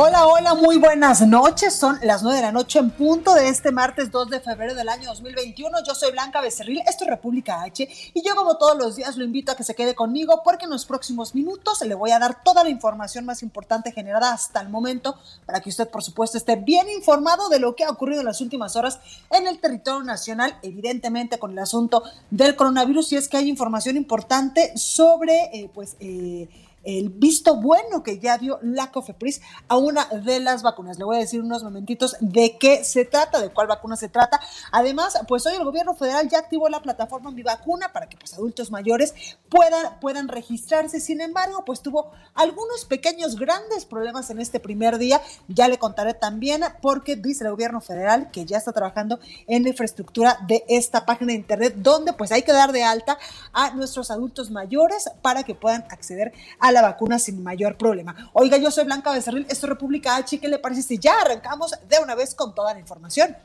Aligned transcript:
Hola, 0.00 0.28
hola, 0.28 0.54
muy 0.54 0.76
buenas 0.76 1.26
noches. 1.26 1.74
Son 1.74 1.98
las 2.04 2.22
9 2.22 2.36
de 2.36 2.42
la 2.42 2.52
noche 2.52 2.78
en 2.78 2.90
punto 2.90 3.34
de 3.34 3.48
este 3.48 3.72
martes 3.72 4.12
2 4.12 4.30
de 4.30 4.38
febrero 4.38 4.76
del 4.76 4.88
año 4.88 5.08
2021. 5.08 5.76
Yo 5.84 5.92
soy 5.92 6.12
Blanca 6.12 6.40
Becerril, 6.40 6.82
esto 6.86 7.02
es 7.02 7.10
República 7.10 7.62
H 7.62 7.88
y 8.14 8.22
yo 8.22 8.36
como 8.36 8.56
todos 8.58 8.78
los 8.78 8.94
días 8.94 9.16
lo 9.16 9.24
invito 9.24 9.50
a 9.50 9.56
que 9.56 9.64
se 9.64 9.74
quede 9.74 9.96
conmigo 9.96 10.42
porque 10.44 10.66
en 10.66 10.70
los 10.70 10.86
próximos 10.86 11.34
minutos 11.34 11.82
le 11.84 11.96
voy 11.96 12.12
a 12.12 12.20
dar 12.20 12.44
toda 12.44 12.62
la 12.62 12.70
información 12.70 13.24
más 13.24 13.42
importante 13.42 13.90
generada 13.90 14.32
hasta 14.32 14.60
el 14.60 14.68
momento 14.68 15.16
para 15.44 15.58
que 15.60 15.70
usted 15.70 15.88
por 15.88 16.04
supuesto 16.04 16.38
esté 16.38 16.54
bien 16.54 16.88
informado 16.90 17.48
de 17.48 17.58
lo 17.58 17.74
que 17.74 17.82
ha 17.82 17.90
ocurrido 17.90 18.20
en 18.20 18.26
las 18.26 18.40
últimas 18.40 18.76
horas 18.76 19.00
en 19.32 19.48
el 19.48 19.58
territorio 19.58 20.04
nacional, 20.04 20.60
evidentemente 20.62 21.40
con 21.40 21.50
el 21.50 21.58
asunto 21.58 22.04
del 22.30 22.54
coronavirus 22.54 23.14
y 23.14 23.16
es 23.16 23.28
que 23.28 23.38
hay 23.38 23.48
información 23.48 23.96
importante 23.96 24.78
sobre 24.78 25.50
eh, 25.52 25.68
pues... 25.74 25.96
Eh, 25.98 26.48
el 26.84 27.10
visto 27.10 27.56
bueno 27.56 28.02
que 28.02 28.18
ya 28.18 28.38
dio 28.38 28.58
la 28.62 28.90
COFEPRIS 28.90 29.40
a 29.68 29.76
una 29.76 30.06
de 30.06 30.40
las 30.40 30.62
vacunas. 30.62 30.98
Le 30.98 31.04
voy 31.04 31.16
a 31.16 31.20
decir 31.20 31.40
unos 31.40 31.62
momentitos 31.62 32.16
de 32.20 32.56
qué 32.58 32.84
se 32.84 33.04
trata, 33.04 33.40
de 33.40 33.50
cuál 33.50 33.66
vacuna 33.66 33.96
se 33.96 34.08
trata. 34.08 34.40
Además, 34.72 35.18
pues 35.26 35.46
hoy 35.46 35.54
el 35.54 35.64
gobierno 35.64 35.94
federal 35.94 36.28
ya 36.28 36.38
activó 36.38 36.68
la 36.68 36.80
plataforma 36.80 37.30
Mi 37.30 37.42
Vacuna 37.42 37.92
para 37.92 38.08
que 38.08 38.16
pues 38.16 38.34
adultos 38.34 38.70
mayores 38.70 39.14
puedan, 39.48 39.98
puedan 40.00 40.28
registrarse. 40.28 41.00
Sin 41.00 41.20
embargo, 41.20 41.64
pues 41.64 41.82
tuvo 41.82 42.12
algunos 42.34 42.84
pequeños, 42.84 43.36
grandes 43.36 43.84
problemas 43.84 44.30
en 44.30 44.40
este 44.40 44.60
primer 44.60 44.98
día. 44.98 45.20
Ya 45.48 45.68
le 45.68 45.78
contaré 45.78 46.14
también 46.14 46.62
porque 46.80 47.16
dice 47.16 47.44
el 47.44 47.50
gobierno 47.50 47.80
federal 47.80 48.30
que 48.30 48.44
ya 48.44 48.56
está 48.56 48.72
trabajando 48.72 49.18
en 49.46 49.62
la 49.62 49.70
infraestructura 49.70 50.38
de 50.46 50.64
esta 50.68 51.04
página 51.06 51.32
de 51.32 51.38
internet 51.38 51.74
donde 51.76 52.12
pues 52.12 52.32
hay 52.32 52.42
que 52.42 52.52
dar 52.52 52.72
de 52.72 52.84
alta 52.84 53.18
a 53.52 53.70
nuestros 53.74 54.10
adultos 54.10 54.50
mayores 54.50 55.10
para 55.22 55.42
que 55.42 55.54
puedan 55.54 55.84
acceder 55.90 56.32
a 56.58 56.72
la 56.72 56.77
vacuna 56.82 57.18
sin 57.18 57.42
mayor 57.42 57.76
problema. 57.76 58.30
Oiga, 58.32 58.56
yo 58.56 58.70
soy 58.70 58.84
Blanca 58.84 59.12
Becerril, 59.12 59.46
esto 59.48 59.66
es 59.66 59.70
República 59.70 60.16
H, 60.16 60.38
¿qué 60.38 60.48
le 60.48 60.58
parece 60.58 60.82
si 60.82 60.98
ya 60.98 61.20
arrancamos 61.20 61.72
de 61.88 61.98
una 62.02 62.14
vez 62.14 62.34
con 62.34 62.54
toda 62.54 62.74
la 62.74 62.80
información? 62.80 63.36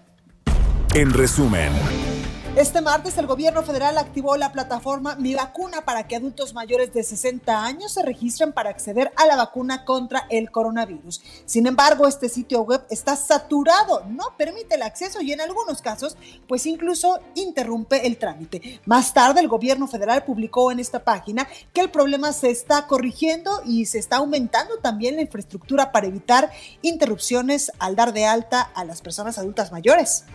En 0.93 1.11
resumen. 1.11 1.71
Este 2.55 2.81
martes 2.81 3.17
el 3.17 3.25
gobierno 3.25 3.63
federal 3.63 3.97
activó 3.97 4.37
la 4.37 4.51
plataforma 4.51 5.15
Mi 5.15 5.33
Vacuna 5.33 5.85
para 5.85 6.07
que 6.07 6.15
adultos 6.15 6.53
mayores 6.53 6.93
de 6.93 7.03
60 7.03 7.65
años 7.65 7.93
se 7.93 8.03
registren 8.03 8.53
para 8.53 8.69
acceder 8.69 9.11
a 9.15 9.25
la 9.25 9.35
vacuna 9.35 9.85
contra 9.85 10.27
el 10.29 10.51
coronavirus. 10.51 11.23
Sin 11.47 11.65
embargo, 11.65 12.07
este 12.07 12.29
sitio 12.29 12.61
web 12.61 12.85
está 12.91 13.15
saturado, 13.15 14.03
no 14.07 14.37
permite 14.37 14.75
el 14.75 14.83
acceso 14.83 15.19
y 15.19 15.31
en 15.31 15.41
algunos 15.41 15.81
casos, 15.81 16.15
pues 16.47 16.67
incluso 16.67 17.19
interrumpe 17.33 18.05
el 18.05 18.17
trámite. 18.17 18.79
Más 18.85 19.15
tarde, 19.15 19.41
el 19.41 19.47
gobierno 19.47 19.87
federal 19.87 20.23
publicó 20.23 20.71
en 20.71 20.79
esta 20.79 21.03
página 21.03 21.47
que 21.73 21.81
el 21.81 21.89
problema 21.89 22.33
se 22.33 22.51
está 22.51 22.85
corrigiendo 22.85 23.63
y 23.65 23.87
se 23.87 23.97
está 23.97 24.17
aumentando 24.17 24.77
también 24.77 25.15
la 25.15 25.23
infraestructura 25.23 25.91
para 25.91 26.05
evitar 26.05 26.51
interrupciones 26.83 27.71
al 27.79 27.95
dar 27.95 28.13
de 28.13 28.27
alta 28.27 28.61
a 28.61 28.85
las 28.85 29.01
personas 29.01 29.39
adultas 29.39 29.71
mayores. 29.71 30.25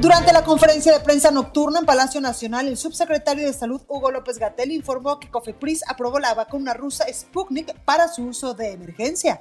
Durante 0.00 0.32
la 0.32 0.44
conferencia 0.44 0.92
de 0.92 1.00
prensa 1.00 1.32
nocturna 1.32 1.80
en 1.80 1.84
Palacio 1.84 2.20
Nacional, 2.20 2.68
el 2.68 2.76
subsecretario 2.76 3.44
de 3.44 3.52
Salud 3.52 3.80
Hugo 3.88 4.12
López 4.12 4.38
Gatel 4.38 4.70
informó 4.70 5.18
que 5.18 5.28
Cofepris 5.28 5.82
aprobó 5.88 6.20
la 6.20 6.34
vacuna 6.34 6.72
rusa 6.72 7.04
Sputnik 7.12 7.74
para 7.80 8.06
su 8.06 8.26
uso 8.26 8.54
de 8.54 8.70
emergencia. 8.70 9.40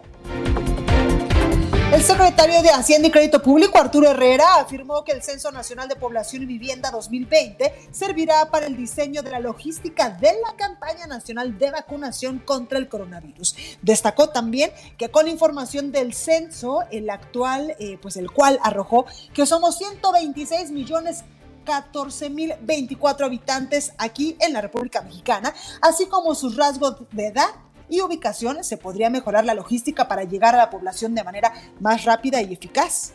El 1.90 2.04
secretario 2.04 2.62
de 2.62 2.70
Hacienda 2.70 3.08
y 3.08 3.12
Crédito 3.12 3.42
Público, 3.42 3.80
Arturo 3.80 4.12
Herrera, 4.12 4.56
afirmó 4.56 5.06
que 5.06 5.14
el 5.14 5.24
Censo 5.24 5.52
Nacional 5.52 5.88
de 5.88 5.96
Población 5.96 6.44
y 6.44 6.46
Vivienda 6.46 6.92
2020 6.92 7.90
servirá 7.92 8.52
para 8.52 8.66
el 8.66 8.76
diseño 8.76 9.24
de 9.24 9.32
la 9.32 9.40
logística 9.40 10.10
de 10.10 10.34
la 10.46 10.54
campaña 10.58 11.08
nacional 11.08 11.58
de 11.58 11.72
vacunación 11.72 12.40
contra 12.40 12.78
el 12.78 12.90
coronavirus. 12.90 13.56
Destacó 13.82 14.30
también 14.30 14.70
que 14.98 15.10
con 15.10 15.30
información 15.30 15.94
del 15.94 16.14
censo, 16.14 16.84
el 16.92 17.10
actual, 17.10 17.74
eh, 17.80 17.98
pues 18.02 18.18
el 18.18 18.32
cual 18.32 18.60
arrojó 18.64 19.06
que 19.34 19.46
somos 19.46 19.78
126 19.78 20.72
millones 20.72 21.24
14.024 21.66 23.26
habitantes 23.26 23.94
aquí 23.98 24.38
en 24.40 24.54
la 24.54 24.62
República 24.62 25.02
Mexicana, 25.02 25.54
así 25.82 26.08
como 26.08 26.34
sus 26.34 26.56
rasgos 26.56 26.98
de 27.12 27.28
edad, 27.28 27.50
y 27.90 28.02
ubicación 28.02 28.64
se 28.64 28.78
podría 28.78 29.10
mejorar 29.10 29.46
la 29.46 29.54
logística 29.54 30.08
para 30.08 30.24
llegar 30.24 30.56
a 30.56 30.60
la 30.60 30.70
población 30.70 31.16
de 31.16 31.24
manera 31.24 31.54
más 31.80 32.06
rápida 32.06 32.42
y 32.42 32.54
eficaz. 32.54 33.14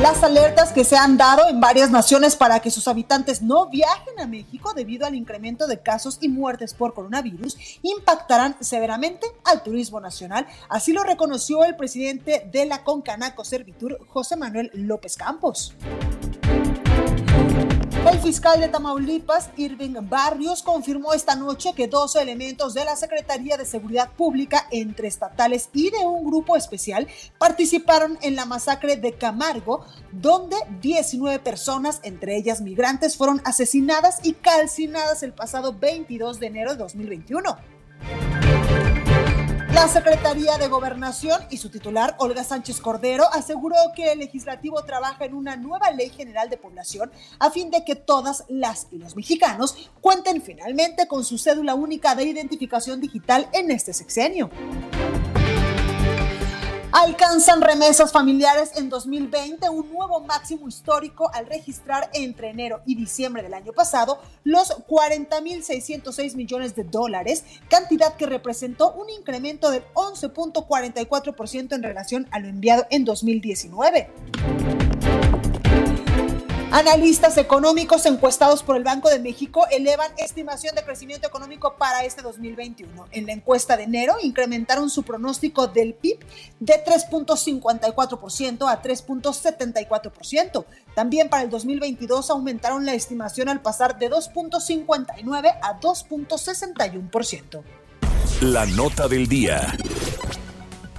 Las 0.00 0.22
alertas 0.22 0.72
que 0.72 0.84
se 0.84 0.94
han 0.94 1.16
dado 1.16 1.48
en 1.48 1.58
varias 1.58 1.90
naciones 1.90 2.36
para 2.36 2.60
que 2.60 2.70
sus 2.70 2.86
habitantes 2.86 3.40
no 3.40 3.70
viajen 3.70 4.20
a 4.20 4.26
México 4.26 4.74
debido 4.74 5.06
al 5.06 5.14
incremento 5.14 5.66
de 5.66 5.80
casos 5.80 6.18
y 6.20 6.28
muertes 6.28 6.74
por 6.74 6.92
coronavirus 6.92 7.56
impactarán 7.80 8.56
severamente 8.60 9.26
al 9.44 9.62
turismo 9.62 9.98
nacional. 9.98 10.46
Así 10.68 10.92
lo 10.92 11.02
reconoció 11.02 11.64
el 11.64 11.76
presidente 11.76 12.46
de 12.52 12.66
la 12.66 12.84
Concanaco 12.84 13.42
Servitur, 13.42 13.98
José 14.06 14.36
Manuel 14.36 14.70
López 14.74 15.16
Campos. 15.16 15.74
El 18.06 18.20
fiscal 18.20 18.60
de 18.60 18.68
Tamaulipas, 18.68 19.50
Irving 19.56 19.96
Barrios, 20.02 20.62
confirmó 20.62 21.12
esta 21.12 21.34
noche 21.34 21.72
que 21.74 21.88
12 21.88 22.22
elementos 22.22 22.72
de 22.72 22.84
la 22.84 22.94
Secretaría 22.94 23.56
de 23.56 23.64
Seguridad 23.64 24.12
Pública, 24.12 24.68
entre 24.70 25.08
estatales 25.08 25.70
y 25.72 25.90
de 25.90 25.98
un 25.98 26.24
grupo 26.24 26.56
especial, 26.56 27.08
participaron 27.38 28.16
en 28.22 28.36
la 28.36 28.44
masacre 28.44 28.96
de 28.96 29.14
Camargo, 29.14 29.84
donde 30.12 30.54
19 30.80 31.40
personas, 31.40 31.98
entre 32.04 32.36
ellas 32.36 32.60
migrantes, 32.60 33.16
fueron 33.16 33.42
asesinadas 33.44 34.20
y 34.22 34.34
calcinadas 34.34 35.24
el 35.24 35.32
pasado 35.32 35.72
22 35.72 36.38
de 36.38 36.46
enero 36.46 36.70
de 36.72 36.76
2021. 36.78 37.56
La 39.76 39.88
Secretaría 39.88 40.56
de 40.56 40.68
Gobernación 40.68 41.38
y 41.50 41.58
su 41.58 41.68
titular, 41.68 42.16
Olga 42.18 42.42
Sánchez 42.44 42.80
Cordero, 42.80 43.24
aseguró 43.30 43.76
que 43.94 44.12
el 44.12 44.20
legislativo 44.20 44.82
trabaja 44.84 45.26
en 45.26 45.34
una 45.34 45.56
nueva 45.56 45.90
ley 45.90 46.08
general 46.08 46.48
de 46.48 46.56
población 46.56 47.12
a 47.38 47.50
fin 47.50 47.70
de 47.70 47.84
que 47.84 47.94
todas 47.94 48.44
las 48.48 48.86
y 48.90 48.96
los 48.96 49.16
mexicanos 49.16 49.90
cuenten 50.00 50.40
finalmente 50.40 51.06
con 51.06 51.26
su 51.26 51.36
cédula 51.36 51.74
única 51.74 52.14
de 52.14 52.24
identificación 52.24 53.02
digital 53.02 53.50
en 53.52 53.70
este 53.70 53.92
sexenio. 53.92 54.48
Alcanzan 56.98 57.60
remesas 57.60 58.10
familiares 58.10 58.70
en 58.76 58.88
2020 58.88 59.68
un 59.68 59.92
nuevo 59.92 60.20
máximo 60.20 60.66
histórico 60.66 61.30
al 61.34 61.44
registrar 61.44 62.08
entre 62.14 62.48
enero 62.48 62.80
y 62.86 62.94
diciembre 62.94 63.42
del 63.42 63.52
año 63.52 63.74
pasado 63.74 64.18
los 64.44 64.70
40.606 64.88 66.36
millones 66.36 66.74
de 66.74 66.84
dólares, 66.84 67.44
cantidad 67.68 68.16
que 68.16 68.24
representó 68.24 68.92
un 68.92 69.10
incremento 69.10 69.70
del 69.70 69.84
11.44% 69.92 71.74
en 71.74 71.82
relación 71.82 72.28
a 72.30 72.38
lo 72.38 72.48
enviado 72.48 72.86
en 72.88 73.04
2019. 73.04 74.08
Analistas 76.76 77.38
económicos 77.38 78.04
encuestados 78.04 78.62
por 78.62 78.76
el 78.76 78.84
Banco 78.84 79.08
de 79.08 79.18
México 79.18 79.66
elevan 79.70 80.12
estimación 80.18 80.74
de 80.74 80.84
crecimiento 80.84 81.26
económico 81.26 81.76
para 81.78 82.04
este 82.04 82.20
2021. 82.20 83.06
En 83.12 83.24
la 83.24 83.32
encuesta 83.32 83.78
de 83.78 83.84
enero 83.84 84.16
incrementaron 84.22 84.90
su 84.90 85.02
pronóstico 85.02 85.68
del 85.68 85.94
PIB 85.94 86.18
de 86.60 86.74
3.54% 86.84 88.70
a 88.70 88.82
3.74%. 88.82 90.66
También 90.94 91.30
para 91.30 91.44
el 91.44 91.48
2022 91.48 92.28
aumentaron 92.28 92.84
la 92.84 92.92
estimación 92.92 93.48
al 93.48 93.62
pasar 93.62 93.98
de 93.98 94.10
2.59 94.10 95.58
a 95.62 95.80
2.61%. 95.80 97.62
La 98.42 98.66
nota 98.66 99.08
del 99.08 99.26
día. 99.26 99.78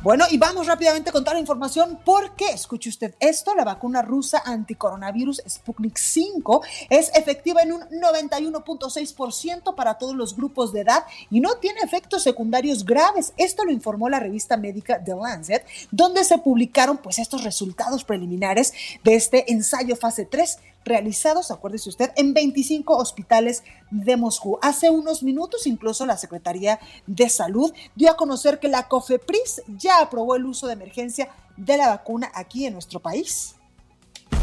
Bueno, 0.04 0.26
y 0.30 0.38
vamos 0.38 0.68
rápidamente 0.68 1.12
con 1.12 1.24
toda 1.24 1.34
la 1.34 1.40
información 1.40 2.00
porque, 2.06 2.46
escuche 2.50 2.88
usted 2.88 3.16
esto, 3.20 3.56
la 3.56 3.64
vacuna 3.64 4.04
rusa 4.04 4.44
anticoronavirus 4.46 5.42
Sputnik 5.50 5.98
5 5.98 6.62
es 6.92 7.12
efectiva 7.16 7.64
en 7.64 7.74
un 7.74 7.82
91.6% 7.82 9.74
para 9.74 9.96
todos 9.98 10.16
los 10.16 10.36
grupos 10.36 10.72
de 10.72 10.82
edad 10.82 11.04
y 11.32 11.40
no 11.40 11.56
tiene 11.56 11.80
efectos 11.82 12.22
secundarios 12.22 12.86
graves. 12.86 13.34
Esto 13.38 13.66
lo 13.66 13.72
informó 13.72 14.08
la 14.08 14.20
revista 14.20 14.56
médica 14.56 15.04
The 15.04 15.16
Lancet, 15.16 15.66
donde 15.90 16.24
se 16.24 16.38
publicaron 16.38 16.98
pues 16.98 17.18
estos 17.18 17.44
resultados 17.44 18.04
preliminares 18.04 18.74
de 19.04 19.16
este 19.16 19.52
ensayo 19.52 19.96
fase 19.96 20.26
3 20.26 20.60
realizados, 20.88 21.52
acuérdese 21.52 21.90
usted, 21.90 22.12
en 22.16 22.34
25 22.34 22.96
hospitales 22.96 23.64
de 23.92 24.18
Moscú. 24.18 24.58
Hace 24.62 24.90
unos 24.90 25.24
minutos 25.24 25.68
incluso 25.68 26.06
la 26.06 26.18
Secretaría 26.18 26.80
de 27.06 27.30
Salud 27.30 27.74
dio 27.96 28.10
a 28.10 28.18
conocer 28.18 28.60
que 28.60 28.68
la 28.68 28.88
COFEPRIS 28.88 29.64
ya 29.68 30.00
aprobó 30.02 30.36
el 30.36 30.46
uso 30.46 30.68
de 30.68 30.74
emergencia 30.74 31.30
de 31.56 31.78
la 31.78 31.90
vacuna 31.90 32.32
aquí 32.34 32.66
en 32.66 32.74
nuestro 32.74 33.00
país. 33.00 33.56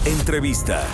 Entrevista. 0.05 0.87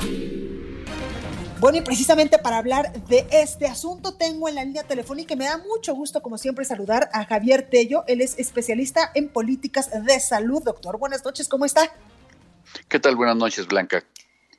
Bueno, 1.61 1.77
y 1.77 1.83
precisamente 1.83 2.39
para 2.39 2.57
hablar 2.57 2.91
de 3.07 3.27
este 3.31 3.67
asunto, 3.67 4.15
tengo 4.15 4.49
en 4.49 4.55
la 4.55 4.65
línea 4.65 4.83
telefónica 4.83 5.35
y 5.35 5.37
me 5.37 5.45
da 5.45 5.59
mucho 5.59 5.95
gusto, 5.95 6.23
como 6.23 6.39
siempre, 6.39 6.65
saludar 6.65 7.11
a 7.13 7.27
Javier 7.27 7.69
Tello. 7.69 8.03
Él 8.07 8.23
es 8.23 8.39
especialista 8.39 9.11
en 9.15 9.29
políticas 9.29 9.91
de 10.07 10.19
salud. 10.21 10.63
Doctor, 10.63 10.99
buenas 10.99 11.23
noches, 11.23 11.49
¿cómo 11.49 11.67
está? 11.67 11.93
¿Qué 12.89 12.99
tal? 12.99 13.15
Buenas 13.15 13.37
noches, 13.37 13.67
Blanca. 13.67 14.03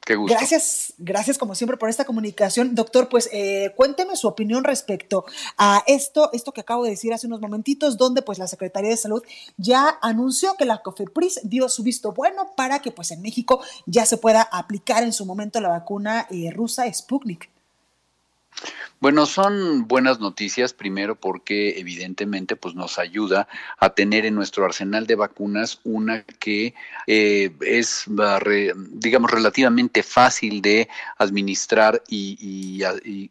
Gracias, 0.05 0.93
gracias 0.97 1.37
como 1.37 1.53
siempre 1.53 1.77
por 1.77 1.89
esta 1.89 2.05
comunicación. 2.05 2.73
Doctor, 2.73 3.07
pues 3.07 3.29
eh, 3.31 3.73
cuénteme 3.75 4.15
su 4.15 4.27
opinión 4.27 4.63
respecto 4.63 5.25
a 5.57 5.83
esto, 5.85 6.31
esto 6.33 6.51
que 6.51 6.61
acabo 6.61 6.83
de 6.83 6.91
decir 6.91 7.13
hace 7.13 7.27
unos 7.27 7.39
momentitos, 7.39 7.97
donde 7.97 8.21
pues 8.21 8.39
la 8.39 8.47
Secretaría 8.47 8.89
de 8.89 8.97
Salud 8.97 9.23
ya 9.57 9.99
anunció 10.01 10.55
que 10.55 10.65
la 10.65 10.81
COFEPRIS 10.81 11.41
dio 11.43 11.69
su 11.69 11.83
visto 11.83 12.13
bueno 12.13 12.51
para 12.55 12.79
que 12.79 12.91
pues 12.91 13.11
en 13.11 13.21
México 13.21 13.61
ya 13.85 14.05
se 14.05 14.17
pueda 14.17 14.41
aplicar 14.41 15.03
en 15.03 15.13
su 15.13 15.25
momento 15.25 15.61
la 15.61 15.69
vacuna 15.69 16.27
eh, 16.31 16.49
rusa 16.51 16.91
Sputnik. 16.91 17.49
Bueno, 18.99 19.25
son 19.25 19.87
buenas 19.87 20.19
noticias, 20.19 20.73
primero 20.73 21.15
porque 21.15 21.79
evidentemente 21.79 22.55
pues, 22.55 22.75
nos 22.75 22.99
ayuda 22.99 23.47
a 23.79 23.89
tener 23.95 24.27
en 24.27 24.35
nuestro 24.35 24.63
arsenal 24.63 25.07
de 25.07 25.15
vacunas 25.15 25.79
una 25.83 26.21
que 26.23 26.75
eh, 27.07 27.51
es, 27.61 28.05
digamos, 28.91 29.31
relativamente 29.31 30.03
fácil 30.03 30.61
de 30.61 30.87
administrar 31.17 32.03
y, 32.07 32.37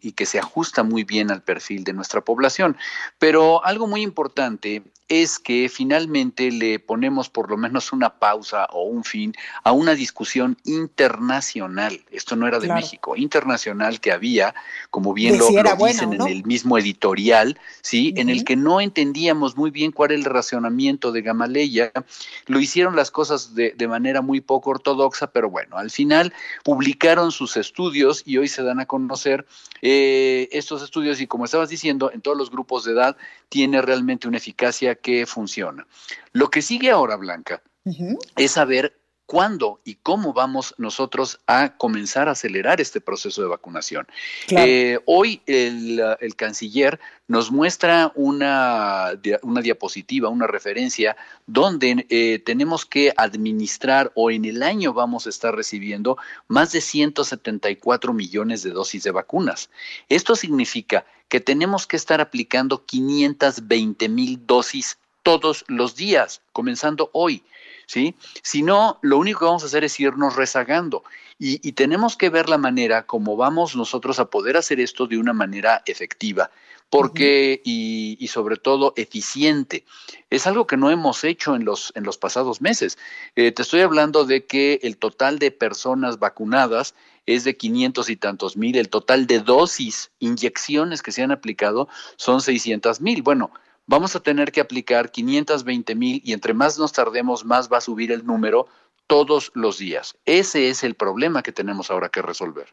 y 0.02 0.12
que 0.12 0.26
se 0.26 0.40
ajusta 0.40 0.82
muy 0.82 1.05
bien 1.05 1.31
al 1.31 1.43
perfil 1.43 1.84
de 1.84 1.93
nuestra 1.93 2.20
población. 2.20 2.76
Pero 3.20 3.64
algo 3.64 3.87
muy 3.87 4.02
importante 4.02 4.82
es 5.11 5.40
que 5.40 5.69
finalmente 5.69 6.52
le 6.52 6.78
ponemos 6.78 7.28
por 7.28 7.50
lo 7.50 7.56
menos 7.56 7.93
una 7.93 8.11
pausa 8.20 8.66
o 8.66 8.84
un 8.84 9.02
fin 9.02 9.34
a 9.64 9.73
una 9.73 9.96
discusión 9.96 10.56
internacional. 10.64 12.00
Esto 12.12 12.37
no 12.37 12.46
era 12.46 12.61
de 12.61 12.73
México, 12.73 13.16
internacional 13.16 14.00
que 14.00 14.12
había, 14.12 14.55
como 14.88 15.10
bien 15.12 15.39
lo, 15.39 15.49
dicen 15.49 16.12
en 16.12 16.23
el 16.23 16.45
mismo 16.45 16.79
editorial, 16.79 17.59
¿sí? 17.83 18.12
En 18.17 18.29
el 18.29 18.45
que 18.45 18.57
no 18.57 18.81
entendíamos 18.81 19.57
muy 19.57 19.71
bien 19.71 19.93
cuál 19.93 20.12
era 20.12 20.19
el 20.19 20.25
racionamiento 20.25 21.12
de 21.12 21.23
Gamaleya. 21.23 21.93
Lo 22.47 22.61
hicieron 22.61 22.97
las 22.97 23.11
cosas 23.11 23.55
de, 23.55 23.75
manera 23.89 24.21
muy 24.23 24.41
poco 24.41 24.71
ortodoxa, 24.71 25.33
pero 25.33 25.51
bueno, 25.51 25.77
al 25.77 25.91
final 25.91 26.33
publicaron 26.65 27.33
sus 27.33 27.57
estudios 27.57 28.23
y 28.25 28.39
hoy 28.39 28.49
se 28.49 28.62
dan 28.62 28.81
a 28.81 28.87
conocer 28.87 29.47
eh, 29.83 30.49
estos 30.53 30.83
estudios 30.83 31.21
y 31.21 31.27
como 31.27 31.45
estabas 31.45 31.69
diciendo, 31.69 32.11
en 32.12 32.21
todos 32.21 32.37
los 32.37 32.51
grupos 32.51 32.85
de 32.85 32.93
edad 32.93 33.17
tiene 33.49 33.83
realmente 33.83 34.29
una 34.29 34.37
eficacia 34.37 34.95
que 34.95 35.27
funciona. 35.27 35.87
Lo 36.33 36.51
que 36.51 36.62
sigue 36.62 36.91
ahora, 36.91 37.17
Blanca, 37.17 37.62
es 38.37 38.53
saber 38.53 39.00
cuándo 39.31 39.79
y 39.85 39.94
cómo 39.94 40.32
vamos 40.32 40.75
nosotros 40.77 41.38
a 41.47 41.77
comenzar 41.77 42.27
a 42.27 42.32
acelerar 42.32 42.81
este 42.81 43.00
proceso 43.00 43.41
de 43.41 43.47
vacunación. 43.47 44.09
Eh, 44.49 44.99
hoy 45.06 45.41
el, 45.47 46.35
canciller 46.35 46.99
nos 47.29 47.53
muestra 47.53 48.11
una, 48.17 49.12
una, 49.43 49.61
diapositiva, 49.61 50.31
una 50.31 50.49
referencia, 50.49 51.17
donde 51.47 52.06
eh, 52.09 52.43
tenemos 52.44 52.85
que 52.85 53.12
administrar 53.17 54.11
o 54.17 54.32
en 54.32 54.47
el 54.47 54.65
año 54.65 54.93
vamos 54.94 55.29
a 55.29 55.31
estar 55.31 55.55
recibiendo 55.55 56.19
más 56.49 56.73
de 56.73 56.81
174 56.81 58.12
millones 58.12 58.65
de 58.65 58.71
dosis 58.71 59.05
de 59.05 59.12
vacunas. 59.12 59.71
Esto 60.09 60.35
significa 60.35 61.06
que 61.29 61.38
tenemos 61.38 61.87
que 61.87 61.94
estar 61.94 62.21
aplicando 62.21 62.85
520 62.85 64.09
mil 64.09 64.44
dosis 64.44 64.99
todos 65.23 65.65
los 65.69 65.94
días, 65.94 66.43
comenzando 66.53 67.11
hoy. 67.12 67.44
¿Sí? 67.90 68.14
Si 68.42 68.62
no, 68.62 69.00
lo 69.02 69.19
único 69.19 69.40
que 69.40 69.44
vamos 69.46 69.64
a 69.64 69.66
hacer 69.66 69.82
es 69.82 69.98
irnos 69.98 70.37
rezagando. 70.37 71.02
Y, 71.40 71.72
tenemos 71.72 72.16
que 72.16 72.28
ver 72.28 72.48
la 72.48 72.58
manera 72.58 73.06
como 73.06 73.34
vamos 73.34 73.75
nosotros 73.75 74.20
a 74.20 74.26
poder 74.26 74.58
hacer 74.58 74.78
esto 74.78 75.06
de 75.06 75.16
una 75.16 75.32
manera 75.32 75.82
efectiva, 75.87 76.50
porque, 76.90 77.62
y, 77.64 78.28
sobre 78.28 78.56
todo, 78.56 78.92
eficiente. 78.94 79.84
Es 80.28 80.46
algo 80.46 80.66
que 80.66 80.76
no 80.76 80.90
hemos 80.90 81.25
hecho 81.25 81.56
en 81.56 81.64
los, 81.64 81.92
en 81.96 82.04
los 82.04 82.19
pasados 82.19 82.60
meses. 82.60 82.98
Eh, 83.37 83.52
te 83.52 83.62
estoy 83.62 83.81
hablando 83.81 84.25
de 84.25 84.44
que 84.44 84.81
el 84.82 84.98
total 84.98 85.38
de 85.38 85.50
personas 85.50 86.19
vacunadas 86.19 86.94
es 87.26 87.42
de 87.44 87.56
500 87.56 88.10
y 88.10 88.16
tantos 88.16 88.56
mil, 88.56 88.76
el 88.76 88.88
total 88.88 89.26
de 89.26 89.40
dosis, 89.40 90.10
inyecciones 90.20 91.02
que 91.02 91.12
se 91.12 91.22
han 91.22 91.32
aplicado 91.32 91.88
son 92.16 92.40
600 92.40 93.00
mil. 93.00 93.22
Bueno, 93.22 93.50
vamos 93.90 94.14
a 94.14 94.20
tener 94.20 94.52
que 94.52 94.60
aplicar 94.60 95.10
520 95.10 95.96
mil 95.96 96.22
y 96.25 96.32
entre 96.32 96.54
más 96.54 96.78
nos 96.78 96.92
tardemos, 96.92 97.44
más 97.44 97.69
va 97.69 97.78
a 97.78 97.81
subir 97.81 98.12
el 98.12 98.25
número 98.25 98.69
todos 99.08 99.50
los 99.54 99.78
días. 99.78 100.16
Ese 100.25 100.69
es 100.69 100.84
el 100.84 100.94
problema 100.94 101.42
que 101.42 101.50
tenemos 101.50 101.90
ahora 101.90 102.08
que 102.08 102.22
resolver. 102.22 102.69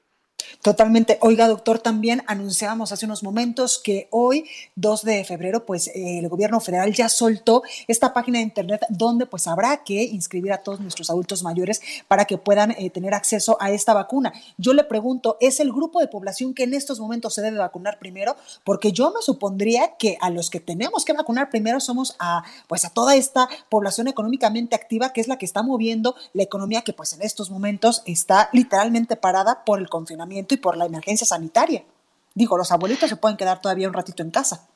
Totalmente. 0.61 1.17
Oiga, 1.21 1.47
doctor, 1.47 1.79
también 1.79 2.23
anunciábamos 2.27 2.91
hace 2.91 3.05
unos 3.05 3.23
momentos 3.23 3.79
que 3.83 4.07
hoy, 4.11 4.45
2 4.75 5.03
de 5.03 5.23
febrero, 5.23 5.65
pues 5.65 5.87
eh, 5.87 6.19
el 6.19 6.29
gobierno 6.29 6.59
federal 6.59 6.93
ya 6.93 7.09
soltó 7.09 7.63
esta 7.87 8.13
página 8.13 8.39
de 8.39 8.43
internet 8.43 8.85
donde 8.89 9.25
pues 9.25 9.47
habrá 9.47 9.83
que 9.83 10.03
inscribir 10.03 10.53
a 10.53 10.57
todos 10.57 10.79
nuestros 10.79 11.09
adultos 11.09 11.43
mayores 11.43 11.81
para 12.07 12.25
que 12.25 12.37
puedan 12.37 12.71
eh, 12.71 12.89
tener 12.89 13.13
acceso 13.13 13.57
a 13.59 13.71
esta 13.71 13.93
vacuna. 13.93 14.33
Yo 14.57 14.73
le 14.73 14.83
pregunto, 14.83 15.37
¿es 15.39 15.59
el 15.59 15.71
grupo 15.71 15.99
de 15.99 16.07
población 16.07 16.53
que 16.53 16.63
en 16.63 16.73
estos 16.73 16.99
momentos 16.99 17.33
se 17.33 17.41
debe 17.41 17.57
vacunar 17.57 17.99
primero? 17.99 18.35
Porque 18.63 18.91
yo 18.91 19.11
me 19.11 19.21
supondría 19.21 19.95
que 19.97 20.17
a 20.21 20.29
los 20.29 20.49
que 20.49 20.59
tenemos 20.59 21.05
que 21.05 21.13
vacunar 21.13 21.49
primero 21.49 21.79
somos 21.79 22.15
a 22.19 22.43
pues 22.67 22.85
a 22.85 22.89
toda 22.89 23.15
esta 23.15 23.47
población 23.69 24.07
económicamente 24.07 24.75
activa 24.75 25.13
que 25.13 25.21
es 25.21 25.27
la 25.27 25.37
que 25.37 25.45
está 25.45 25.63
moviendo 25.63 26.15
la 26.33 26.43
economía 26.43 26.81
que 26.81 26.93
pues 26.93 27.13
en 27.13 27.21
estos 27.21 27.49
momentos 27.49 28.01
está 28.05 28.49
literalmente 28.53 29.15
parada 29.15 29.63
por 29.65 29.79
el 29.79 29.89
confinamiento 29.89 30.36
y 30.53 30.57
por 30.57 30.77
la 30.77 30.85
emergencia 30.85 31.25
sanitaria. 31.25 31.83
Digo, 32.33 32.57
los 32.57 32.71
abuelitos 32.71 33.09
se 33.09 33.15
pueden 33.15 33.37
quedar 33.37 33.61
todavía 33.61 33.87
un 33.87 33.93
ratito 33.93 34.23
en 34.23 34.31
casa. 34.31 34.67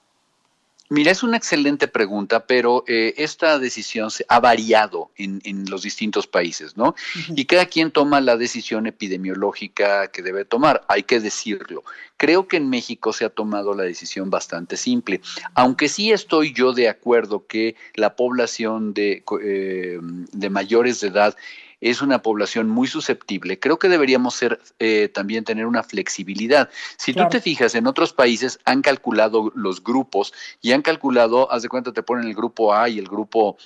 Mira, 0.92 1.10
es 1.10 1.24
una 1.24 1.38
excelente 1.38 1.88
pregunta, 1.88 2.46
pero 2.46 2.84
eh, 2.86 3.14
esta 3.16 3.60
decisión 3.60 4.12
se 4.12 4.26
ha 4.28 4.42
variado 4.42 5.10
en, 5.16 5.42
los 5.70 5.84
distintos 5.84 6.28
países, 6.28 6.76
¿no? 6.76 6.96
Y 7.34 7.46
cada 7.46 7.66
quien 7.68 7.92
toma 7.92 8.20
la 8.20 8.36
decisión 8.36 8.88
epidemiológica 8.88 10.10
que 10.10 10.22
debe 10.22 10.44
tomar, 10.44 10.84
hay 10.90 11.04
que 11.04 11.22
decirlo. 11.22 11.86
Creo 12.18 12.50
que 12.50 12.58
en 12.58 12.70
México 12.70 13.14
se 13.14 13.24
ha 13.24 13.30
tomado 13.30 13.74
la 13.74 13.84
decisión 13.84 14.30
bastante 14.30 14.76
simple, 14.76 15.22
aunque 15.54 15.88
sí 15.88 16.12
estoy 16.12 16.52
yo 16.52 16.74
de 16.74 16.90
acuerdo 16.90 17.48
que 17.48 17.78
la 17.96 18.18
población 18.18 18.94
de, 18.94 19.24
eh, 19.42 19.98
de 20.02 20.50
mayores 20.50 21.00
de 21.00 21.08
edad 21.08 21.38
es 21.82 22.02
una 22.02 22.22
población 22.22 22.70
muy 22.70 22.88
susceptible. 22.88 23.60
Creo 23.60 23.80
que 23.80 23.90
deberíamos 23.90 24.36
ser 24.36 24.62
eh, 24.80 25.10
también 25.14 25.44
tener 25.44 25.66
una 25.66 25.84
flexibilidad. 25.84 26.70
Si 26.98 27.14
tú 27.14 27.28
te 27.30 27.42
fijas, 27.42 27.76
en 27.76 27.88
otros 27.88 28.14
países 28.14 28.60
han 28.66 28.82
calculado 28.82 29.52
los 29.56 29.84
grupos 29.84 30.34
y 30.62 30.72
han 30.72 30.84
calculado, 30.84 31.52
haz 31.52 31.64
de 31.64 31.70
cuenta, 31.70 31.92
te 31.92 32.04
ponen 32.04 32.28
el 32.28 32.36
grupo 32.36 32.74
A 32.74 32.88
y 32.88 33.00
el 33.00 33.08
grupo 33.08 33.58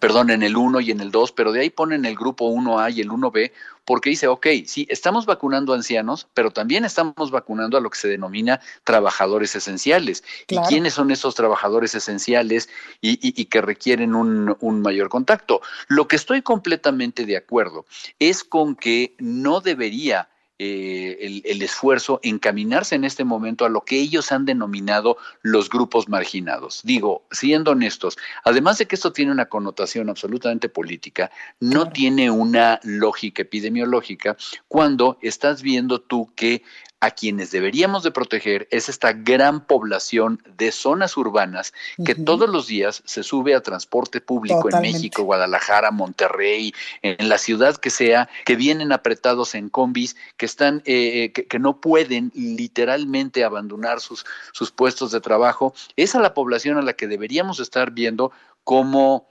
perdón, 0.00 0.30
en 0.30 0.42
el 0.42 0.56
1 0.56 0.80
y 0.80 0.90
en 0.90 1.00
el 1.00 1.10
2, 1.10 1.32
pero 1.32 1.52
de 1.52 1.60
ahí 1.60 1.70
ponen 1.70 2.04
el 2.04 2.14
grupo 2.14 2.50
1A 2.50 2.94
y 2.94 3.00
el 3.00 3.10
1B, 3.10 3.52
porque 3.84 4.10
dice, 4.10 4.28
ok, 4.28 4.46
sí, 4.66 4.86
estamos 4.90 5.24
vacunando 5.24 5.72
ancianos, 5.72 6.28
pero 6.34 6.50
también 6.50 6.84
estamos 6.84 7.30
vacunando 7.30 7.78
a 7.78 7.80
lo 7.80 7.88
que 7.88 7.98
se 7.98 8.08
denomina 8.08 8.60
trabajadores 8.84 9.56
esenciales. 9.56 10.22
¿Y 10.46 10.58
quiénes 10.68 10.94
son 10.94 11.10
esos 11.10 11.34
trabajadores 11.34 11.94
esenciales 11.94 12.68
y, 13.00 13.44
que 13.46 13.62
requieren 13.62 14.14
un, 14.14 14.56
un 14.60 14.82
mayor 14.82 15.08
contacto? 15.08 15.62
Lo 15.88 16.06
que 16.06 16.16
estoy 16.16 16.42
completamente 16.42 17.24
de 17.24 17.38
acuerdo 17.38 17.86
es 18.18 18.44
con 18.44 18.76
que 18.76 19.14
no 19.18 19.60
debería 19.60 20.28
eh, 20.60 21.42
el, 21.44 21.62
esfuerzo 21.62 22.18
encaminarse 22.24 22.96
en 22.96 23.04
este 23.04 23.22
momento 23.22 23.64
a 23.64 23.68
lo 23.68 23.82
que 23.82 24.00
ellos 24.00 24.32
han 24.32 24.44
denominado 24.44 25.16
los 25.42 25.68
grupos 25.68 26.08
marginados. 26.08 26.80
Digo, 26.82 27.22
siendo 27.30 27.72
honestos, 27.72 28.16
además 28.42 28.78
de 28.78 28.86
que 28.86 28.96
esto 28.96 29.12
tiene 29.12 29.30
una 29.30 29.46
connotación 29.46 30.10
absolutamente 30.10 30.68
política, 30.68 31.30
no 31.60 31.90
tiene 31.90 32.30
una 32.30 32.80
lógica 32.82 33.42
epidemiológica 33.42 34.36
cuando 34.66 35.18
estás 35.22 35.62
viendo 35.62 36.00
tú 36.00 36.32
que 36.34 36.62
a 37.00 37.12
quienes 37.12 37.52
deberíamos 37.52 38.02
de 38.02 38.10
proteger 38.10 38.66
es 38.70 38.88
esta 38.88 39.12
gran 39.12 39.64
población 39.66 40.42
de 40.56 40.72
zonas 40.72 41.16
urbanas 41.16 41.72
que 42.04 42.16
todos 42.16 42.48
los 42.48 42.66
días 42.66 43.02
se 43.04 43.22
sube 43.22 43.54
a 43.54 43.60
transporte 43.60 44.20
público 44.20 44.68
en 44.70 44.80
México, 44.80 45.22
Guadalajara, 45.22 45.92
Monterrey, 45.92 46.74
en 47.02 47.28
la 47.28 47.38
ciudad 47.38 47.76
que 47.76 47.90
sea, 47.90 48.28
que 48.44 48.56
vienen 48.56 48.90
apretados 48.90 49.54
en 49.54 49.68
combis, 49.68 50.16
que 50.36 50.46
están, 50.46 50.82
eh, 50.86 51.32
eh, 51.36 51.46
que, 51.46 51.58
no 51.58 51.80
pueden 51.80 52.32
literalmente 52.34 53.44
abandonar 53.44 54.00
sus, 54.00 54.24
sus 54.52 54.72
puestos 54.72 55.12
de 55.12 55.20
trabajo. 55.20 55.74
Es 55.96 56.14
a 56.14 56.20
la 56.20 56.34
población 56.34 56.78
a 56.78 56.82
la 56.82 56.94
que 56.94 57.06
deberíamos 57.06 57.60
estar 57.60 57.92
viendo 57.92 58.32
cómo 58.64 59.28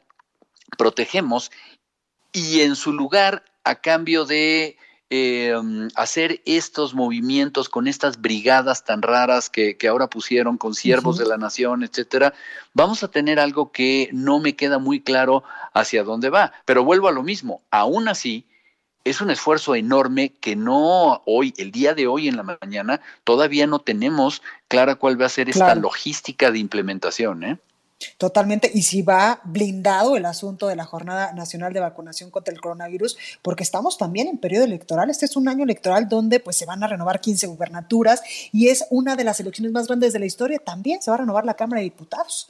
protegemos 0.77 1.51
y 2.31 2.61
en 2.61 2.75
su 2.75 2.93
lugar, 2.93 3.43
a 3.63 3.75
cambio 3.75 4.25
de 4.25 4.77
eh, 5.09 5.55
hacer 5.95 6.41
estos 6.45 6.93
movimientos 6.93 7.69
con 7.69 7.87
estas 7.87 8.19
brigadas 8.19 8.83
tan 8.83 9.01
raras 9.01 9.49
que, 9.49 9.77
ahora 9.89 10.09
pusieron 10.09 10.57
con 10.57 10.73
siervos 10.73 11.17
de 11.17 11.25
la 11.25 11.37
nación, 11.37 11.83
etcétera, 11.83 12.33
vamos 12.73 13.03
a 13.03 13.07
tener 13.07 13.39
algo 13.39 13.71
que 13.71 14.09
no 14.11 14.39
me 14.39 14.55
queda 14.55 14.79
muy 14.79 14.99
claro 14.99 15.43
hacia 15.73 16.03
dónde 16.03 16.29
va. 16.29 16.51
Pero 16.65 16.83
vuelvo 16.83 17.07
a 17.07 17.13
lo 17.13 17.23
mismo, 17.23 17.61
aún 17.71 18.09
así, 18.09 18.45
es 19.05 19.21
un 19.21 19.29
esfuerzo 19.29 19.75
enorme 19.75 20.33
que 20.41 20.57
no 20.57 21.21
hoy, 21.25 21.53
el 21.57 21.71
día 21.71 21.93
de 21.93 22.07
hoy 22.07 22.27
en 22.27 22.35
la 22.35 22.57
mañana, 22.61 22.99
todavía 23.23 23.65
no 23.65 23.79
tenemos 23.79 24.41
clara 24.67 24.95
cuál 24.95 25.19
va 25.19 25.27
a 25.27 25.29
ser 25.29 25.49
esta 25.49 25.73
logística 25.75 26.51
de 26.51 26.59
implementación. 26.59 27.43
¿eh? 27.45 27.57
Totalmente. 28.17 28.69
Y 28.73 28.83
si 28.83 29.01
va 29.01 29.41
blindado 29.43 30.17
el 30.17 30.25
asunto 30.25 30.67
de 30.67 30.75
la 30.75 30.85
Jornada 30.85 31.33
Nacional 31.33 31.73
de 31.73 31.79
Vacunación 31.79 32.29
contra 32.29 32.53
el 32.53 32.61
Coronavirus, 32.61 33.17
porque 33.41 33.63
estamos 33.63 33.97
también 33.97 34.27
en 34.27 34.37
periodo 34.37 34.65
electoral. 34.65 35.09
Este 35.09 35.25
es 35.25 35.35
un 35.35 35.47
año 35.47 35.63
electoral 35.63 36.07
donde 36.07 36.39
pues 36.39 36.55
se 36.55 36.65
van 36.65 36.83
a 36.83 36.87
renovar 36.87 37.19
15 37.19 37.47
gubernaturas 37.47 38.21
y 38.51 38.67
es 38.67 38.85
una 38.89 39.15
de 39.15 39.23
las 39.23 39.39
elecciones 39.39 39.71
más 39.71 39.87
grandes 39.87 40.13
de 40.13 40.19
la 40.19 40.25
historia. 40.25 40.59
También 40.59 41.01
se 41.01 41.09
va 41.11 41.15
a 41.15 41.19
renovar 41.19 41.45
la 41.45 41.55
Cámara 41.55 41.79
de 41.79 41.85
Diputados. 41.85 42.49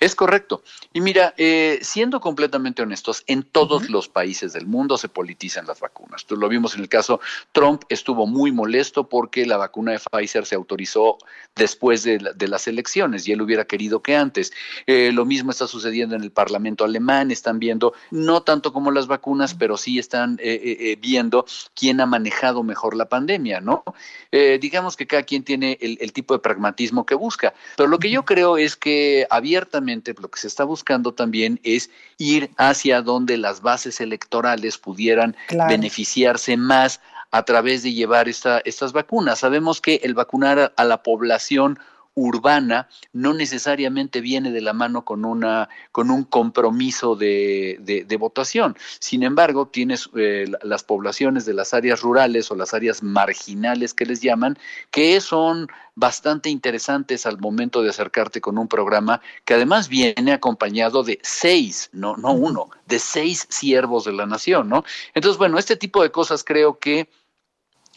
Es 0.00 0.14
correcto. 0.14 0.62
Y 0.92 1.00
mira, 1.00 1.34
eh, 1.38 1.80
siendo 1.82 2.20
completamente 2.20 2.82
honestos, 2.82 3.24
en 3.26 3.42
todos 3.42 3.90
los 3.90 4.08
países 4.08 4.52
del 4.52 4.64
mundo 4.64 4.96
se 4.96 5.08
politizan 5.08 5.66
las 5.66 5.80
vacunas. 5.80 6.24
Tú 6.24 6.36
lo 6.36 6.48
vimos 6.48 6.76
en 6.76 6.82
el 6.82 6.88
caso 6.88 7.20
Trump, 7.50 7.82
estuvo 7.88 8.24
muy 8.24 8.52
molesto 8.52 9.08
porque 9.08 9.44
la 9.44 9.56
vacuna 9.56 9.92
de 9.92 9.98
Pfizer 9.98 10.46
se 10.46 10.54
autorizó 10.54 11.18
después 11.56 12.04
de, 12.04 12.20
las 12.46 12.68
elecciones 12.68 13.26
y 13.26 13.32
él 13.32 13.42
hubiera 13.42 13.64
querido 13.64 14.00
que 14.00 14.14
antes. 14.14 14.52
Eh, 14.86 15.10
lo 15.12 15.24
mismo 15.24 15.50
está 15.50 15.66
sucediendo 15.66 16.14
en 16.14 16.22
el 16.22 16.30
Parlamento 16.30 16.84
alemán, 16.84 17.32
están 17.32 17.58
viendo, 17.58 17.92
no 18.12 18.42
tanto 18.44 18.72
como 18.72 18.92
las 18.92 19.08
vacunas, 19.08 19.54
pero 19.54 19.76
sí 19.76 19.98
están 19.98 20.38
eh, 20.40 20.96
viendo 21.00 21.44
quién 21.74 22.00
ha 22.00 22.06
manejado 22.06 22.62
mejor 22.62 22.94
la 22.94 23.08
pandemia, 23.08 23.60
¿no? 23.60 23.82
digamos 24.30 24.96
que 24.96 25.06
cada 25.06 25.22
quien 25.22 25.42
tiene 25.42 25.78
el, 25.80 25.98
el 26.00 26.12
tipo 26.12 26.34
de 26.34 26.40
pragmatismo 26.40 27.06
que 27.06 27.14
busca, 27.14 27.54
pero 27.76 27.88
lo 27.88 27.98
que 27.98 28.10
yo 28.10 28.24
creo 28.24 28.58
es 28.58 28.76
que 28.76 29.26
abiertamente 29.30 29.87
lo 30.20 30.30
que 30.30 30.40
se 30.40 30.46
está 30.46 30.64
buscando 30.64 31.12
también 31.12 31.60
es 31.62 31.90
ir 32.18 32.50
hacia 32.56 33.02
donde 33.02 33.36
las 33.36 33.62
bases 33.62 34.00
electorales 34.00 34.78
pudieran 34.78 35.36
beneficiarse 35.68 36.56
más 36.56 37.00
a 37.30 37.42
través 37.44 37.82
de 37.82 37.92
llevar 37.92 38.28
esta, 38.28 38.60
estas 38.64 38.92
vacunas. 38.92 39.40
Sabemos 39.40 39.80
que 39.80 40.00
el 40.02 40.14
vacunar 40.14 40.72
a 40.76 40.84
la 40.84 41.02
población 41.02 41.78
urbana 42.18 42.88
no 43.12 43.34
necesariamente 43.34 44.20
viene 44.20 44.50
de 44.50 44.60
la 44.60 44.72
mano 44.72 45.04
con, 45.04 45.24
una, 45.24 45.68
con 45.92 46.10
un 46.10 46.24
compromiso 46.24 47.16
de, 47.16 47.78
de, 47.80 48.16
votación. 48.16 48.76
Sin 48.98 49.22
embargo, 49.22 49.68
tienes 49.68 50.10
eh, 50.16 50.46
las 50.62 50.82
poblaciones 50.82 51.46
de 51.46 51.54
las 51.54 51.72
áreas 51.72 52.00
rurales 52.00 52.50
o 52.50 52.56
las 52.56 52.74
áreas 52.74 53.02
marginales 53.02 53.94
que 53.94 54.06
les 54.06 54.20
llaman, 54.20 54.58
que 54.90 55.20
son 55.20 55.68
bastante 55.94 56.48
interesantes 56.48 57.26
al 57.26 57.38
momento 57.38 57.82
de 57.82 57.90
acercarte 57.90 58.40
con 58.40 58.58
un 58.58 58.68
programa 58.68 59.20
que 59.44 59.54
además 59.54 59.88
viene 59.88 60.32
acompañado 60.32 61.02
de 61.02 61.18
seis, 61.22 61.90
no, 61.92 62.16
no 62.16 62.32
uno, 62.32 62.70
de 62.86 62.98
seis 62.98 63.46
siervos 63.50 64.04
de 64.04 64.12
la 64.12 64.26
nación, 64.26 64.68
¿no? 64.68 64.84
Entonces, 65.14 65.38
bueno, 65.38 65.58
este 65.58 65.76
tipo 65.76 66.02
de 66.02 66.10
cosas 66.10 66.44
creo 66.44 66.78
que 66.78 67.08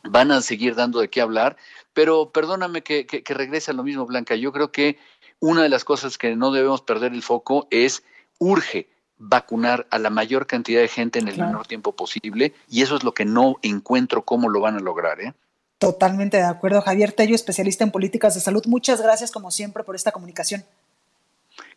van 0.03 0.31
a 0.31 0.41
seguir 0.41 0.75
dando 0.75 1.00
de 1.00 1.10
qué 1.10 1.22
hablar, 1.22 1.58
pero 1.93 2.31
perdóname 2.31 2.84
que, 2.84 3.24
regrese 3.27 3.72
a 3.72 3.74
lo 3.74 3.84
mismo, 3.84 4.05
Blanca. 4.05 4.36
Yo 4.36 4.51
creo 4.51 4.72
que 4.72 4.98
una 5.39 5.63
de 5.63 5.70
las 5.70 5.84
cosas 5.84 6.17
que 6.17 6.36
no 6.36 6.51
debemos 6.51 6.81
perder 6.81 7.13
el 7.13 7.24
foco 7.24 7.67
es 7.72 8.03
urge 8.39 8.89
vacunar 9.17 9.88
a 9.91 10.00
la 10.00 10.10
mayor 10.10 10.48
cantidad 10.48 10.81
de 10.81 10.88
gente 10.88 11.20
en 11.20 11.27
el 11.27 11.38
menor 11.38 11.67
tiempo 11.67 11.96
posible 11.96 12.53
y 12.67 12.81
eso 12.81 12.96
es 12.96 13.03
lo 13.03 13.13
que 13.13 13.25
no 13.25 13.58
encuentro 13.62 14.24
cómo 14.24 14.50
lo 14.50 14.62
van 14.62 14.77
a 14.77 14.79
lograr. 14.79 15.22
¿eh? 15.22 15.34
Totalmente 15.77 16.38
de 16.38 16.43
acuerdo. 16.43 16.81
Javier 16.81 17.12
Tello, 17.12 17.36
especialista 17.36 17.84
en 17.84 17.91
políticas 17.91 18.34
de 18.34 18.41
salud. 18.41 18.63
Muchas 18.65 19.01
gracias 19.01 19.31
como 19.31 19.51
siempre 19.51 19.84
por 19.84 19.96
esta 19.96 20.12
comunicación. 20.12 20.65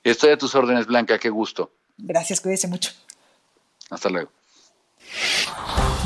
Estoy 0.02 0.30
a 0.30 0.38
tus 0.38 0.54
órdenes, 0.54 0.86
Blanca. 0.86 1.18
Qué 1.18 1.30
gusto. 1.30 1.70
Gracias, 1.98 2.40
cuídese 2.40 2.68
mucho. 2.68 2.92
Hasta 3.90 4.08
luego. 4.08 4.30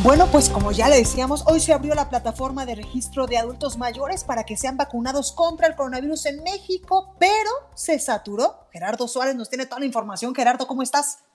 Bueno, 0.04 0.26
pues 0.30 0.48
como 0.48 0.70
ya 0.70 0.88
le 0.88 0.94
decíamos, 0.94 1.44
hoy 1.48 1.58
se 1.58 1.72
abrió 1.72 1.92
la 1.96 2.08
plataforma 2.08 2.64
de 2.64 2.76
registro 2.76 3.26
de 3.26 3.36
adultos 3.36 3.78
mayores 3.78 4.22
para 4.22 4.44
que 4.44 4.56
sean 4.56 4.76
vacunados 4.76 5.32
contra 5.32 5.66
el 5.66 5.74
coronavirus 5.74 6.26
en 6.26 6.44
México, 6.44 7.16
pero 7.18 7.50
se 7.74 7.98
saturó. 7.98 8.68
Gerardo 8.70 9.08
Suárez 9.08 9.34
nos 9.34 9.50
tiene 9.50 9.66
toda 9.66 9.80
la 9.80 9.86
información. 9.86 10.36
Gerardo, 10.36 10.68
¿cómo 10.68 10.82
estás? 10.82 11.26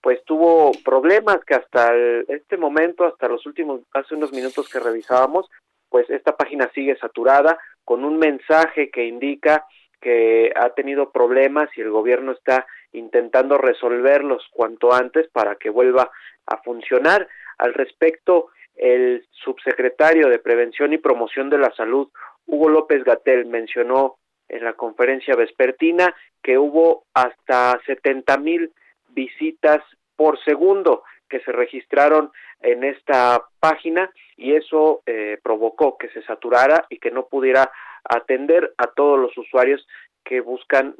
pues 0.03 0.23
tuvo 0.27 0.73
problemas 0.85 1.39
que 1.47 1.55
hasta 1.55 1.95
este 2.29 2.59
momento, 2.59 3.07
hasta 3.07 3.27
los 3.27 3.47
últimos, 3.47 3.81
hace 3.95 4.15
unos 4.15 4.35
minutos 4.35 4.69
que 4.69 4.81
revisábamos, 4.81 5.49
pues 5.95 6.11
esta 6.11 6.37
página 6.37 6.69
sigue 6.75 6.97
saturada 6.97 7.57
con 7.85 8.05
un 8.05 8.19
mensaje 8.19 8.91
que 8.91 9.05
indica 9.07 9.65
que 10.01 10.53
ha 10.57 10.71
tenido 10.71 11.13
problemas 11.13 11.69
y 11.77 11.83
el 11.83 11.91
gobierno 11.91 12.33
está 12.33 12.67
intentando 12.91 13.59
resolverlos 13.59 14.45
cuanto 14.51 14.93
antes 14.93 15.29
para 15.29 15.55
que 15.55 15.71
vuelva 15.71 16.11
a 16.47 16.57
funcionar. 16.65 17.29
Al 17.59 17.75
respecto, 17.75 18.49
el 18.75 19.25
subsecretario 19.31 20.29
de 20.29 20.41
Prevención 20.41 20.93
y 20.93 20.99
Promoción 20.99 21.49
de 21.49 21.59
la 21.59 21.71
Salud, 21.77 22.09
Hugo 22.45 22.71
López 22.71 23.05
Gatel, 23.05 23.47
mencionó 23.47 24.17
en 24.49 24.65
la 24.65 24.73
conferencia 24.73 25.37
vespertina 25.37 26.13
que 26.43 26.59
hubo 26.59 27.05
hasta 27.15 27.81
70 27.87 28.37
mil 28.39 28.73
visitas 29.11 29.81
por 30.17 30.43
segundo 30.43 31.05
que 31.35 31.41
se 31.41 31.51
registraron 31.51 32.31
en 32.63 32.85
esta 32.85 33.43
página 33.59 34.09
y 34.37 34.55
eso 34.55 35.03
eh, 35.05 35.37
provocó 35.43 35.99
que 35.99 36.09
se 36.11 36.23
saturara 36.23 36.87
y 36.89 37.01
que 37.01 37.11
no 37.11 37.27
pudiera 37.27 37.73
atender 38.05 38.73
a 38.79 38.87
todos 38.87 39.19
los 39.19 39.37
usuarios 39.37 39.85
que 40.25 40.41
buscan 40.41 40.95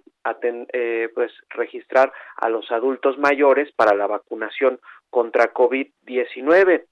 eh, 0.73 1.09
pues 1.15 1.31
registrar 1.51 2.13
a 2.39 2.49
los 2.49 2.69
adultos 2.73 3.17
mayores 3.17 3.71
para 3.77 3.95
la 3.95 4.09
vacunación 4.09 4.81
contra 5.09 5.55
COVID-19. 5.55 6.85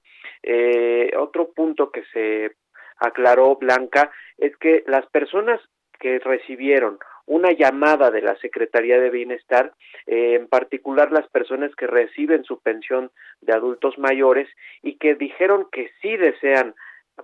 Eh, 0.43 1.11
otro 1.19 1.51
punto 1.51 1.91
que 1.91 2.05
se 2.13 2.55
aclaró 2.95 3.57
Blanca 3.57 4.09
es 4.37 4.55
que 4.55 4.85
las 4.87 5.05
personas 5.07 5.59
que 5.99 6.19
recibieron 6.19 6.97
una 7.25 7.51
llamada 7.51 8.11
de 8.11 8.21
la 8.21 8.35
Secretaría 8.37 8.99
de 8.99 9.09
Bienestar, 9.09 9.73
eh, 10.07 10.35
en 10.35 10.47
particular 10.47 11.11
las 11.11 11.27
personas 11.29 11.73
que 11.75 11.87
reciben 11.87 12.43
su 12.43 12.59
pensión 12.59 13.11
de 13.41 13.53
adultos 13.53 13.97
mayores 13.97 14.47
y 14.81 14.95
que 14.95 15.15
dijeron 15.15 15.67
que 15.71 15.91
sí 16.01 16.17
desean 16.17 16.75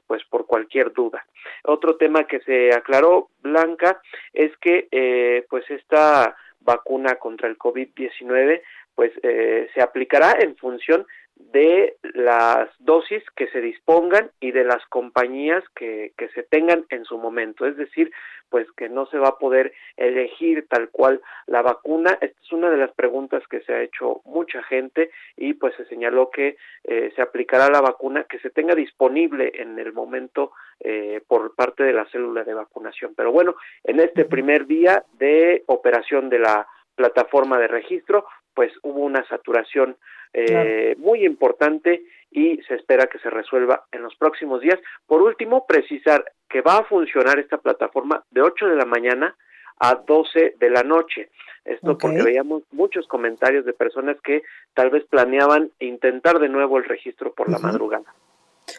Pues 0.05 0.23
por 0.25 0.45
cualquier 0.45 0.91
duda. 0.93 1.25
Otro 1.63 1.97
tema 1.97 2.25
que 2.25 2.39
se 2.41 2.73
aclaró, 2.73 3.29
Blanca, 3.41 4.01
es 4.33 4.55
que 4.57 4.87
eh, 4.91 5.45
pues 5.49 5.69
esta 5.69 6.35
vacuna 6.59 7.15
contra 7.15 7.47
el 7.47 7.57
COVID-19 7.57 8.61
pues 8.95 9.11
eh, 9.21 9.69
se 9.75 9.81
aplicará 9.81 10.37
en 10.39 10.55
función 10.55 11.05
de 11.39 11.97
las 12.13 12.69
dosis 12.79 13.23
que 13.35 13.47
se 13.47 13.61
dispongan 13.61 14.31
y 14.39 14.51
de 14.51 14.63
las 14.63 14.85
compañías 14.87 15.63
que, 15.75 16.13
que 16.17 16.29
se 16.29 16.43
tengan 16.43 16.85
en 16.89 17.05
su 17.05 17.17
momento. 17.17 17.65
Es 17.65 17.77
decir, 17.77 18.11
pues 18.49 18.67
que 18.71 18.89
no 18.89 19.05
se 19.07 19.17
va 19.17 19.29
a 19.29 19.37
poder 19.37 19.73
elegir 19.97 20.67
tal 20.67 20.89
cual 20.89 21.21
la 21.47 21.61
vacuna. 21.61 22.17
Esta 22.21 22.39
es 22.41 22.51
una 22.51 22.69
de 22.69 22.77
las 22.77 22.91
preguntas 22.91 23.43
que 23.47 23.61
se 23.61 23.73
ha 23.73 23.81
hecho 23.81 24.21
mucha 24.25 24.63
gente 24.63 25.11
y 25.35 25.53
pues 25.53 25.75
se 25.75 25.85
señaló 25.85 26.29
que 26.29 26.57
eh, 26.83 27.11
se 27.15 27.21
aplicará 27.21 27.69
la 27.69 27.81
vacuna 27.81 28.23
que 28.23 28.39
se 28.39 28.49
tenga 28.49 28.75
disponible 28.75 29.51
en 29.55 29.79
el 29.79 29.93
momento 29.93 30.51
eh, 30.79 31.21
por 31.27 31.55
parte 31.55 31.83
de 31.83 31.93
la 31.93 32.05
célula 32.05 32.43
de 32.43 32.53
vacunación. 32.53 33.13
Pero 33.15 33.31
bueno, 33.31 33.55
en 33.83 33.99
este 33.99 34.25
primer 34.25 34.65
día 34.67 35.03
de 35.13 35.63
operación 35.67 36.29
de 36.29 36.39
la 36.39 36.67
plataforma 36.95 37.59
de 37.59 37.67
registro, 37.67 38.25
pues 38.57 38.73
hubo 38.81 39.01
una 39.01 39.23
saturación 39.27 39.97
eh, 40.33 40.95
muy 40.97 41.23
importante 41.23 42.01
y 42.31 42.57
se 42.67 42.73
espera 42.73 43.05
que 43.05 43.19
se 43.19 43.29
resuelva 43.29 43.83
en 43.91 44.01
los 44.01 44.15
próximos 44.15 44.61
días. 44.61 44.79
Por 45.05 45.21
último, 45.21 45.67
precisar 45.67 46.25
que 46.49 46.61
va 46.61 46.77
a 46.77 46.83
funcionar 46.85 47.37
esta 47.37 47.59
plataforma 47.59 48.23
de 48.31 48.41
8 48.41 48.65
de 48.65 48.75
la 48.75 48.85
mañana 48.85 49.35
a 49.79 49.93
12 49.93 50.55
de 50.59 50.69
la 50.71 50.81
noche. 50.81 51.29
Esto 51.65 51.99
porque 51.99 52.23
veíamos 52.23 52.63
muchos 52.71 53.07
comentarios 53.07 53.63
de 53.63 53.73
personas 53.73 54.17
que 54.23 54.41
tal 54.73 54.89
vez 54.89 55.05
planeaban 55.05 55.69
intentar 55.77 56.39
de 56.39 56.49
nuevo 56.49 56.79
el 56.79 56.85
registro 56.85 57.35
por 57.35 57.51
la 57.51 57.59
madrugada. 57.59 58.11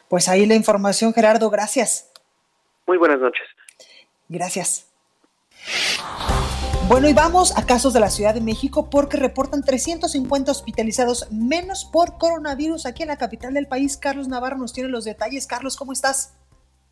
Pues 0.09 0.29
ahí 0.29 0.45
la 0.45 0.57
información, 0.57 1.13
Gerardo, 1.13 1.51
gracias. 1.51 2.13
Muy 2.89 2.99
buenas 2.99 3.21
noches. 3.21 3.47
Gracias. 4.29 4.93
Bueno, 6.89 7.07
y 7.07 7.13
vamos 7.13 7.53
a 7.59 7.67
casos 7.67 7.93
de 7.93 8.01
la 8.01 8.09
Ciudad 8.09 8.33
de 8.33 8.41
México 8.41 8.89
porque 8.91 9.19
reportan 9.19 9.63
350 9.63 10.51
hospitalizados 10.51 11.31
menos 11.31 11.85
por 11.85 12.17
coronavirus 12.17 12.87
aquí 12.87 13.03
en 13.03 13.09
la 13.09 13.19
capital 13.19 13.53
del 13.53 13.67
país. 13.67 13.99
Carlos 13.99 14.27
Navarro 14.27 14.57
nos 14.57 14.73
tiene 14.73 14.89
los 14.89 15.05
detalles. 15.05 15.47
Carlos, 15.47 15.77
¿cómo 15.77 15.93
estás? 15.93 16.35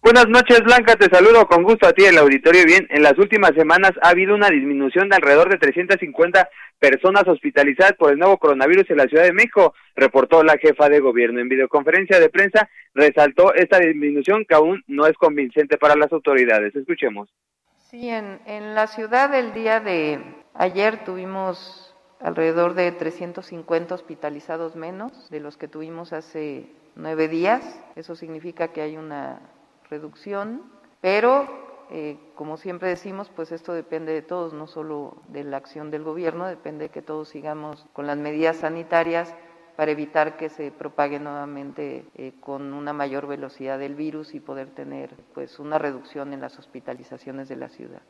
Buenas 0.02 0.28
noches, 0.28 0.60
Blanca. 0.62 0.96
Te 0.96 1.06
saludo 1.06 1.46
con 1.46 1.62
gusto 1.62 1.86
a 1.86 1.94
ti, 1.94 2.04
el 2.04 2.18
auditorio. 2.18 2.66
Bien, 2.66 2.86
en 2.90 3.02
las 3.02 3.16
últimas 3.18 3.52
semanas 3.56 3.92
ha 4.02 4.10
habido 4.10 4.34
una 4.34 4.50
disminución 4.50 5.08
de 5.08 5.16
alrededor 5.16 5.48
de 5.48 5.56
350 5.56 6.46
personas 6.78 7.26
hospitalizadas 7.26 7.94
por 7.94 8.12
el 8.12 8.18
nuevo 8.18 8.36
coronavirus 8.36 8.90
en 8.90 8.98
la 8.98 9.06
Ciudad 9.06 9.24
de 9.24 9.32
México, 9.32 9.72
reportó 9.94 10.42
la 10.42 10.58
jefa 10.58 10.90
de 10.90 11.00
gobierno. 11.00 11.40
En 11.40 11.48
videoconferencia 11.48 12.20
de 12.20 12.28
prensa 12.28 12.68
resaltó 12.92 13.54
esta 13.54 13.78
disminución 13.78 14.44
que 14.46 14.54
aún 14.54 14.84
no 14.88 15.06
es 15.06 15.14
convincente 15.14 15.78
para 15.78 15.96
las 15.96 16.12
autoridades. 16.12 16.76
Escuchemos. 16.76 17.30
Sí, 17.90 18.08
en, 18.08 18.40
en 18.46 18.74
la 18.74 18.88
ciudad 18.88 19.32
el 19.32 19.52
día 19.52 19.78
de 19.78 20.20
ayer 20.54 21.04
tuvimos 21.04 21.94
alrededor 22.18 22.74
de 22.74 22.90
350 22.90 23.94
hospitalizados 23.94 24.74
menos 24.74 25.30
de 25.30 25.38
los 25.38 25.56
que 25.56 25.68
tuvimos 25.68 26.12
hace 26.12 26.68
nueve 26.96 27.28
días. 27.28 27.80
Eso 27.94 28.16
significa 28.16 28.68
que 28.68 28.80
hay 28.80 28.96
una 28.96 29.38
reducción, 29.88 30.62
pero 31.00 31.46
eh, 31.90 32.18
como 32.34 32.56
siempre 32.56 32.88
decimos, 32.88 33.30
pues 33.36 33.52
esto 33.52 33.72
depende 33.72 34.12
de 34.12 34.22
todos, 34.22 34.52
no 34.52 34.66
solo 34.66 35.18
de 35.28 35.44
la 35.44 35.58
acción 35.58 35.92
del 35.92 36.02
gobierno, 36.02 36.46
depende 36.46 36.86
de 36.86 36.90
que 36.90 37.02
todos 37.02 37.28
sigamos 37.28 37.86
con 37.92 38.08
las 38.08 38.18
medidas 38.18 38.56
sanitarias 38.56 39.32
para 39.76 39.92
evitar 39.92 40.36
que 40.36 40.48
se 40.48 40.70
propague 40.70 41.20
nuevamente 41.20 42.06
eh, 42.14 42.32
con 42.40 42.72
una 42.72 42.92
mayor 42.92 43.26
velocidad 43.26 43.78
del 43.78 43.94
virus 43.94 44.34
y 44.34 44.40
poder 44.40 44.70
tener 44.70 45.14
pues 45.34 45.58
una 45.58 45.78
reducción 45.78 46.32
en 46.32 46.40
las 46.40 46.58
hospitalizaciones 46.58 47.48
de 47.48 47.56
la 47.56 47.68
ciudad. 47.68 48.02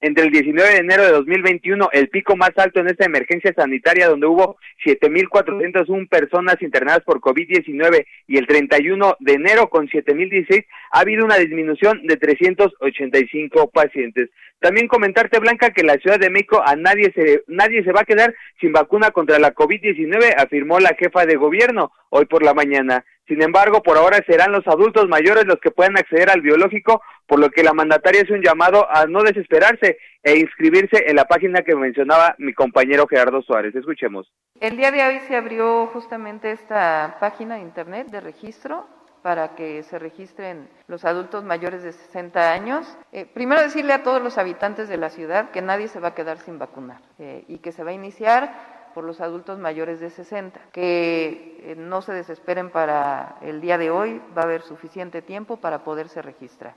Entre 0.00 0.24
el 0.24 0.30
19 0.30 0.68
de 0.68 0.76
enero 0.76 1.04
de 1.04 1.12
2021, 1.12 1.88
el 1.92 2.08
pico 2.10 2.36
más 2.36 2.50
alto 2.56 2.80
en 2.80 2.88
esta 2.88 3.06
emergencia 3.06 3.54
sanitaria, 3.56 4.08
donde 4.08 4.26
hubo 4.26 4.58
7.401 4.84 6.08
personas 6.08 6.60
internadas 6.60 7.00
por 7.00 7.20
COVID-19, 7.20 8.06
y 8.26 8.36
el 8.36 8.46
31 8.46 9.16
de 9.20 9.32
enero, 9.32 9.70
con 9.70 9.88
7.016, 9.88 10.66
ha 10.92 11.00
habido 11.00 11.24
una 11.24 11.36
disminución 11.36 12.06
de 12.06 12.16
385 12.18 13.70
pacientes. 13.70 14.28
También 14.60 14.88
comentarte, 14.88 15.38
Blanca, 15.38 15.70
que 15.70 15.82
la 15.82 15.96
Ciudad 15.96 16.18
de 16.18 16.30
México 16.30 16.62
a 16.64 16.76
nadie 16.76 17.12
se, 17.14 17.42
nadie 17.46 17.82
se 17.82 17.92
va 17.92 18.00
a 18.00 18.06
quedar 18.06 18.34
sin 18.60 18.72
vacuna 18.72 19.10
contra 19.12 19.38
la 19.38 19.54
COVID-19, 19.54 20.34
afirmó 20.36 20.78
la 20.78 20.94
jefa 20.98 21.24
de 21.24 21.36
gobierno 21.36 21.92
hoy 22.10 22.26
por 22.26 22.42
la 22.42 22.52
mañana. 22.52 23.04
Sin 23.28 23.42
embargo, 23.42 23.82
por 23.82 23.96
ahora 23.98 24.22
serán 24.26 24.52
los 24.52 24.66
adultos 24.66 25.08
mayores 25.08 25.46
los 25.46 25.58
que 25.58 25.72
puedan 25.72 25.98
acceder 25.98 26.30
al 26.30 26.42
biológico, 26.42 27.02
por 27.26 27.40
lo 27.40 27.50
que 27.50 27.62
la 27.62 27.72
mandataria 27.72 28.22
es 28.22 28.30
un 28.30 28.42
llamado 28.42 28.86
a 28.90 29.06
no 29.06 29.22
desesperarse 29.22 29.98
e 30.22 30.38
inscribirse 30.38 31.04
en 31.08 31.16
la 31.16 31.24
página 31.24 31.62
que 31.62 31.74
mencionaba 31.74 32.34
mi 32.38 32.52
compañero 32.52 33.06
Gerardo 33.06 33.42
Suárez. 33.42 33.74
Escuchemos. 33.74 34.32
El 34.60 34.76
día 34.76 34.90
de 34.90 35.04
hoy 35.04 35.20
se 35.28 35.36
abrió 35.36 35.86
justamente 35.88 36.52
esta 36.52 37.16
página 37.20 37.56
de 37.56 37.62
internet 37.62 38.08
de 38.08 38.20
registro 38.20 38.86
para 39.22 39.56
que 39.56 39.82
se 39.82 39.98
registren 39.98 40.68
los 40.86 41.04
adultos 41.04 41.42
mayores 41.42 41.82
de 41.82 41.92
60 41.92 42.52
años. 42.52 42.96
Eh, 43.10 43.26
primero 43.26 43.60
decirle 43.60 43.92
a 43.92 44.04
todos 44.04 44.22
los 44.22 44.38
habitantes 44.38 44.88
de 44.88 44.98
la 44.98 45.10
ciudad 45.10 45.50
que 45.50 45.62
nadie 45.62 45.88
se 45.88 45.98
va 45.98 46.08
a 46.08 46.14
quedar 46.14 46.38
sin 46.38 46.60
vacunar 46.60 47.00
eh, 47.18 47.44
y 47.48 47.58
que 47.58 47.72
se 47.72 47.82
va 47.82 47.90
a 47.90 47.94
iniciar 47.94 48.76
por 48.94 49.04
los 49.04 49.20
adultos 49.20 49.58
mayores 49.58 50.00
de 50.00 50.08
60, 50.08 50.58
que 50.72 51.58
eh, 51.60 51.74
no 51.76 52.00
se 52.00 52.12
desesperen 52.12 52.70
para 52.70 53.36
el 53.42 53.60
día 53.60 53.76
de 53.76 53.90
hoy, 53.90 54.22
va 54.34 54.42
a 54.42 54.44
haber 54.44 54.62
suficiente 54.62 55.20
tiempo 55.20 55.58
para 55.58 55.84
poderse 55.84 56.22
registrar. 56.22 56.74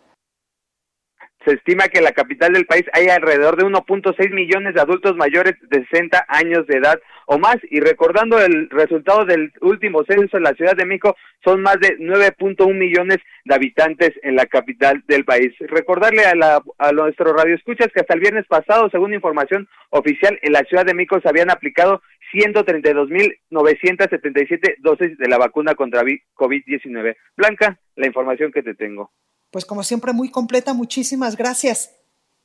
Se 1.45 1.53
estima 1.53 1.87
que 1.87 1.99
en 1.99 2.03
la 2.03 2.11
capital 2.11 2.51
del 2.51 2.65
país 2.65 2.83
hay 2.91 3.07
alrededor 3.07 3.55
de 3.55 3.63
1.6 3.63 4.29
millones 4.31 4.73
de 4.73 4.81
adultos 4.81 5.15
mayores 5.15 5.55
de 5.69 5.85
60 5.85 6.25
años 6.27 6.67
de 6.67 6.77
edad 6.77 6.99
o 7.27 7.37
más. 7.37 7.57
Y 7.69 7.79
recordando 7.79 8.39
el 8.39 8.69
resultado 8.69 9.23
del 9.25 9.53
último 9.61 10.03
censo 10.03 10.35
en 10.37 10.43
la 10.43 10.53
Ciudad 10.53 10.75
de 10.75 10.85
México, 10.85 11.15
son 11.43 11.61
más 11.61 11.79
de 11.79 11.97
9.1 11.97 12.73
millones 12.73 13.19
de 13.45 13.55
habitantes 13.55 14.11
en 14.23 14.35
la 14.35 14.47
capital 14.47 15.01
del 15.07 15.23
país. 15.23 15.53
Recordarle 15.59 16.25
a, 16.25 16.35
la, 16.35 16.61
a 16.77 16.91
nuestro 16.91 17.31
radio 17.33 17.55
escuchas 17.55 17.87
que 17.93 18.01
hasta 18.01 18.15
el 18.15 18.19
viernes 18.19 18.45
pasado, 18.47 18.89
según 18.89 19.13
información 19.13 19.69
oficial, 19.91 20.37
en 20.41 20.51
la 20.51 20.63
Ciudad 20.63 20.85
de 20.85 20.93
México 20.93 21.21
se 21.21 21.29
habían 21.29 21.51
aplicado 21.51 22.01
132.977 22.33 24.75
dosis 24.79 25.17
de 25.17 25.29
la 25.29 25.37
vacuna 25.37 25.75
contra 25.75 26.03
COVID-19. 26.03 27.15
Blanca, 27.35 27.79
la 27.95 28.07
información 28.07 28.51
que 28.51 28.61
te 28.61 28.75
tengo. 28.75 29.11
Pues 29.51 29.65
como 29.65 29.83
siempre, 29.83 30.13
muy 30.13 30.29
completa. 30.29 30.73
Muchísimas 30.73 31.35
gracias. 31.35 31.95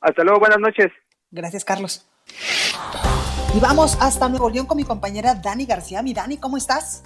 Hasta 0.01 0.23
luego, 0.23 0.39
buenas 0.39 0.59
noches. 0.59 0.91
Gracias, 1.31 1.65
Carlos. 1.65 2.07
Y 3.55 3.59
vamos 3.59 3.97
hasta 4.01 4.27
Nuevo 4.27 4.49
León 4.49 4.65
con 4.65 4.77
mi 4.77 4.83
compañera 4.83 5.35
Dani 5.35 5.65
García. 5.65 6.01
Mi 6.01 6.13
Dani, 6.13 6.37
¿cómo 6.37 6.57
estás? 6.57 7.03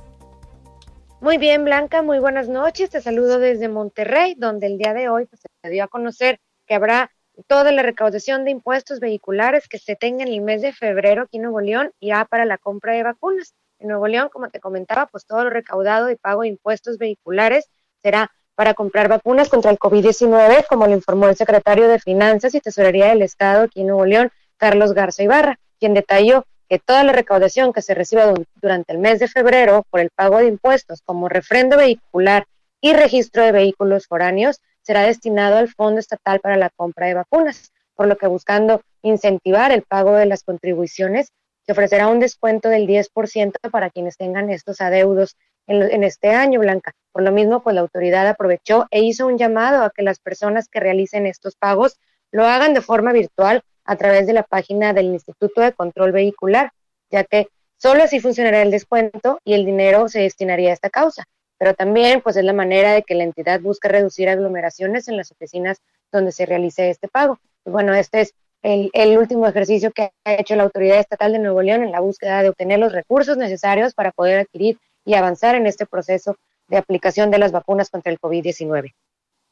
Muy 1.21 1.37
bien, 1.37 1.65
Blanca, 1.65 2.01
muy 2.01 2.19
buenas 2.19 2.47
noches. 2.47 2.89
Te 2.89 3.01
saludo 3.01 3.39
desde 3.39 3.67
Monterrey, 3.67 4.35
donde 4.35 4.67
el 4.67 4.77
día 4.77 4.93
de 4.93 5.09
hoy 5.09 5.25
pues, 5.25 5.41
se 5.61 5.69
dio 5.69 5.83
a 5.83 5.87
conocer 5.87 6.39
que 6.65 6.75
habrá 6.75 7.11
toda 7.47 7.71
la 7.71 7.83
recaudación 7.83 8.45
de 8.45 8.51
impuestos 8.51 8.99
vehiculares 8.99 9.67
que 9.67 9.79
se 9.79 9.95
tenga 9.95 10.23
en 10.23 10.29
el 10.29 10.41
mes 10.41 10.61
de 10.61 10.73
febrero 10.73 11.23
aquí 11.23 11.37
en 11.37 11.43
Nuevo 11.43 11.61
León 11.61 11.91
irá 11.99 12.25
para 12.25 12.45
la 12.45 12.57
compra 12.57 12.93
de 12.93 13.03
vacunas. 13.03 13.53
En 13.79 13.89
Nuevo 13.89 14.07
León, 14.07 14.29
como 14.31 14.49
te 14.49 14.59
comentaba, 14.59 15.07
pues 15.07 15.25
todo 15.25 15.43
lo 15.43 15.49
recaudado 15.49 16.09
y 16.09 16.15
pago 16.15 16.41
de 16.41 16.49
impuestos 16.49 16.97
vehiculares 16.97 17.69
será 18.01 18.31
para 18.59 18.73
comprar 18.73 19.07
vacunas 19.07 19.47
contra 19.47 19.71
el 19.71 19.79
COVID-19, 19.79 20.65
como 20.67 20.85
lo 20.85 20.91
informó 20.91 21.29
el 21.29 21.37
secretario 21.37 21.87
de 21.87 21.97
Finanzas 21.97 22.53
y 22.53 22.59
Tesorería 22.59 23.07
del 23.07 23.21
Estado 23.21 23.63
aquí 23.63 23.79
en 23.79 23.87
Nuevo 23.87 24.05
León, 24.05 24.31
Carlos 24.57 24.91
Garza 24.91 25.23
Ibarra, 25.23 25.57
quien 25.79 25.93
detalló 25.93 26.43
que 26.67 26.77
toda 26.77 27.05
la 27.05 27.13
recaudación 27.13 27.71
que 27.71 27.81
se 27.81 27.93
reciba 27.93 28.33
durante 28.55 28.91
el 28.91 28.99
mes 28.99 29.19
de 29.19 29.29
febrero 29.29 29.85
por 29.89 30.01
el 30.01 30.09
pago 30.09 30.39
de 30.39 30.47
impuestos 30.47 31.01
como 31.05 31.29
refrendo 31.29 31.77
vehicular 31.77 32.47
y 32.81 32.91
registro 32.91 33.43
de 33.43 33.53
vehículos 33.53 34.07
foráneos 34.07 34.59
será 34.81 35.03
destinado 35.03 35.55
al 35.55 35.69
Fondo 35.69 36.01
Estatal 36.01 36.41
para 36.41 36.57
la 36.57 36.69
compra 36.69 37.07
de 37.07 37.13
vacunas, 37.13 37.71
por 37.95 38.07
lo 38.07 38.17
que 38.17 38.27
buscando 38.27 38.81
incentivar 39.03 39.71
el 39.71 39.83
pago 39.83 40.15
de 40.15 40.25
las 40.25 40.43
contribuciones, 40.43 41.31
se 41.65 41.71
ofrecerá 41.71 42.09
un 42.09 42.19
descuento 42.19 42.67
del 42.67 42.87
10% 42.87 43.53
para 43.71 43.89
quienes 43.89 44.17
tengan 44.17 44.49
estos 44.49 44.81
adeudos 44.81 45.37
en, 45.69 46.03
este 46.03 46.29
año, 46.29 46.59
Blanca. 46.59 46.93
Por 47.11 47.23
lo 47.23 47.31
mismo, 47.31 47.61
pues 47.61 47.75
la 47.75 47.81
autoridad 47.81 48.27
aprovechó 48.27 48.87
e 48.91 49.01
hizo 49.01 49.27
un 49.27 49.37
llamado 49.37 49.83
a 49.83 49.91
que 49.91 50.01
las 50.01 50.19
personas 50.19 50.67
que 50.67 50.79
realicen 50.79 51.25
estos 51.27 51.55
pagos 51.55 51.99
lo 52.31 52.45
hagan 52.45 52.73
de 52.73 52.81
forma 52.81 53.13
virtual 53.13 53.61
a 53.85 53.95
través 53.95 54.27
de 54.27 54.33
la 54.33 54.43
página 54.43 54.93
del 54.93 55.05
Instituto 55.05 55.61
de 55.61 55.73
Control 55.73 56.11
Vehicular, 56.11 56.71
ya 57.09 57.23
que 57.23 57.47
solo 57.77 58.03
así 58.03 58.19
funcionará 58.19 58.61
el 58.61 58.71
descuento 58.71 59.39
y 59.43 59.53
el 59.53 59.65
dinero 59.65 60.07
se 60.09 60.21
destinaría 60.21 60.71
a 60.71 60.73
esta 60.73 60.89
causa. 60.89 61.25
Pero 61.57 61.73
también, 61.73 62.21
pues 62.21 62.37
es 62.37 62.43
la 62.43 62.53
manera 62.53 62.93
de 62.93 63.03
que 63.03 63.15
la 63.15 63.23
entidad 63.23 63.59
busque 63.59 63.89
reducir 63.89 64.29
aglomeraciones 64.29 65.07
en 65.07 65.17
las 65.17 65.31
oficinas 65.31 65.81
donde 66.11 66.31
se 66.31 66.45
realice 66.45 66.89
este 66.89 67.07
pago. 67.07 67.39
Y 67.65 67.69
bueno, 67.69 67.93
este 67.93 68.21
es 68.21 68.33
el, 68.61 69.17
último 69.17 69.47
ejercicio 69.47 69.91
que 69.91 70.11
ha 70.25 70.33
hecho 70.33 70.55
la 70.55 70.63
Autoridad 70.63 70.99
Estatal 70.99 71.31
de 71.31 71.39
Nuevo 71.39 71.61
León 71.61 71.83
en 71.83 71.91
la 71.91 71.99
búsqueda 71.99 72.41
de 72.41 72.49
obtener 72.49 72.79
los 72.79 72.91
recursos 72.91 73.37
necesarios 73.37 73.93
para 73.93 74.11
poder 74.11 74.39
adquirir 74.39 74.77
y 75.05 75.13
avanzar 75.15 75.55
en 75.55 75.65
este 75.65 75.85
proceso 75.85 76.35
de 76.67 76.77
aplicación 76.77 77.31
de 77.31 77.39
las 77.39 77.51
vacunas 77.51 77.89
contra 77.89 78.11
el 78.11 78.19
COVID-19. 78.19 78.93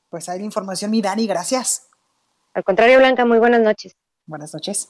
Pues 0.09 0.29
hay 0.29 0.39
la 0.39 0.45
información, 0.45 0.91
mi 0.91 1.01
Dani, 1.01 1.27
gracias. 1.27 1.89
Al 2.53 2.63
contrario, 2.63 2.99
Blanca, 2.99 3.25
muy 3.25 3.39
buenas 3.39 3.61
noches. 3.61 3.95
Buenas 4.25 4.53
noches. 4.53 4.89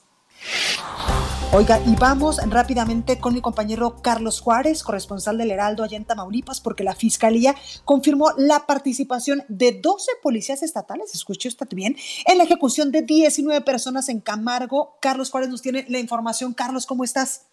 Oiga, 1.54 1.80
y 1.86 1.96
vamos 1.96 2.39
rápidamente 2.50 3.20
con 3.20 3.34
mi 3.34 3.41
compañero 3.41 4.02
Carlos 4.02 4.41
Juárez, 4.41 4.84
corresponsal 4.84 5.38
del 5.38 5.50
Heraldo 5.50 5.84
allá 5.84 5.98
en 5.98 6.04
Tamaulipas, 6.06 6.60
porque 6.60 6.84
la 6.84 6.93
Fiscalía 6.93 7.56
confirmó 7.86 8.32
la 8.38 8.65
participación 8.65 9.43
de 9.48 9.80
12 9.82 10.12
policías 10.22 10.62
estatales, 10.62 11.15
escuchó 11.15 11.48
usted 11.48 11.67
bien, 11.72 11.96
en 12.26 12.38
la 12.38 12.43
ejecución 12.43 12.91
de 12.91 13.02
19 13.02 13.62
personas 13.62 14.10
en 14.10 14.20
Camargo. 14.20 14.98
Carlos 15.02 15.32
Juárez 15.32 15.50
nos 15.50 15.62
tiene 15.62 15.86
la 15.88 16.00
información. 16.00 16.54
Carlos, 16.54 16.86
¿cómo 16.86 17.04
estás? 17.04 17.46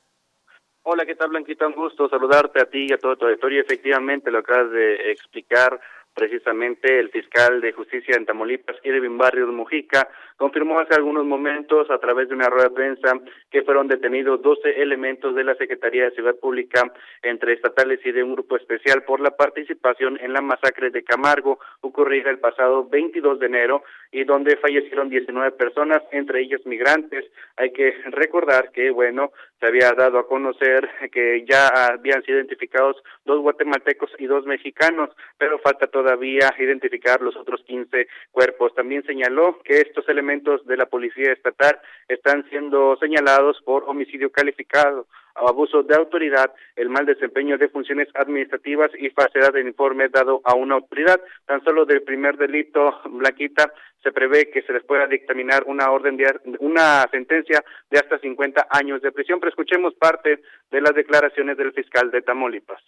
Hola, 0.87 1.07
¿qué 1.07 1.14
tal, 1.14 1.31
Blanquita? 1.31 1.66
Un 1.66 1.73
gusto 1.73 2.11
saludarte 2.11 2.61
a 2.61 2.66
ti 2.66 2.88
y 2.90 2.92
a 2.92 2.99
todo 2.99 3.16
tu 3.16 3.25
auditorio. 3.25 3.62
Efectivamente, 3.62 4.31
lo 4.31 4.40
acabas 4.40 4.70
de 4.70 5.12
explicar 5.12 5.81
precisamente 6.12 7.01
el 7.01 7.11
fiscal 7.11 7.61
de 7.62 7.73
justicia 7.73 8.16
en 8.16 8.27
Tamaulipas, 8.27 8.77
Irving 8.85 9.18
Barrios 9.18 9.49
Mujica, 9.49 10.09
confirmó 10.37 10.79
hace 10.79 10.94
algunos 10.94 11.25
momentos 11.25 11.90
a 11.90 11.99
través 11.99 12.29
de 12.29 12.35
una 12.35 12.49
rueda 12.49 12.68
de 12.68 12.75
prensa 12.75 13.20
que 13.51 13.62
fueron 13.62 13.88
detenidos 13.88 14.40
12 14.42 14.83
elementos 14.83 15.35
de 15.35 15.44
la 15.44 15.55
Secretaría 15.57 16.05
de 16.05 16.11
Ciudad 16.12 16.37
Pública 16.37 16.92
entre 17.23 17.55
estatales 17.55 18.01
y 18.05 18.12
de 18.12 18.23
un 18.23 18.35
grupo 18.35 18.57
especial 18.57 19.03
por 19.03 19.20
la 19.20 19.31
participación 19.33 20.18
en 20.20 20.33
la 20.33 20.40
masacre 20.40 20.90
de 20.90 21.03
Camargo 21.03 21.59
ocurrida 21.81 22.31
el 22.31 22.38
pasado 22.38 22.88
22 22.88 23.40
de 23.40 23.47
enero 23.47 23.83
y 24.14 24.22
donde 24.22 24.57
fallecieron 24.59 25.09
19 25.09 25.50
personas, 25.57 26.00
entre 26.12 26.40
ellas 26.40 26.64
migrantes. 26.66 27.24
Hay 27.57 27.72
que 27.72 27.92
recordar 28.12 28.70
que, 28.70 28.90
bueno, 28.90 29.33
se 29.59 29.66
había 29.66 29.90
dado 29.90 30.20
a 30.20 30.29
conocer 30.29 30.88
que 31.11 31.44
ya 31.44 31.66
habían 31.66 32.22
sido 32.22 32.38
identificados 32.38 32.96
dos 33.24 33.40
guatemaltecos 33.40 34.12
y 34.20 34.27
dos 34.27 34.46
mexicanos, 34.46 35.11
pero 35.37 35.59
falta 35.59 35.88
todavía 35.88 36.55
identificar 36.61 37.20
los 37.22 37.35
otros 37.35 37.64
15 37.64 38.07
cuerpos. 38.31 38.72
También 38.77 39.03
señaló 39.03 39.59
que 39.64 39.81
estos 39.81 40.09
elementos 40.09 40.64
de 40.64 40.77
la 40.77 40.87
Policía 40.87 41.33
Estatal 41.33 41.81
están 42.07 42.48
siendo 42.50 42.96
señalados 42.98 43.61
por 43.64 43.83
homicidio 43.88 44.31
calificado, 44.31 45.09
abuso 45.35 45.83
de 45.83 45.94
autoridad, 45.94 46.53
el 46.77 46.88
mal 46.88 47.07
desempeño 47.07 47.59
de 47.59 47.68
funciones 47.68 48.09
administrativas 48.14 48.90
y 48.99 49.11
falsedad 49.11 49.53
del 49.53 49.68
informe 49.68 50.09
dado 50.09 50.40
a 50.44 50.55
una 50.55 50.77
autoridad. 50.77 51.20
Tan 51.47 51.62
solo 51.64 51.85
del 51.85 52.03
primer 52.03 52.37
delito, 52.37 53.01
Blanquita, 53.07 53.73
se 54.03 54.12
prevé 54.12 54.51
que 54.51 54.62
se 54.62 54.73
les 54.73 54.85
pueda 54.85 55.07
dictaminar 55.07 55.64
una 55.66 55.90
orden 55.90 56.16
de 56.16 56.27
una 56.61 57.07
sentencia 57.11 57.64
de 57.90 57.99
hasta 57.99 58.18
50 58.18 58.68
años 58.70 59.01
de 59.03 59.12
prisión. 59.12 59.40
Pero 59.40 59.51
escuchemos 59.51 59.94
parte 59.94 60.42
de 60.70 60.81
las 60.81 60.94
declaraciones 60.94 61.57
del 61.57 61.73
fiscal 61.73 62.11
de 62.11 62.23
Tamaulipas. 62.23 62.81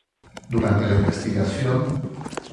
Durante 0.50 0.86
la 0.86 0.96
investigación, 0.96 1.84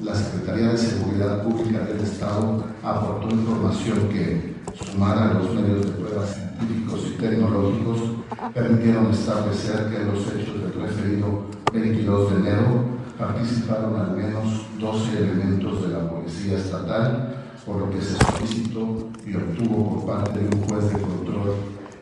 la 0.02 0.14
Secretaría 0.14 0.70
de 0.70 0.78
Seguridad 0.78 1.44
Pública 1.44 1.80
del 1.80 2.00
Estado 2.00 2.64
aportó 2.82 3.28
información 3.34 4.08
que 4.08 4.54
sumada 4.74 5.30
a 5.30 5.34
los 5.34 5.54
medios 5.54 5.86
de 5.86 6.02
pruebas 6.02 6.34
científicos 6.34 7.06
y 7.06 7.20
tecnológicos, 7.20 8.03
permitieron 8.52 9.10
establecer 9.10 9.88
que 9.88 9.96
en 9.96 10.12
los 10.12 10.26
hechos 10.26 10.60
del 10.60 10.72
referido 10.74 11.44
22 11.72 12.30
de 12.30 12.36
enero 12.40 12.84
participaron 13.18 13.96
al 14.00 14.16
menos 14.16 14.66
12 14.78 15.18
elementos 15.18 15.82
de 15.82 15.94
la 15.94 16.08
Policía 16.10 16.58
Estatal, 16.58 17.36
por 17.64 17.76
lo 17.76 17.90
que 17.90 18.00
se 18.00 18.16
solicitó 18.16 19.08
y 19.24 19.36
obtuvo 19.36 19.94
por 19.94 20.14
parte 20.14 20.40
de 20.40 20.56
un 20.56 20.62
juez 20.62 20.92
de 20.92 21.00
control 21.00 21.54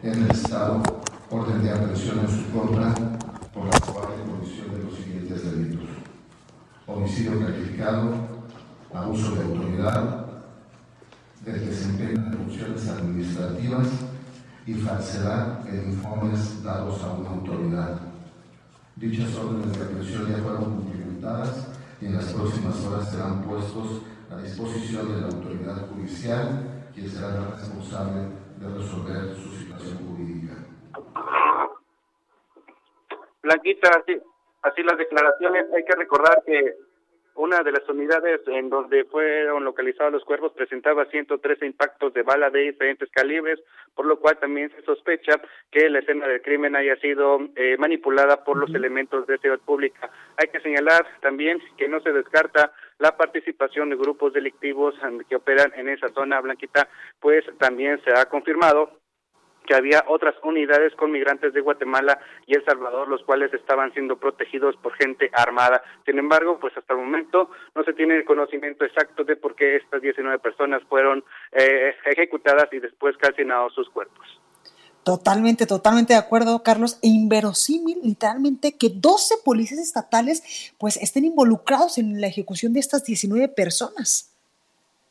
en 0.03 0.25
el 0.25 0.31
Estado 0.31 0.83
orden 1.31 1.63
de 1.63 1.71
aprehensión 1.71 2.19
en 2.21 2.29
su 2.29 2.51
contra 2.51 2.95
por 3.55 3.65
la 3.65 3.81
probable 3.81 4.17
comisión 4.27 4.71
de 4.75 4.85
los 4.85 4.95
siguientes 4.97 5.45
delitos. 5.45 5.89
Homicidio 6.87 7.41
calificado, 7.41 8.13
abuso 8.93 9.35
de 9.37 9.43
autoridad, 9.43 10.27
del 11.45 11.67
desempeño 11.67 12.31
de 12.31 12.37
funciones 12.37 12.89
administrativas 12.89 13.89
y 14.67 14.75
falsedad 14.75 15.67
en 15.69 15.93
informes 15.93 16.63
dados 16.63 17.03
a 17.03 17.13
una 17.13 17.31
autoridad. 17.31 18.01
Dichas 18.97 19.37
órdenes 19.37 19.77
de 19.77 19.85
aprehensión 19.85 20.29
ya 20.29 20.43
fueron 20.43 20.77
cumplimentadas 20.77 21.69
y 22.01 22.07
en 22.07 22.17
las 22.17 22.33
próximas 22.33 22.85
horas 22.85 23.11
serán 23.11 23.43
puestos 23.43 24.03
a 24.31 24.37
disposición 24.37 25.13
de 25.13 25.21
la 25.21 25.27
autoridad 25.27 25.89
judicial, 25.89 26.91
quien 26.95 27.09
será 27.09 27.29
la 27.29 27.51
responsable 27.51 28.21
de 28.59 28.69
resolver 28.69 29.35
su 29.35 29.51
situación 29.57 29.99
jurídica. 29.99 30.55
Blanquita, 33.43 33.91
así 34.63 34.83
las 34.83 34.99
declaraciones, 34.99 35.67
hay 35.75 35.85
que 35.85 35.97
recordar 35.97 36.43
que 36.47 36.77
una 37.43 37.65
de 37.65 37.73
las 37.73 37.89
unidades 37.89 38.41
en 38.47 38.71
donde 38.71 39.05
fueron 39.05 39.65
localizados 39.65 40.13
los 40.13 40.25
cuerpos 40.25 40.53
presentaba 40.53 41.07
113 41.07 41.67
impactos 41.67 42.15
de 42.15 42.23
bala 42.23 42.51
de 42.51 42.61
diferentes 42.61 43.11
calibres, 43.11 43.59
por 43.97 44.07
lo 44.07 44.21
cual 44.21 44.39
también 44.39 44.71
se 44.71 44.83
sospecha 44.83 45.41
que 45.73 45.91
la 45.91 45.99
escena 45.99 46.29
del 46.29 46.41
crimen 46.41 46.77
haya 46.77 46.95
sido 47.01 47.41
eh, 47.57 47.77
manipulada 47.79 48.45
por 48.45 48.57
los 48.59 48.73
elementos 48.73 49.27
de 49.27 49.39
seguridad 49.39 49.65
pública. 49.65 50.09
Hay 50.37 50.51
que 50.53 50.61
señalar 50.61 51.05
también 51.21 51.61
que 51.77 51.89
no 51.89 52.01
se 52.01 52.13
descarta 52.13 52.73
la 53.01 53.17
participación 53.17 53.91
de 53.91 53.97
grupos 53.97 54.33
delictivos 54.33 54.95
que 55.29 55.35
operan 55.35 55.73
en 55.75 55.89
esa 55.89 56.11
zona 56.11 56.41
blanquita, 56.41 56.89
pues 57.19 57.45
también 57.59 58.01
se 58.05 58.13
ha 58.17 58.27
confirmado 58.27 59.02
había 59.75 60.05
otras 60.09 60.35
unidades 60.43 60.95
con 60.95 61.11
migrantes 61.11 61.53
de 61.53 61.61
Guatemala 61.61 62.19
y 62.47 62.55
El 62.55 62.65
Salvador, 62.65 63.09
los 63.09 63.23
cuales 63.25 63.53
estaban 63.55 63.93
siendo 63.93 64.17
protegidos 64.17 64.77
por 64.77 64.95
gente 64.95 65.31
armada. 65.33 65.83
Sin 66.05 66.19
embargo, 66.19 66.59
pues 66.61 66.77
hasta 66.77 66.95
el 66.95 67.01
momento 67.01 67.51
no 67.75 67.85
se 67.85 67.93
tiene 67.93 68.17
el 68.17 68.25
conocimiento 68.25 68.85
exacto 68.85 69.25
de 69.25 69.37
por 69.37 69.55
qué 69.55 69.77
estas 69.77 70.03
19 70.03 70.39
personas 70.39 70.83
fueron 70.89 71.25
eh, 71.53 71.95
ejecutadas 72.07 72.69
y 72.73 72.81
después 72.81 73.17
calcinados 73.17 73.75
sus 73.75 73.89
cuerpos. 73.91 74.27
Totalmente, 75.05 75.67
totalmente 75.67 76.13
de 76.13 76.19
acuerdo, 76.19 76.63
Carlos. 76.63 76.99
E 77.03 77.09
inverosímil, 77.09 77.99
literalmente, 78.03 78.77
que 78.77 78.89
12 78.89 79.37
policías 79.45 79.81
estatales 79.81 80.73
pues 80.79 80.97
estén 80.97 81.25
involucrados 81.25 81.99
en 81.99 82.21
la 82.21 82.29
ejecución 82.29 82.73
de 82.73 82.81
estas 82.81 83.05
19 83.05 83.49
personas. 83.49 84.32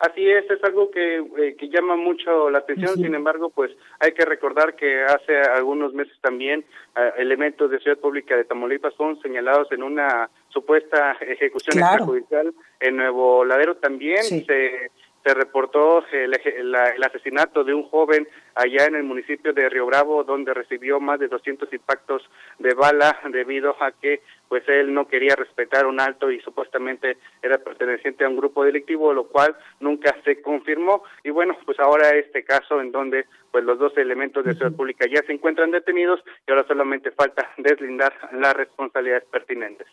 Así 0.01 0.27
es, 0.27 0.49
es 0.49 0.63
algo 0.63 0.89
que, 0.89 1.17
eh, 1.17 1.55
que 1.59 1.69
llama 1.69 1.95
mucho 1.95 2.49
la 2.49 2.57
atención, 2.57 2.95
sin 2.95 3.13
embargo, 3.13 3.51
pues 3.51 3.71
hay 3.99 4.13
que 4.13 4.25
recordar 4.25 4.75
que 4.75 5.03
hace 5.03 5.37
algunos 5.37 5.93
meses 5.93 6.17
también 6.21 6.65
eh, 6.97 7.11
elementos 7.17 7.69
de 7.69 7.79
Ciudad 7.79 7.99
Pública 7.99 8.35
de 8.35 8.45
Tamaulipas 8.45 8.95
fueron 8.95 9.21
señalados 9.21 9.71
en 9.71 9.83
una 9.83 10.27
supuesta 10.49 11.17
ejecución 11.21 11.77
extrajudicial 11.77 12.51
en 12.79 12.97
Nuevo 12.97 13.45
Ladero. 13.45 13.77
También 13.77 14.23
se 14.23 14.89
se 15.23 15.33
reportó 15.33 16.03
el, 16.11 16.33
el, 16.43 17.03
asesinato 17.03 17.63
de 17.63 17.73
un 17.73 17.87
joven 17.89 18.27
allá 18.55 18.85
en 18.85 18.95
el 18.95 19.03
municipio 19.03 19.53
de 19.53 19.69
Río 19.69 19.85
Bravo, 19.85 20.23
donde 20.23 20.53
recibió 20.53 20.99
más 20.99 21.19
de 21.19 21.27
200 21.27 21.71
impactos 21.73 22.23
de 22.59 22.73
bala 22.73 23.19
debido 23.31 23.75
a 23.81 23.91
que 23.91 24.21
pues 24.49 24.63
él 24.67 24.93
no 24.93 25.07
quería 25.07 25.35
respetar 25.35 25.85
un 25.85 26.01
alto 26.01 26.29
y 26.31 26.41
supuestamente 26.41 27.17
era 27.41 27.57
perteneciente 27.57 28.25
a 28.25 28.29
un 28.29 28.35
grupo 28.35 28.63
delictivo, 28.63 29.13
lo 29.13 29.27
cual 29.27 29.55
nunca 29.79 30.15
se 30.25 30.41
confirmó. 30.41 31.03
Y 31.23 31.29
bueno, 31.29 31.55
pues 31.65 31.79
ahora 31.79 32.09
este 32.09 32.43
caso 32.43 32.81
en 32.81 32.91
donde 32.91 33.25
pues 33.51 33.63
los 33.63 33.79
dos 33.79 33.95
elementos 33.97 34.43
de 34.43 34.53
seguridad 34.53 34.77
pública 34.77 35.05
ya 35.13 35.21
se 35.25 35.33
encuentran 35.33 35.71
detenidos 35.71 36.19
y 36.47 36.51
ahora 36.51 36.65
solamente 36.67 37.11
falta 37.11 37.49
deslindar 37.57 38.13
las 38.33 38.53
responsabilidades 38.53 39.25
pertinentes. 39.25 39.87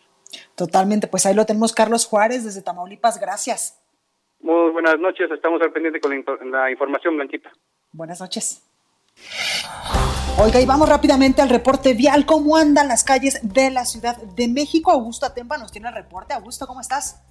Totalmente, 0.55 1.07
pues 1.07 1.25
ahí 1.25 1.33
lo 1.33 1.45
tenemos 1.45 1.73
Carlos 1.73 2.05
Juárez 2.05 2.43
desde 2.43 2.61
Tamaulipas, 2.61 3.19
gracias. 3.19 3.79
Muy 4.41 4.71
buenas 4.71 4.97
noches, 4.99 5.29
estamos 5.31 5.61
al 5.61 5.71
pendiente 5.71 5.99
con 5.99 6.11
la, 6.51 6.71
información, 6.71 7.15
Blanquita. 7.15 7.51
Buenas 7.91 8.21
noches. 8.21 8.65
Oiga, 10.41 10.61
y 10.61 10.65
vamos 10.65 10.87
rápidamente 10.87 11.41
al 11.41 11.49
reporte 11.49 11.93
vial. 11.93 12.25
¿Cómo 12.25 12.55
andan 12.55 12.87
las 12.87 13.03
calles 13.03 13.41
de 13.43 13.69
la 13.69 13.83
Ciudad 13.83 14.15
de 14.35 14.47
México? 14.47 14.91
Augusto 14.91 15.25
Atempa 15.25 15.57
nos 15.57 15.71
tiene 15.71 15.89
el 15.89 15.95
reporte. 15.95 16.33
Augusto, 16.33 16.65
¿cómo 16.67 16.79
estás? 16.79 17.21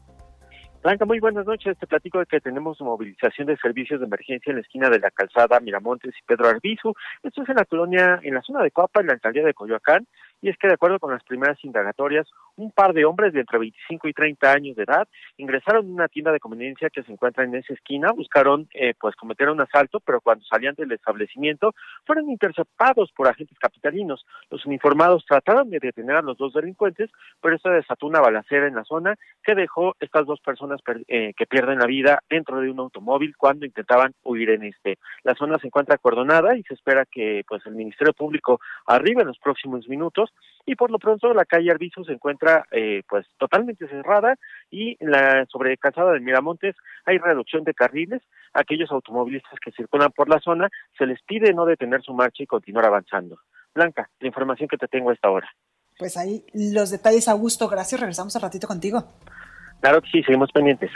Blanca, 0.83 1.07
muy 1.07 1.19
buenas 1.19 1.47
noches. 1.47 1.77
Te 1.79 1.87
platico 1.87 2.19
de 2.19 2.27
que 2.27 2.41
tenemos 2.41 2.81
movilización 2.81 3.47
de 3.47 3.57
servicios 3.57 4.01
de 4.01 4.07
emergencia 4.07 4.51
en 4.51 4.57
la 4.57 4.63
esquina 4.63 4.91
de 4.91 5.01
la 5.01 5.11
calzada 5.11 5.59
Miramontes 5.61 6.15
y 6.17 6.25
Pedro 6.27 6.49
Arbizu. 6.49 6.93
Esto 7.23 7.43
es 7.43 7.49
en 7.49 7.57
la 7.57 7.65
colonia, 7.65 8.21
en 8.23 8.35
la 8.35 8.43
zona 8.43 8.63
de 8.63 8.71
Coapa, 8.71 9.01
en 9.01 9.07
la 9.07 9.15
alcaldía 9.15 9.45
de 9.45 9.55
Coyoacán 9.55 10.07
y 10.41 10.51
es 10.51 10.57
que 10.59 10.69
de 10.69 10.75
acuerdo 10.75 10.99
con 10.99 11.13
las 11.13 11.25
primeras 11.25 11.63
indagatorias, 11.65 12.29
un 12.59 12.71
par 12.73 12.93
de 12.93 13.05
hombres 13.05 13.33
de 13.33 13.41
entre 13.41 13.59
25 13.59 14.09
y 14.09 14.13
30 14.13 14.53
años 14.53 14.77
de 14.77 14.83
edad 14.83 15.09
ingresaron 15.37 15.87
en 15.87 15.93
una 15.93 16.09
tienda 16.09 16.33
de 16.33 16.41
conveniencia 16.41 16.91
que 16.91 17.03
se 17.03 17.13
encuentra 17.13 17.45
en 17.45 17.55
esa 17.55 17.73
esquina, 17.73 18.13
buscaron 18.13 18.69
eh, 18.75 18.95
pues 19.01 19.15
cometer 19.17 19.49
un 19.49 19.61
asalto, 19.61 20.01
pero 20.01 20.21
cuando 20.21 20.45
salían 20.45 20.75
del 20.75 20.93
establecimiento 20.93 21.75
fueron 22.05 22.29
interceptados 22.31 23.13
por 23.13 23.29
agentes 23.29 23.59
capitalinos. 23.59 24.27
Los 24.51 24.67
uniformados 24.67 25.25
trataron 25.27 25.71
de 25.71 25.79
detener 25.79 26.17
a 26.17 26.23
los 26.23 26.37
dos 26.37 26.53
delincuentes, 26.53 27.11
pero 27.41 27.55
esto 27.55 27.71
desató 27.71 28.07
una 28.07 28.21
balacera 28.21 28.67
en 28.67 28.75
la 28.75 28.85
zona 28.85 29.15
que 29.43 29.55
dejó 29.55 29.95
estas 30.01 30.27
dos 30.27 30.41
personas 30.41 30.81
eh, 31.07 31.33
que 31.37 31.47
pierden 31.47 31.79
la 31.79 31.87
vida 31.87 32.23
dentro 32.29 32.61
de 32.61 32.71
un 32.71 32.81
automóvil 32.81 33.37
cuando 33.37 33.67
intentaban 33.67 34.13
huir 34.25 34.51
en 34.51 34.65
este. 34.65 34.99
La 35.23 35.35
zona 35.35 35.59
se 35.59 35.69
encuentra 35.69 35.95
acordonada 35.95 36.57
y 36.57 36.63
se 36.65 36.75
espera 36.75 37.05
que 37.07 37.45
pues 37.47 37.65
el 37.67 37.75
Ministerio 37.75 38.13
Público 38.13 38.61
arribe 38.87 39.23
en 39.23 39.29
los 39.29 39.39
próximos 39.39 39.89
minutos 39.89 40.33
y 40.67 40.75
por 40.75 40.91
lo 40.91 40.99
pronto 40.99 41.33
la 41.33 41.45
calle 41.45 41.71
Arbizu 41.71 42.05
se 42.05 42.13
encuentra 42.13 42.48
eh, 42.73 43.03
pues 43.09 43.27
totalmente 43.39 43.87
cerrada 43.89 44.37
y 44.71 44.97
en 45.01 45.11
la 45.11 45.47
sobre 45.47 45.71
de 45.79 46.21
Miramontes 46.21 46.77
hay 47.05 47.19
reducción 47.19 47.65
de 47.65 47.75
carriles. 47.75 48.23
Aquellos 48.53 48.91
automovilistas 48.91 49.59
que 49.65 49.73
circulan 49.73 50.11
por 50.13 50.29
la 50.29 50.41
zona 50.41 50.69
se 50.97 51.07
les 51.07 51.23
pide 51.23 51.53
no 51.53 51.65
detener 51.65 52.03
su 52.03 52.13
marcha 52.13 52.43
y 52.43 52.47
continuar 52.47 52.87
avanzando. 52.87 53.39
Blanca, 53.75 54.11
la 54.21 54.27
información 54.27 54.69
que 54.69 54.79
te 54.79 54.89
tengo 54.89 55.11
a 55.11 55.15
esta 55.15 55.31
hora. 55.31 55.49
Pues 55.99 56.17
ahí 56.17 56.45
los 56.55 56.91
detalles, 56.91 57.29
Augusto. 57.29 57.69
Gracias. 57.69 58.01
Regresamos 58.01 58.35
un 58.35 58.43
ratito 58.43 58.67
contigo. 58.67 59.05
Claro 59.81 60.01
que 60.01 60.11
sí, 60.11 60.23
seguimos 60.23 60.51
pendientes. 60.53 60.91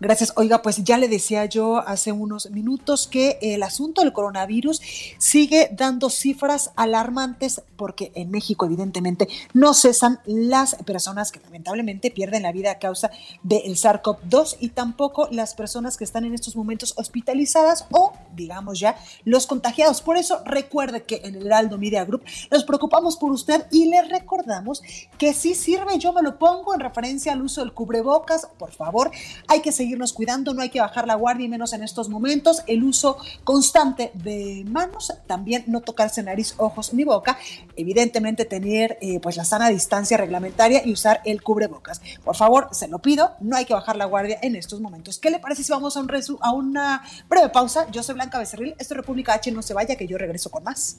Gracias. 0.00 0.32
Oiga, 0.36 0.62
pues 0.62 0.84
ya 0.84 0.96
le 0.96 1.08
decía 1.08 1.44
yo 1.46 1.78
hace 1.78 2.12
unos 2.12 2.50
minutos 2.50 3.08
que 3.08 3.38
el 3.42 3.64
asunto 3.64 4.02
del 4.02 4.12
coronavirus 4.12 4.80
sigue 5.18 5.70
dando 5.72 6.08
cifras 6.08 6.70
alarmantes 6.76 7.62
porque 7.76 8.12
en 8.14 8.30
México 8.30 8.66
evidentemente 8.66 9.28
no 9.54 9.74
cesan 9.74 10.20
las 10.24 10.76
personas 10.84 11.32
que 11.32 11.40
lamentablemente 11.40 12.10
pierden 12.10 12.44
la 12.44 12.52
vida 12.52 12.72
a 12.72 12.78
causa 12.78 13.10
del 13.42 13.76
SARS-CoV-2 13.76 14.56
y 14.60 14.68
tampoco 14.68 15.28
las 15.32 15.54
personas 15.54 15.96
que 15.96 16.04
están 16.04 16.24
en 16.24 16.34
estos 16.34 16.54
momentos 16.54 16.94
hospitalizadas 16.96 17.86
o 17.90 18.12
digamos 18.36 18.78
ya 18.78 18.96
los 19.24 19.46
contagiados. 19.46 20.00
Por 20.00 20.16
eso 20.16 20.42
recuerde 20.44 21.02
que 21.02 21.22
en 21.24 21.34
el 21.36 21.46
Heraldo 21.46 21.76
Media 21.78 22.04
Group 22.04 22.22
nos 22.50 22.64
preocupamos 22.64 23.16
por 23.16 23.32
usted 23.32 23.66
y 23.72 23.86
le 23.86 24.02
recordamos 24.02 24.82
que 25.18 25.34
si 25.34 25.54
sirve 25.54 25.98
yo 25.98 26.12
me 26.12 26.22
lo 26.22 26.38
pongo 26.38 26.74
en 26.74 26.80
referencia 26.80 27.32
al 27.32 27.42
uso 27.42 27.62
del 27.62 27.72
cubrebocas. 27.72 28.48
Por 28.58 28.70
favor, 28.70 29.10
hay 29.48 29.60
que 29.60 29.72
seguir 29.72 29.87
seguirnos 29.88 30.12
cuidando, 30.12 30.52
no 30.52 30.60
hay 30.60 30.68
que 30.68 30.80
bajar 30.80 31.06
la 31.06 31.14
guardia 31.14 31.46
y 31.46 31.48
menos 31.48 31.72
en 31.72 31.82
estos 31.82 32.10
momentos. 32.10 32.62
El 32.66 32.84
uso 32.84 33.16
constante 33.42 34.10
de 34.12 34.62
manos, 34.68 35.14
también 35.26 35.64
no 35.66 35.80
tocarse 35.80 36.22
nariz, 36.22 36.54
ojos 36.58 36.92
ni 36.92 37.04
boca. 37.04 37.38
Evidentemente 37.74 38.44
tener 38.44 38.98
eh, 39.00 39.18
pues 39.18 39.38
la 39.38 39.46
sana 39.46 39.70
distancia 39.70 40.18
reglamentaria 40.18 40.82
y 40.84 40.92
usar 40.92 41.22
el 41.24 41.42
cubrebocas. 41.42 42.02
Por 42.22 42.36
favor, 42.36 42.68
se 42.72 42.86
lo 42.86 42.98
pido, 42.98 43.32
no 43.40 43.56
hay 43.56 43.64
que 43.64 43.72
bajar 43.72 43.96
la 43.96 44.04
guardia 44.04 44.38
en 44.42 44.56
estos 44.56 44.82
momentos. 44.82 45.18
¿Qué 45.18 45.30
le 45.30 45.38
parece 45.38 45.64
si 45.64 45.72
vamos 45.72 45.96
a, 45.96 46.00
un 46.00 46.10
a 46.42 46.52
una 46.52 47.02
breve 47.30 47.48
pausa? 47.48 47.90
Yo 47.90 48.02
soy 48.02 48.14
Blanca 48.14 48.38
Becerril, 48.38 48.74
esto 48.78 48.92
es 48.92 48.98
República 48.98 49.32
H, 49.32 49.50
no 49.52 49.62
se 49.62 49.72
vaya 49.72 49.96
que 49.96 50.06
yo 50.06 50.18
regreso 50.18 50.50
con 50.50 50.64
más. 50.64 50.98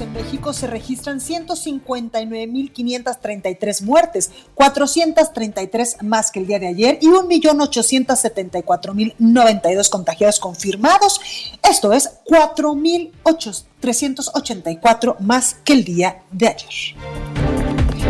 en 0.00 0.12
México 0.12 0.52
se 0.52 0.66
registran 0.66 1.20
159.533 1.20 3.82
muertes, 3.82 4.30
433 4.54 6.02
más 6.02 6.30
que 6.30 6.40
el 6.40 6.46
día 6.46 6.58
de 6.58 6.68
ayer 6.68 6.98
y 7.00 7.06
1.874.092 7.06 9.88
contagiados 9.90 10.38
confirmados. 10.40 11.20
Esto 11.68 11.92
es 11.92 12.10
4.384 12.26 15.18
más 15.20 15.56
que 15.64 15.72
el 15.72 15.84
día 15.84 16.22
de 16.30 16.48
ayer. 16.48 16.68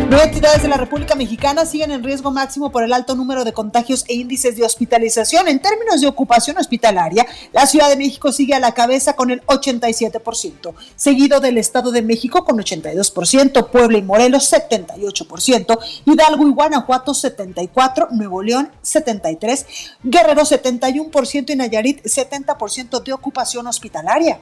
Nueve 0.09 0.25
entidades 0.25 0.63
de 0.63 0.67
la 0.67 0.77
República 0.77 1.13
Mexicana 1.13 1.67
siguen 1.67 1.91
en 1.91 2.03
riesgo 2.03 2.31
máximo 2.31 2.71
por 2.71 2.81
el 2.81 2.93
alto 2.93 3.13
número 3.13 3.45
de 3.45 3.53
contagios 3.53 4.05
e 4.07 4.15
índices 4.15 4.57
de 4.57 4.63
hospitalización. 4.63 5.47
En 5.47 5.59
términos 5.59 6.01
de 6.01 6.07
ocupación 6.07 6.57
hospitalaria, 6.57 7.27
la 7.53 7.67
Ciudad 7.67 7.89
de 7.89 7.95
México 7.95 8.31
sigue 8.31 8.55
a 8.55 8.59
la 8.59 8.71
cabeza 8.71 9.15
con 9.15 9.29
el 9.29 9.45
87%, 9.45 10.73
seguido 10.95 11.39
del 11.39 11.59
Estado 11.59 11.91
de 11.91 12.01
México 12.01 12.43
con 12.43 12.57
82%, 12.57 13.69
Puebla 13.69 13.99
y 13.99 14.01
Morelos 14.01 14.51
78%, 14.51 15.79
Hidalgo 16.05 16.47
y 16.47 16.53
Guanajuato 16.53 17.11
74%, 17.11 18.09
Nuevo 18.09 18.41
León 18.41 18.71
73%, 18.83 19.67
Guerrero 20.01 20.41
71% 20.41 21.51
y 21.51 21.55
Nayarit 21.55 22.01
70% 22.01 23.03
de 23.03 23.13
ocupación 23.13 23.67
hospitalaria. 23.67 24.39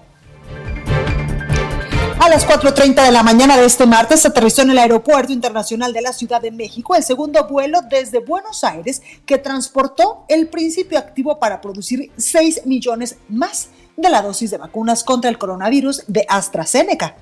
A 2.19 2.29
las 2.29 2.47
4.30 2.47 3.05
de 3.05 3.11
la 3.11 3.21
mañana 3.21 3.57
de 3.57 3.65
este 3.65 3.85
martes 3.85 4.25
aterrizó 4.25 4.63
en 4.63 4.71
el 4.71 4.79
Aeropuerto 4.79 5.31
Internacional 5.31 5.93
de 5.93 6.01
la 6.01 6.11
Ciudad 6.11 6.41
de 6.41 6.51
México 6.51 6.95
el 6.95 7.03
segundo 7.03 7.47
vuelo 7.47 7.81
desde 7.87 8.19
Buenos 8.19 8.63
Aires 8.63 9.03
que 9.25 9.37
transportó 9.37 10.25
el 10.27 10.47
principio 10.47 10.97
activo 10.97 11.39
para 11.39 11.61
producir 11.61 12.11
6 12.17 12.65
millones 12.65 13.17
más 13.29 13.69
de 13.95 14.09
la 14.09 14.23
dosis 14.23 14.49
de 14.49 14.57
vacunas 14.57 15.03
contra 15.03 15.29
el 15.29 15.37
coronavirus 15.37 16.03
de 16.07 16.25
AstraZeneca. 16.27 17.15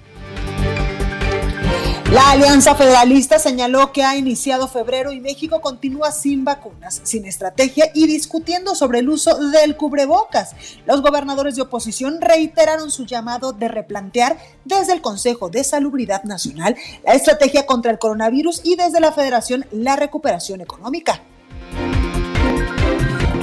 La 2.11 2.31
Alianza 2.31 2.75
Federalista 2.75 3.39
señaló 3.39 3.91
que 3.91 4.03
ha 4.03 4.15
iniciado 4.15 4.67
febrero 4.67 5.11
y 5.11 5.19
México 5.19 5.59
continúa 5.59 6.11
sin 6.11 6.45
vacunas, 6.45 7.01
sin 7.03 7.25
estrategia 7.25 7.89
y 7.93 8.05
discutiendo 8.05 8.75
sobre 8.75 8.99
el 8.99 9.09
uso 9.09 9.35
del 9.49 9.75
cubrebocas. 9.75 10.55
Los 10.85 11.01
gobernadores 11.01 11.55
de 11.55 11.63
oposición 11.63 12.21
reiteraron 12.21 12.91
su 12.91 13.05
llamado 13.05 13.53
de 13.53 13.67
replantear 13.67 14.37
desde 14.63 14.93
el 14.93 15.01
Consejo 15.01 15.49
de 15.49 15.63
Salubridad 15.63 16.23
Nacional 16.23 16.75
la 17.03 17.13
estrategia 17.13 17.65
contra 17.65 17.91
el 17.91 17.99
coronavirus 17.99 18.61
y 18.63 18.75
desde 18.75 18.99
la 18.99 19.11
Federación 19.11 19.65
la 19.71 19.95
recuperación 19.95 20.61
económica. 20.61 21.21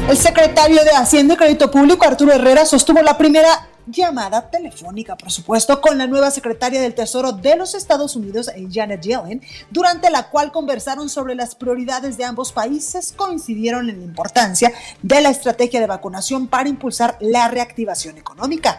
El 0.08 0.16
secretario 0.16 0.82
de 0.84 0.90
Hacienda 0.90 1.34
y 1.34 1.36
Crédito 1.36 1.70
Público, 1.70 2.04
Arturo 2.04 2.32
Herrera, 2.32 2.64
sostuvo 2.66 3.02
la 3.02 3.16
primera 3.16 3.68
llamada 3.86 4.50
telefónica, 4.50 5.16
por 5.16 5.30
supuesto, 5.30 5.80
con 5.80 5.98
la 5.98 6.06
nueva 6.06 6.30
secretaria 6.30 6.80
del 6.80 6.94
Tesoro 6.94 7.32
de 7.32 7.56
los 7.56 7.74
Estados 7.74 8.16
Unidos, 8.16 8.50
Janet 8.70 9.02
Yellen, 9.02 9.42
durante 9.70 10.10
la 10.10 10.30
cual 10.30 10.52
conversaron 10.52 11.08
sobre 11.08 11.34
las 11.34 11.54
prioridades 11.54 12.16
de 12.16 12.24
ambos 12.24 12.52
países, 12.52 13.12
coincidieron 13.16 13.90
en 13.90 13.98
la 13.98 14.04
importancia 14.04 14.72
de 15.02 15.20
la 15.20 15.30
estrategia 15.30 15.80
de 15.80 15.86
vacunación 15.86 16.46
para 16.46 16.68
impulsar 16.68 17.16
la 17.20 17.48
reactivación 17.48 18.18
económica. 18.18 18.78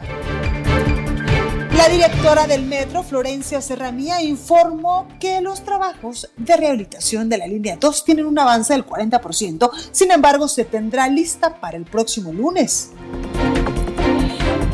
La 1.75 1.89
directora 1.89 2.45
del 2.45 2.65
metro, 2.65 3.03
Florencia 3.03 3.59
Serranía, 3.59 4.21
informó 4.21 5.07
que 5.19 5.41
los 5.41 5.63
trabajos 5.63 6.29
de 6.37 6.55
rehabilitación 6.55 7.29
de 7.29 7.39
la 7.39 7.47
línea 7.47 7.77
2 7.77 8.05
tienen 8.05 8.25
un 8.25 8.37
avance 8.37 8.73
del 8.73 8.85
40%, 8.85 9.69
sin 9.91 10.11
embargo 10.11 10.47
se 10.47 10.65
tendrá 10.65 11.09
lista 11.09 11.59
para 11.59 11.75
el 11.75 11.85
próximo 11.85 12.31
lunes. 12.31 12.91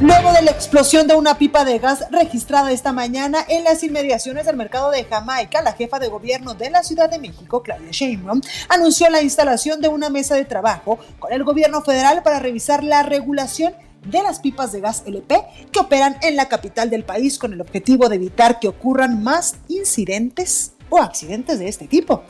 Luego 0.02 0.32
de 0.32 0.44
la 0.44 0.52
explosión 0.52 1.08
de 1.08 1.16
una 1.16 1.38
pipa 1.38 1.66
de 1.66 1.78
gas 1.78 2.06
registrada 2.10 2.72
esta 2.72 2.94
mañana 2.94 3.40
en 3.50 3.66
las 3.66 3.84
inmediaciones 3.84 4.46
del 4.46 4.56
mercado 4.56 4.92
de 4.92 5.04
Jamaica, 5.04 5.62
la 5.62 5.74
jefa 5.74 6.00
de 6.00 6.08
gobierno 6.08 6.54
de 6.54 6.70
la 6.70 6.84
Ciudad 6.84 7.10
de 7.10 7.20
México, 7.20 7.62
Claudia 7.62 7.92
Sheinbaum, 7.92 8.40
anunció 8.70 9.10
la 9.10 9.22
instalación 9.22 9.82
de 9.82 9.90
una 9.90 10.10
mesa 10.10 10.36
de 10.36 10.46
trabajo 10.46 11.00
con 11.20 11.34
el 11.34 11.44
gobierno 11.44 11.82
federal 11.82 12.24
para 12.24 12.40
revisar 12.40 12.82
la 12.82 13.04
regulación 13.04 13.74
de 14.06 14.24
las 14.24 14.40
pipas 14.40 14.72
de 14.72 14.80
gas 14.80 15.04
LP 15.06 15.36
que 15.70 15.80
operan 15.82 16.16
en 16.22 16.38
la 16.38 16.48
capital 16.48 16.90
del 16.90 17.04
país 17.04 17.38
con 17.38 17.52
el 17.52 17.60
objetivo 17.60 18.08
de 18.08 18.16
evitar 18.16 18.62
que 18.62 18.70
ocurran 18.70 19.22
más 19.22 19.56
incidentes 19.68 20.76
o 20.90 21.00
accidentes 21.00 21.60
de 21.60 21.68
este 21.68 21.88
tipo. 21.88 22.24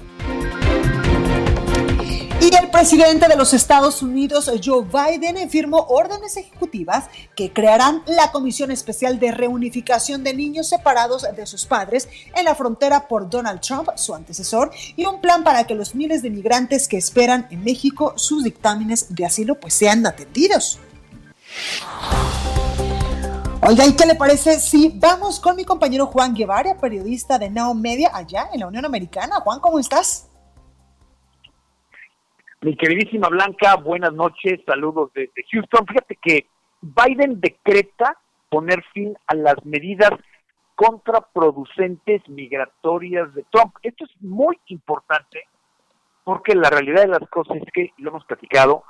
Y 2.42 2.56
el 2.56 2.72
presidente 2.72 3.28
de 3.28 3.36
los 3.36 3.54
Estados 3.54 4.02
Unidos, 4.02 4.50
Joe 4.64 4.86
Biden, 4.86 5.50
firmó 5.50 5.86
órdenes 5.90 6.38
ejecutivas 6.38 7.10
que 7.36 7.52
crearán 7.52 8.02
la 8.08 8.32
Comisión 8.32 8.72
Especial 8.72 9.20
de 9.20 9.32
Reunificación 9.32 10.24
de 10.24 10.34
Niños 10.34 10.70
Separados 10.70 11.28
de 11.36 11.46
sus 11.46 11.66
padres 11.66 12.08
en 12.34 12.46
la 12.46 12.56
frontera 12.56 13.10
por 13.10 13.30
Donald 13.30 13.60
Trump, 13.60 13.90
su 13.96 14.16
antecesor, 14.16 14.72
y 14.96 15.06
un 15.06 15.20
plan 15.20 15.44
para 15.44 15.66
que 15.66 15.76
los 15.76 15.96
miles 15.96 16.22
de 16.22 16.30
migrantes 16.30 16.88
que 16.88 16.98
esperan 16.98 17.46
en 17.52 17.62
México 17.62 18.14
sus 18.16 18.46
dictámenes 18.46 19.14
de 19.14 19.26
asilo 19.26 19.60
pues 19.60 19.74
sean 19.74 20.06
atendidos. 20.06 20.80
Oiga, 23.68 23.86
¿y 23.86 23.94
qué 23.94 24.06
le 24.06 24.16
parece 24.16 24.62
si 24.62 24.94
vamos 24.96 25.42
con 25.42 25.58
mi 25.58 25.66
compañero 25.66 26.08
Juan 26.08 26.34
Guevara, 26.34 26.78
periodista 26.78 27.38
de 27.38 27.50
Now 27.50 27.74
Media 27.76 28.12
allá 28.14 28.50
en 28.54 28.62
la 28.62 28.68
Unión 28.68 28.86
Americana? 28.86 29.42
Juan, 29.42 29.60
¿cómo 29.60 29.78
estás? 29.78 30.29
Mi 32.62 32.76
queridísima 32.76 33.30
Blanca, 33.30 33.78
buenas 33.78 34.12
noches, 34.12 34.60
saludos 34.66 35.12
desde 35.14 35.46
Houston. 35.50 35.88
Fíjate 35.88 36.18
que 36.22 36.48
Biden 36.82 37.40
decreta 37.40 38.18
poner 38.50 38.84
fin 38.94 39.16
a 39.28 39.36
las 39.36 39.64
medidas 39.64 40.12
contraproducentes 40.76 42.28
migratorias 42.28 43.34
de 43.34 43.46
Trump. 43.50 43.76
Esto 43.82 44.04
es 44.04 44.12
muy 44.22 44.60
importante 44.68 45.48
porque 46.26 46.54
la 46.54 46.70
realidad 46.70 47.04
de 47.04 47.20
las 47.20 47.30
cosas 47.30 47.56
es 47.66 47.72
que, 47.74 47.94
lo 47.98 48.10
hemos 48.10 48.26
platicado, 48.26 48.84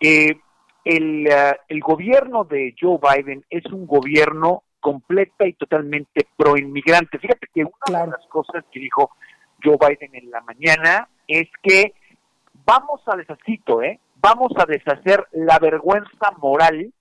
eh, 0.00 0.40
el, 0.84 1.28
eh, 1.28 1.56
el 1.68 1.80
gobierno 1.80 2.42
de 2.42 2.74
Joe 2.76 2.98
Biden 2.98 3.44
es 3.50 3.64
un 3.66 3.86
gobierno 3.86 4.64
completa 4.80 5.46
y 5.46 5.52
totalmente 5.52 6.26
pro 6.36 6.56
inmigrante. 6.56 7.20
Fíjate 7.20 7.46
que 7.54 7.62
una 7.62 8.00
de 8.00 8.10
las 8.10 8.26
cosas 8.26 8.64
que 8.72 8.80
dijo 8.80 9.12
Joe 9.62 9.78
Biden 9.78 10.12
en 10.12 10.28
la 10.28 10.40
mañana 10.40 11.08
es 11.28 11.48
que 11.62 11.94
vamos 12.64 13.00
a 13.06 13.16
deshacer, 13.16 13.60
¿eh? 13.84 14.00
Vamos 14.16 14.52
a 14.56 14.66
deshacer 14.66 15.26
la 15.32 15.58
vergüenza 15.58 16.30
moral 16.38 16.92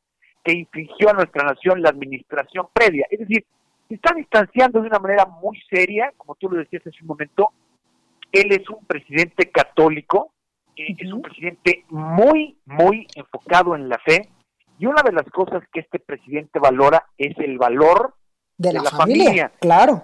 que 0.44 0.54
infligió 0.54 1.10
a 1.10 1.14
nuestra 1.14 1.44
nación 1.44 1.82
la 1.82 1.90
administración 1.90 2.68
previa. 2.74 3.06
Es 3.12 3.20
decir, 3.20 3.46
se 3.88 3.96
está 3.96 4.14
distanciando 4.16 4.82
de 4.82 4.88
una 4.88 5.00
manera 5.00 5.26
muy 5.26 5.62
seria, 5.70 6.12
como 6.18 6.36
tú 6.36 6.50
lo 6.50 6.58
decías 6.58 6.86
hace 6.86 6.98
un 7.02 7.08
momento. 7.08 7.52
Él 8.32 8.52
es 8.52 8.68
un 8.70 8.84
presidente 8.86 9.52
católico 9.52 10.32
eh, 10.76 10.96
es 10.98 11.12
un 11.12 11.22
presidente 11.22 11.86
muy, 11.90 12.58
muy 12.66 13.08
enfocado 13.16 13.76
en 13.76 13.90
la 13.90 14.00
fe. 14.00 14.30
Y 14.80 14.86
una 14.86 15.04
de 15.04 15.12
las 15.12 15.26
cosas 15.30 15.64
que 15.72 15.82
este 15.82 16.00
presidente 16.00 16.60
valora 16.60 17.06
es 17.18 17.38
el 17.38 17.58
valor 17.58 18.16
de, 18.58 18.74
la, 18.74 18.84
familia, 18.84 19.52
Claro. 19.60 20.04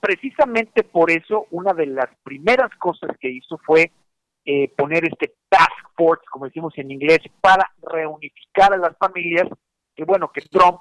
precisamente 0.00 0.82
por 0.82 1.10
eso, 1.10 1.46
una 1.50 1.72
de 1.72 1.86
las 1.86 2.08
primeras 2.22 2.70
cosas 2.78 3.16
que 3.18 3.30
hizo 3.30 3.58
fue 3.58 3.90
eh, 4.44 4.68
poner 4.76 5.04
este 5.04 5.36
task 5.48 5.72
force, 5.96 6.24
como 6.30 6.46
decimos 6.46 6.72
en 6.76 6.90
inglés, 6.90 7.20
para 7.40 7.70
reunificar 7.82 8.72
a 8.72 8.76
las 8.76 8.96
familias, 8.98 9.48
que 9.94 10.04
bueno, 10.04 10.30
que 10.32 10.42
Trump 10.42 10.80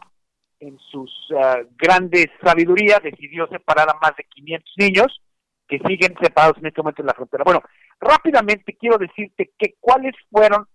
en 0.59 0.77
sus 0.79 1.11
ah, 1.37 1.59
grandes 1.77 2.27
sabiduría 2.43 2.99
decidió 3.03 3.47
separar 3.47 3.89
a 3.89 3.99
más 4.01 4.15
de 4.15 4.23
500 4.25 4.73
niños 4.77 5.21
que 5.67 5.79
siguen 5.79 6.15
separados 6.21 6.57
en 6.57 6.67
este 6.67 6.81
momento 6.81 7.01
en 7.01 7.07
la 7.07 7.13
frontera. 7.13 7.43
Bueno, 7.43 7.61
rápidamente 7.99 8.75
quiero 8.77 8.97
decirte 8.97 9.51
que 9.57 9.75
cuáles 9.79 10.13
fueron 10.29 10.67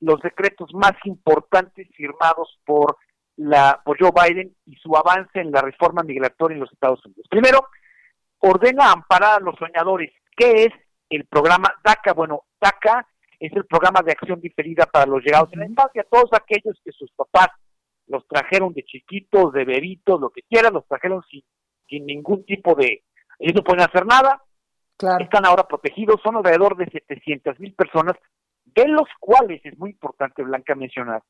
los 0.00 0.20
decretos 0.20 0.72
más 0.72 0.92
importantes 1.04 1.88
firmados 1.94 2.58
por 2.64 2.96
la 3.36 3.80
por 3.84 3.98
Joe 3.98 4.12
Biden 4.12 4.54
y 4.66 4.76
su 4.76 4.94
avance 4.96 5.40
en 5.40 5.50
la 5.50 5.62
reforma 5.62 6.02
migratoria 6.02 6.54
en 6.54 6.60
los 6.60 6.72
Estados 6.72 7.04
Unidos. 7.04 7.26
Primero, 7.28 7.68
ordena 8.38 8.92
amparar 8.92 9.40
a 9.40 9.44
los 9.44 9.56
soñadores. 9.56 10.12
¿Qué 10.36 10.64
es 10.64 10.72
el 11.10 11.26
programa 11.26 11.74
DACA? 11.84 12.14
Bueno, 12.14 12.44
DACA 12.60 13.06
es 13.38 13.52
el 13.52 13.66
programa 13.66 14.00
de 14.02 14.12
acción 14.12 14.40
diferida 14.40 14.86
para 14.86 15.06
los 15.06 15.22
llegados 15.22 15.52
en 15.52 15.60
la 15.60 15.66
infancia, 15.66 16.06
todos 16.10 16.30
aquellos 16.32 16.80
que 16.84 16.92
sus 16.92 17.10
papás 17.12 17.48
los 18.06 18.26
trajeron 18.26 18.72
de 18.72 18.82
chiquitos, 18.84 19.52
de 19.52 19.64
bebitos, 19.64 20.20
lo 20.20 20.30
que 20.30 20.42
quieran, 20.42 20.74
los 20.74 20.86
trajeron 20.86 21.22
sin, 21.30 21.42
sin 21.88 22.06
ningún 22.06 22.44
tipo 22.44 22.74
de... 22.74 23.02
Ellos 23.38 23.54
no 23.54 23.62
pueden 23.62 23.82
hacer 23.82 24.04
nada, 24.04 24.42
están 25.20 25.46
ahora 25.46 25.66
protegidos, 25.66 26.20
son 26.22 26.36
alrededor 26.36 26.76
de 26.76 26.86
700 26.90 27.58
mil 27.60 27.74
personas, 27.74 28.16
de 28.64 28.88
los 28.88 29.08
cuales 29.18 29.60
es 29.64 29.78
muy 29.78 29.90
importante, 29.90 30.42
Blanca, 30.42 30.74
mencionar 30.74 31.22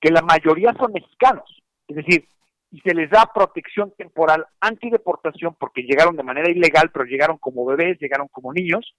que 0.00 0.10
la 0.10 0.22
mayoría 0.22 0.74
son 0.78 0.92
mexicanos, 0.92 1.62
es 1.88 1.96
decir, 1.96 2.28
y 2.70 2.80
se 2.80 2.94
les 2.94 3.10
da 3.10 3.30
protección 3.32 3.92
temporal 3.96 4.46
antideportación 4.60 5.56
porque 5.58 5.82
llegaron 5.82 6.16
de 6.16 6.22
manera 6.22 6.50
ilegal, 6.50 6.90
pero 6.92 7.04
llegaron 7.04 7.38
como 7.38 7.64
bebés, 7.64 7.98
llegaron 8.00 8.28
como 8.28 8.52
niños, 8.52 8.94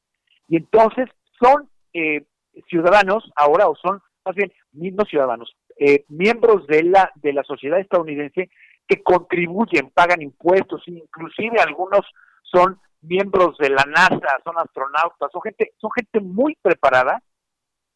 y 0.48 0.58
entonces 0.58 1.10
son 1.40 1.70
eh, 1.94 2.26
ciudadanos 2.70 3.30
ahora, 3.36 3.68
o 3.68 3.76
son 3.76 4.02
más 4.26 4.36
bien 4.36 4.52
mismos 4.72 5.08
ciudadanos, 5.10 5.56
eh, 5.78 6.06
miembros 6.10 6.68
de 6.68 6.84
la, 6.84 7.12
de 7.16 7.34
la 7.34 7.44
sociedad 7.44 7.80
estadounidense 7.80 8.50
que 8.88 9.04
contribuyen, 9.04 9.92
pagan 9.94 10.22
impuestos, 10.22 10.82
inclusive 10.88 11.60
algunos 11.60 12.02
son 12.44 12.80
miembros 13.02 13.58
de 13.58 13.70
la 13.70 13.84
NASA, 13.86 14.40
son 14.44 14.58
astronautas, 14.58 15.32
son 15.32 15.42
gente, 15.42 15.72
son 15.78 15.92
gente 15.92 16.20
muy 16.20 16.58
preparada 16.62 17.22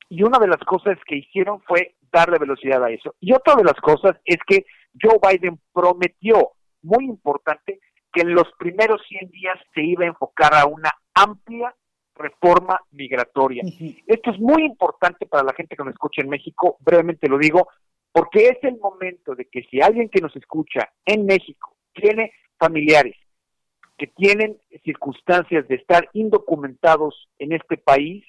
y 0.10 0.24
una 0.24 0.40
de 0.40 0.48
las 0.48 0.60
cosas 0.60 0.98
que 1.06 1.18
hicieron 1.18 1.62
fue 1.62 1.96
darle 2.12 2.38
velocidad 2.38 2.84
a 2.84 2.90
eso. 2.90 3.16
Y 3.22 3.34
otra 3.34 3.56
de 3.56 3.64
las 3.64 3.80
cosas 3.80 4.18
es 4.26 4.38
que 4.46 4.66
Joe 5.02 5.20
Biden 5.22 5.60
prometió, 5.74 6.52
muy 6.82 7.06
importante, 7.06 7.80
que 8.12 8.22
en 8.22 8.34
los 8.34 8.52
primeros 8.60 9.02
100 9.08 9.32
días 9.32 9.58
se 9.74 9.82
iba 9.84 10.04
a 10.04 10.10
enfocar 10.10 10.54
a 10.54 10.66
una 10.66 10.92
amplia 11.14 11.74
reforma 12.22 12.80
migratoria. 12.92 13.64
Esto 14.06 14.32
es 14.32 14.40
muy 14.40 14.64
importante 14.64 15.26
para 15.26 15.44
la 15.44 15.54
gente 15.54 15.76
que 15.76 15.84
nos 15.84 15.94
escucha 15.94 16.22
en 16.22 16.30
México, 16.30 16.78
brevemente 16.80 17.28
lo 17.28 17.38
digo, 17.38 17.68
porque 18.12 18.48
es 18.48 18.58
el 18.64 18.78
momento 18.78 19.36
de 19.36 19.46
que 19.46 19.64
si 19.64 19.82
alguien 19.82 20.10
que 20.10 20.22
nos 20.22 20.36
escucha 20.36 20.90
en 21.06 21.26
México 21.26 21.76
tiene 21.94 22.32
familiares 22.58 23.16
que 24.02 24.08
tienen 24.08 24.58
circunstancias 24.84 25.68
de 25.68 25.76
estar 25.76 26.10
indocumentados 26.14 27.30
en 27.38 27.52
este 27.52 27.78
país, 27.78 28.26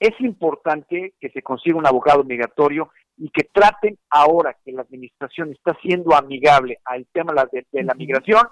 es 0.00 0.10
importante 0.18 1.14
que 1.20 1.30
se 1.30 1.40
consiga 1.40 1.78
un 1.78 1.86
abogado 1.86 2.24
migratorio 2.24 2.90
y 3.16 3.30
que 3.30 3.44
traten 3.44 3.96
ahora 4.10 4.56
que 4.64 4.72
la 4.72 4.82
administración 4.82 5.52
está 5.52 5.78
siendo 5.80 6.16
amigable 6.16 6.80
al 6.84 7.06
tema 7.12 7.32
de, 7.52 7.84
la 7.84 7.94
migración, 7.94 8.42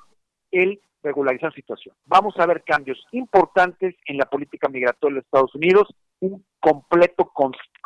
el 0.53 0.81
regularizar 1.03 1.53
situación. 1.53 1.97
Vamos 2.07 2.35
a 2.39 2.47
ver 2.47 2.63
cambios 2.63 3.05
importantes 3.11 3.97
en 4.07 4.19
la 4.19 4.27
política 4.27 4.69
migratoria 4.69 5.15
de 5.15 5.17
los 5.17 5.25
Estados 5.25 5.55
Unidos, 5.55 5.89
un 6.21 6.45
completo 6.61 7.33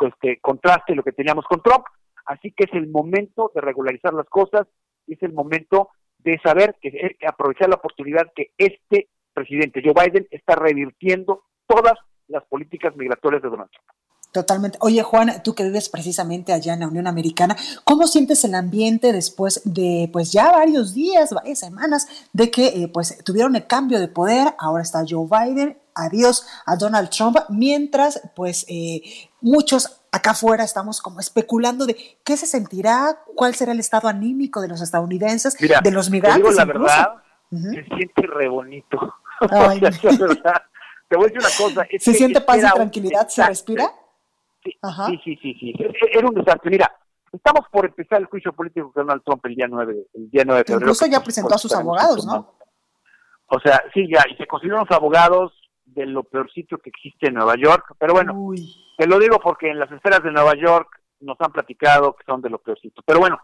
este, 0.00 0.38
contraste 0.40 0.92
de 0.92 0.96
lo 0.96 1.02
que 1.02 1.12
teníamos 1.12 1.46
con 1.46 1.62
Trump, 1.62 1.84
así 2.26 2.52
que 2.52 2.64
es 2.64 2.72
el 2.74 2.88
momento 2.88 3.50
de 3.54 3.62
regularizar 3.62 4.12
las 4.12 4.26
cosas, 4.26 4.66
es 5.06 5.22
el 5.22 5.32
momento 5.32 5.88
de 6.18 6.38
saber 6.40 6.76
que, 6.80 6.88
eh, 6.88 7.16
aprovechar 7.26 7.68
la 7.68 7.76
oportunidad 7.76 8.30
que 8.34 8.50
este 8.58 9.08
presidente 9.32 9.82
Joe 9.82 9.94
Biden 9.94 10.26
está 10.30 10.54
revirtiendo 10.56 11.44
todas 11.66 11.94
las 12.28 12.44
políticas 12.44 12.96
migratorias 12.96 13.42
de 13.42 13.48
Donald 13.48 13.70
Trump. 13.70 13.88
Totalmente. 14.36 14.76
Oye, 14.82 15.02
Juan, 15.02 15.42
tú 15.42 15.54
que 15.54 15.64
vives 15.64 15.88
precisamente 15.88 16.52
allá 16.52 16.74
en 16.74 16.80
la 16.80 16.88
Unión 16.88 17.06
Americana, 17.06 17.56
¿cómo 17.84 18.06
sientes 18.06 18.44
el 18.44 18.54
ambiente 18.54 19.14
después 19.14 19.62
de, 19.64 20.10
pues 20.12 20.30
ya 20.30 20.50
varios 20.50 20.92
días, 20.92 21.32
varias 21.32 21.60
semanas, 21.60 22.06
de 22.34 22.50
que 22.50 22.66
eh, 22.66 22.90
pues 22.92 23.16
tuvieron 23.24 23.56
el 23.56 23.66
cambio 23.66 23.98
de 23.98 24.08
poder? 24.08 24.54
Ahora 24.58 24.82
está 24.82 25.06
Joe 25.08 25.26
Biden, 25.26 25.78
adiós 25.94 26.46
a 26.66 26.76
Donald 26.76 27.08
Trump, 27.08 27.38
mientras 27.48 28.20
pues 28.34 28.66
eh, 28.68 29.00
muchos 29.40 30.02
acá 30.12 30.32
afuera 30.32 30.64
estamos 30.64 31.00
como 31.00 31.18
especulando 31.18 31.86
de 31.86 31.96
qué 32.22 32.36
se 32.36 32.46
sentirá, 32.46 33.18
cuál 33.34 33.54
será 33.54 33.72
el 33.72 33.80
estado 33.80 34.06
anímico 34.06 34.60
de 34.60 34.68
los 34.68 34.82
estadounidenses, 34.82 35.56
de 35.56 35.90
los 35.90 36.10
migrantes. 36.10 36.42
Te 36.42 36.50
digo 36.50 36.58
la 36.58 36.64
verdad, 36.66 37.08
se 37.50 37.84
siente 37.84 38.20
re 38.20 38.48
bonito. 38.48 39.14
te 39.40 39.56
voy 39.56 41.24
a 41.24 41.28
decir 41.28 41.38
una 41.38 41.48
cosa. 41.56 41.86
¿Se 41.98 42.12
siente 42.12 42.42
paz 42.42 42.58
y 42.58 42.74
tranquilidad? 42.74 43.28
¿Se 43.28 43.42
respira? 43.46 43.90
Sí, 45.06 45.20
sí, 45.24 45.38
sí, 45.42 45.54
sí, 45.54 45.74
Era 46.12 46.28
un 46.28 46.34
desastre. 46.34 46.70
Mira, 46.70 46.92
estamos 47.32 47.66
por 47.70 47.86
empezar 47.86 48.20
el 48.20 48.26
juicio 48.26 48.52
político 48.52 48.92
de 48.94 49.02
Donald 49.02 49.22
Trump 49.24 49.44
el 49.46 49.54
día 49.54 49.66
9, 49.68 49.96
el 50.14 50.30
día 50.30 50.42
9 50.44 50.58
de 50.58 50.64
febrero. 50.64 50.86
Incluso 50.86 51.06
ya 51.06 51.22
presentó 51.22 51.54
a 51.54 51.58
sus 51.58 51.74
abogados, 51.74 52.26
¿no? 52.26 52.54
O 53.48 53.60
sea, 53.60 53.82
sí, 53.94 54.08
ya, 54.12 54.24
y 54.30 54.36
se 54.36 54.46
consiguieron 54.46 54.86
los 54.88 54.96
abogados 54.96 55.52
de 55.84 56.04
lo 56.06 56.24
peorcito 56.24 56.78
que 56.78 56.90
existe 56.90 57.28
en 57.28 57.34
Nueva 57.34 57.54
York, 57.56 57.94
pero 57.98 58.12
bueno, 58.12 58.52
te 58.98 59.06
lo 59.06 59.18
digo 59.18 59.38
porque 59.38 59.70
en 59.70 59.78
las 59.78 59.90
esferas 59.92 60.22
de 60.22 60.32
Nueva 60.32 60.54
York 60.56 60.88
nos 61.20 61.40
han 61.40 61.52
platicado 61.52 62.14
que 62.14 62.24
son 62.24 62.42
de 62.42 62.50
lo 62.50 62.58
peorcito. 62.58 63.02
Pero 63.06 63.20
bueno, 63.20 63.38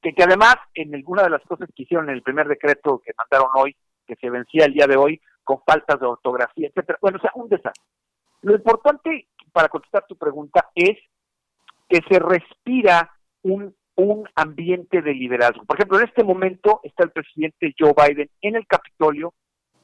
que, 0.00 0.14
que 0.14 0.22
además 0.22 0.56
en 0.74 0.94
alguna 0.94 1.24
de 1.24 1.30
las 1.30 1.42
cosas 1.42 1.68
que 1.74 1.82
hicieron 1.82 2.08
en 2.08 2.14
el 2.14 2.22
primer 2.22 2.46
decreto 2.46 3.02
que 3.04 3.12
mandaron 3.18 3.50
hoy, 3.54 3.76
que 4.06 4.14
se 4.16 4.30
vencía 4.30 4.66
el 4.66 4.72
día 4.72 4.86
de 4.86 4.96
hoy, 4.96 5.20
con 5.42 5.60
faltas 5.66 5.98
de 5.98 6.06
ortografía, 6.06 6.68
etcétera. 6.68 6.98
Bueno, 7.02 7.18
o 7.18 7.20
sea, 7.20 7.32
un 7.34 7.48
desastre. 7.48 7.84
Lo 8.42 8.54
importante 8.54 9.28
para 9.50 9.68
contestar 9.68 10.04
tu 10.08 10.16
pregunta 10.16 10.70
es 10.74 10.96
que 11.88 12.00
se 12.08 12.18
respira 12.18 13.10
un, 13.42 13.74
un 13.96 14.28
ambiente 14.34 15.02
de 15.02 15.12
liderazgo. 15.12 15.64
Por 15.64 15.76
ejemplo, 15.76 15.98
en 15.98 16.06
este 16.06 16.24
momento 16.24 16.80
está 16.84 17.04
el 17.04 17.10
presidente 17.10 17.74
Joe 17.78 17.94
Biden 17.94 18.30
en 18.40 18.56
el 18.56 18.66
Capitolio 18.66 19.34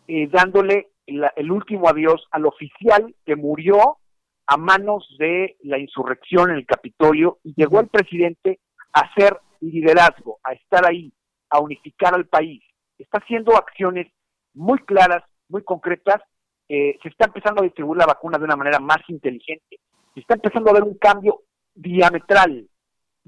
eh, 0.09 0.29
dándole 0.29 0.91
el 1.07 1.51
último 1.51 1.89
adiós 1.89 2.27
al 2.31 2.47
oficial 2.47 3.15
que 3.25 3.37
murió 3.37 3.99
a 4.47 4.57
manos 4.57 5.07
de 5.19 5.57
la 5.63 5.79
insurrección 5.79 6.51
en 6.51 6.57
el 6.57 6.67
Capitolio 6.67 7.39
y 7.43 7.55
llegó 7.57 7.81
el 7.81 7.89
presidente 7.89 8.61
a 8.93 9.01
hacer 9.01 9.39
liderazgo, 9.61 10.39
a 10.45 10.53
estar 10.53 10.87
ahí, 10.87 11.13
a 11.51 11.61
unificar 11.61 12.15
al 12.15 12.27
país. 12.27 12.63
Está 12.99 13.19
haciendo 13.19 13.57
acciones 13.57 14.07
muy 14.55 14.79
claras, 14.81 15.23
muy 15.49 15.63
concretas. 15.63 16.23
Eh, 16.69 16.99
se 17.03 17.09
está 17.09 17.27
empezando 17.27 17.61
a 17.61 17.65
distribuir 17.65 17.99
la 17.99 18.07
vacuna 18.07 18.39
de 18.39 18.45
una 18.45 18.57
manera 18.57 18.79
más 18.79 18.99
inteligente. 19.09 19.81
Se 20.15 20.21
está 20.21 20.35
empezando 20.35 20.71
a 20.71 20.75
ver 20.75 20.83
un 20.83 20.99
cambio 20.99 21.43
diametral. 21.75 22.67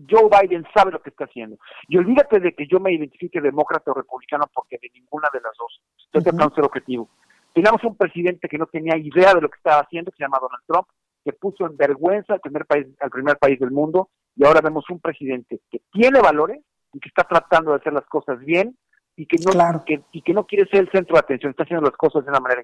Joe 0.09 0.29
Biden 0.31 0.65
sabe 0.75 0.93
lo 0.93 1.03
que 1.03 1.11
está 1.11 1.25
haciendo. 1.25 1.59
Y 1.89 1.97
olvídate 1.97 2.41
de 2.41 2.53
que 2.53 2.67
yo 2.67 2.79
me 2.79 2.93
identifique 2.93 3.41
demócrata 3.41 3.91
o 3.91 3.95
republicano 3.95 4.47
porque 4.53 4.79
de 4.81 4.91
ninguna 4.95 5.29
de 5.33 5.41
las 5.41 5.53
dos. 5.59 5.83
Estoy 5.99 6.23
tratando 6.23 6.49
de 6.51 6.55
ser 6.55 6.65
objetivo. 6.65 7.09
Teníamos 7.53 7.83
un 7.85 7.97
presidente 7.97 8.49
que 8.49 8.59
no 8.59 8.67
tenía 8.67 8.97
idea 8.97 9.35
de 9.35 9.41
lo 9.41 9.49
que 9.49 9.57
estaba 9.57 9.81
haciendo, 9.81 10.11
que 10.11 10.19
se 10.19 10.25
llama 10.25 10.39
Donald 10.41 10.63
Trump, 10.67 10.87
que 11.25 11.33
puso 11.33 11.67
en 11.67 11.77
vergüenza 11.77 12.35
al 12.35 12.41
primer 12.41 12.67
país, 12.67 12.87
al 13.01 13.11
primer 13.11 13.37
país 13.39 13.59
del 13.59 13.71
mundo, 13.71 14.11
y 14.37 14.45
ahora 14.45 14.61
vemos 14.61 14.85
un 14.91 15.01
presidente 15.01 15.61
que 15.71 15.81
tiene 15.91 16.21
valores 16.21 16.61
y 16.93 17.01
que 17.01 17.09
está 17.09 17.25
tratando 17.25 17.73
de 17.73 17.79
hacer 17.79 17.93
las 17.93 18.07
cosas 18.07 18.39
bien 18.41 18.77
y 19.17 19.27
que 19.27 19.37
no 19.45 19.85
que, 19.85 20.01
y 20.13 20.23
que 20.23 20.33
no 20.33 20.47
quiere 20.47 20.71
ser 20.71 20.81
el 20.81 20.91
centro 20.91 21.15
de 21.15 21.21
atención, 21.21 21.51
está 21.51 21.65
haciendo 21.65 21.85
las 21.85 21.97
cosas 21.97 22.25
de 22.25 22.31
una 22.31 22.39
manera 22.39 22.63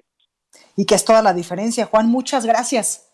y 0.75 0.85
que 0.85 0.95
es 0.95 1.05
toda 1.05 1.21
la 1.21 1.33
diferencia. 1.33 1.85
Juan, 1.85 2.07
muchas 2.07 2.45
gracias. 2.45 3.11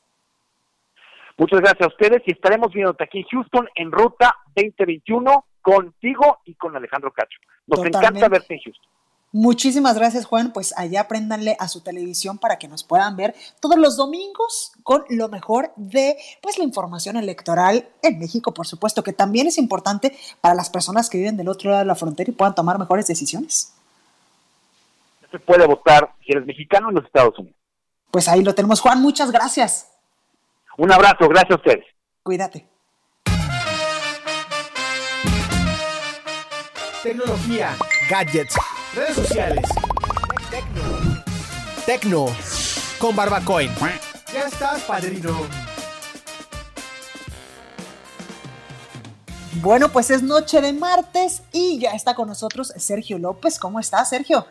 Muchas 1.37 1.59
gracias 1.61 1.81
a 1.81 1.87
ustedes 1.87 2.21
y 2.25 2.31
estaremos 2.31 2.71
viéndote 2.71 3.03
aquí 3.03 3.19
en 3.19 3.25
Houston 3.31 3.67
en 3.75 3.91
Ruta 3.91 4.35
2021 4.55 5.45
contigo 5.61 6.39
y 6.45 6.55
con 6.55 6.75
Alejandro 6.75 7.11
Cacho. 7.11 7.39
Nos 7.67 7.85
encanta 7.85 8.27
verte 8.27 8.55
en 8.55 8.59
Houston. 8.61 8.91
Muchísimas 9.33 9.95
gracias, 9.95 10.25
Juan. 10.25 10.51
Pues 10.51 10.73
allá 10.77 11.01
apréndanle 11.01 11.55
a 11.57 11.69
su 11.69 11.81
televisión 11.81 12.37
para 12.37 12.59
que 12.59 12.67
nos 12.67 12.83
puedan 12.83 13.15
ver 13.15 13.33
todos 13.61 13.77
los 13.77 13.95
domingos 13.95 14.73
con 14.83 15.05
lo 15.09 15.29
mejor 15.29 15.71
de 15.77 16.17
pues 16.41 16.57
la 16.57 16.65
información 16.65 17.15
electoral 17.15 17.87
en 18.03 18.19
México, 18.19 18.53
por 18.53 18.67
supuesto, 18.67 19.03
que 19.03 19.13
también 19.13 19.47
es 19.47 19.57
importante 19.57 20.17
para 20.41 20.53
las 20.53 20.69
personas 20.69 21.09
que 21.09 21.17
viven 21.17 21.37
del 21.37 21.47
otro 21.47 21.69
lado 21.69 21.79
de 21.79 21.87
la 21.87 21.95
frontera 21.95 22.29
y 22.29 22.33
puedan 22.33 22.55
tomar 22.55 22.77
mejores 22.77 23.07
decisiones. 23.07 23.73
Se 25.31 25.39
puede 25.39 25.65
votar 25.65 26.13
si 26.25 26.33
eres 26.33 26.45
mexicano 26.45 26.89
en 26.89 26.95
los 26.95 27.05
Estados 27.05 27.37
Unidos. 27.39 27.57
Pues 28.11 28.27
ahí 28.27 28.43
lo 28.43 28.53
tenemos, 28.53 28.81
Juan. 28.81 29.01
Muchas 29.01 29.31
gracias. 29.31 29.89
Un 30.77 30.91
abrazo, 30.91 31.27
gracias 31.29 31.51
a 31.51 31.55
ustedes. 31.55 31.85
Cuídate. 32.23 32.67
Tecnología, 37.01 37.75
gadgets, 38.09 38.55
redes 38.93 39.15
sociales. 39.15 39.63
Tecno. 40.51 41.23
Tecno. 41.85 42.25
Con 42.99 43.15
Barbacoin. 43.15 43.71
Ya 44.31 44.41
estás, 44.41 44.81
padrino. 44.81 45.35
Bueno, 49.61 49.89
pues 49.89 50.11
es 50.11 50.21
noche 50.21 50.61
de 50.61 50.73
martes 50.73 51.43
y 51.51 51.79
ya 51.79 51.91
está 51.91 52.13
con 52.13 52.27
nosotros 52.27 52.73
Sergio 52.77 53.17
López. 53.17 53.59
¿Cómo 53.59 53.79
estás, 53.79 54.09
Sergio? 54.09 54.45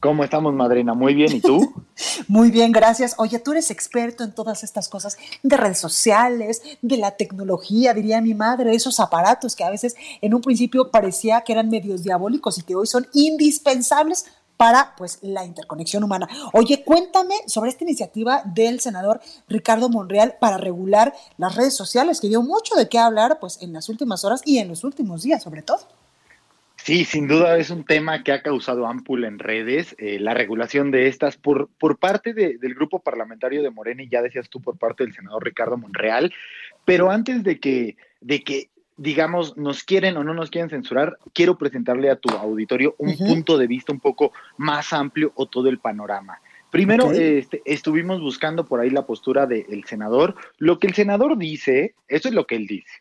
¿Cómo 0.00 0.24
estamos, 0.24 0.54
madrina? 0.54 0.94
Muy 0.94 1.12
bien, 1.14 1.36
¿y 1.36 1.40
tú? 1.42 1.74
Muy 2.28 2.50
bien, 2.50 2.72
gracias. 2.72 3.14
Oye, 3.18 3.38
tú 3.38 3.52
eres 3.52 3.70
experto 3.70 4.24
en 4.24 4.34
todas 4.34 4.64
estas 4.64 4.88
cosas 4.88 5.18
de 5.42 5.56
redes 5.58 5.78
sociales, 5.78 6.62
de 6.80 6.96
la 6.96 7.10
tecnología, 7.10 7.92
diría 7.92 8.22
mi 8.22 8.32
madre, 8.32 8.74
esos 8.74 8.98
aparatos 8.98 9.54
que 9.54 9.62
a 9.62 9.70
veces 9.70 9.94
en 10.22 10.32
un 10.32 10.40
principio 10.40 10.90
parecía 10.90 11.42
que 11.42 11.52
eran 11.52 11.68
medios 11.68 12.02
diabólicos 12.02 12.56
y 12.56 12.62
que 12.62 12.74
hoy 12.74 12.86
son 12.86 13.06
indispensables 13.12 14.24
para 14.56 14.94
pues 14.96 15.18
la 15.20 15.44
interconexión 15.44 16.02
humana. 16.02 16.28
Oye, 16.54 16.82
cuéntame 16.82 17.34
sobre 17.46 17.68
esta 17.68 17.84
iniciativa 17.84 18.42
del 18.44 18.80
senador 18.80 19.20
Ricardo 19.48 19.90
Monreal 19.90 20.36
para 20.40 20.56
regular 20.56 21.14
las 21.36 21.56
redes 21.56 21.74
sociales, 21.74 22.20
que 22.20 22.28
dio 22.28 22.40
mucho 22.42 22.74
de 22.74 22.88
qué 22.88 22.98
hablar 22.98 23.38
pues 23.38 23.60
en 23.60 23.74
las 23.74 23.90
últimas 23.90 24.24
horas 24.24 24.40
y 24.46 24.58
en 24.58 24.68
los 24.68 24.82
últimos 24.82 25.22
días, 25.22 25.42
sobre 25.42 25.60
todo. 25.60 25.80
Sí, 26.90 27.04
sin 27.04 27.28
duda 27.28 27.56
es 27.56 27.70
un 27.70 27.84
tema 27.84 28.24
que 28.24 28.32
ha 28.32 28.42
causado 28.42 28.88
ámpula 28.88 29.28
en 29.28 29.38
redes, 29.38 29.94
eh, 29.98 30.18
la 30.18 30.34
regulación 30.34 30.90
de 30.90 31.06
estas 31.06 31.36
por, 31.36 31.68
por 31.78 31.98
parte 31.98 32.34
del 32.34 32.74
grupo 32.74 32.98
parlamentario 32.98 33.62
de 33.62 33.70
Morena 33.70 34.02
y 34.02 34.08
ya 34.08 34.22
decías 34.22 34.48
tú 34.48 34.60
por 34.60 34.76
parte 34.76 35.04
del 35.04 35.12
senador 35.12 35.44
Ricardo 35.44 35.76
Monreal, 35.76 36.34
pero 36.84 37.12
antes 37.12 37.44
de 37.44 37.60
que, 37.60 37.96
de 38.20 38.42
que 38.42 38.70
digamos, 38.96 39.56
nos 39.56 39.84
quieren 39.84 40.16
o 40.16 40.24
no 40.24 40.34
nos 40.34 40.50
quieren 40.50 40.68
censurar, 40.68 41.16
quiero 41.32 41.56
presentarle 41.56 42.10
a 42.10 42.16
tu 42.16 42.28
auditorio 42.30 42.96
un 42.98 43.16
punto 43.16 43.56
de 43.56 43.68
vista 43.68 43.92
un 43.92 44.00
poco 44.00 44.32
más 44.56 44.92
amplio 44.92 45.30
o 45.36 45.46
todo 45.46 45.68
el 45.68 45.78
panorama. 45.78 46.40
Primero, 46.72 47.12
este, 47.12 47.62
estuvimos 47.66 48.20
buscando 48.20 48.66
por 48.66 48.80
ahí 48.80 48.90
la 48.90 49.06
postura 49.06 49.46
del 49.46 49.84
senador. 49.84 50.34
Lo 50.58 50.80
que 50.80 50.88
el 50.88 50.94
senador 50.94 51.38
dice, 51.38 51.94
eso 52.08 52.26
es 52.26 52.34
lo 52.34 52.48
que 52.48 52.56
él 52.56 52.66
dice 52.66 53.00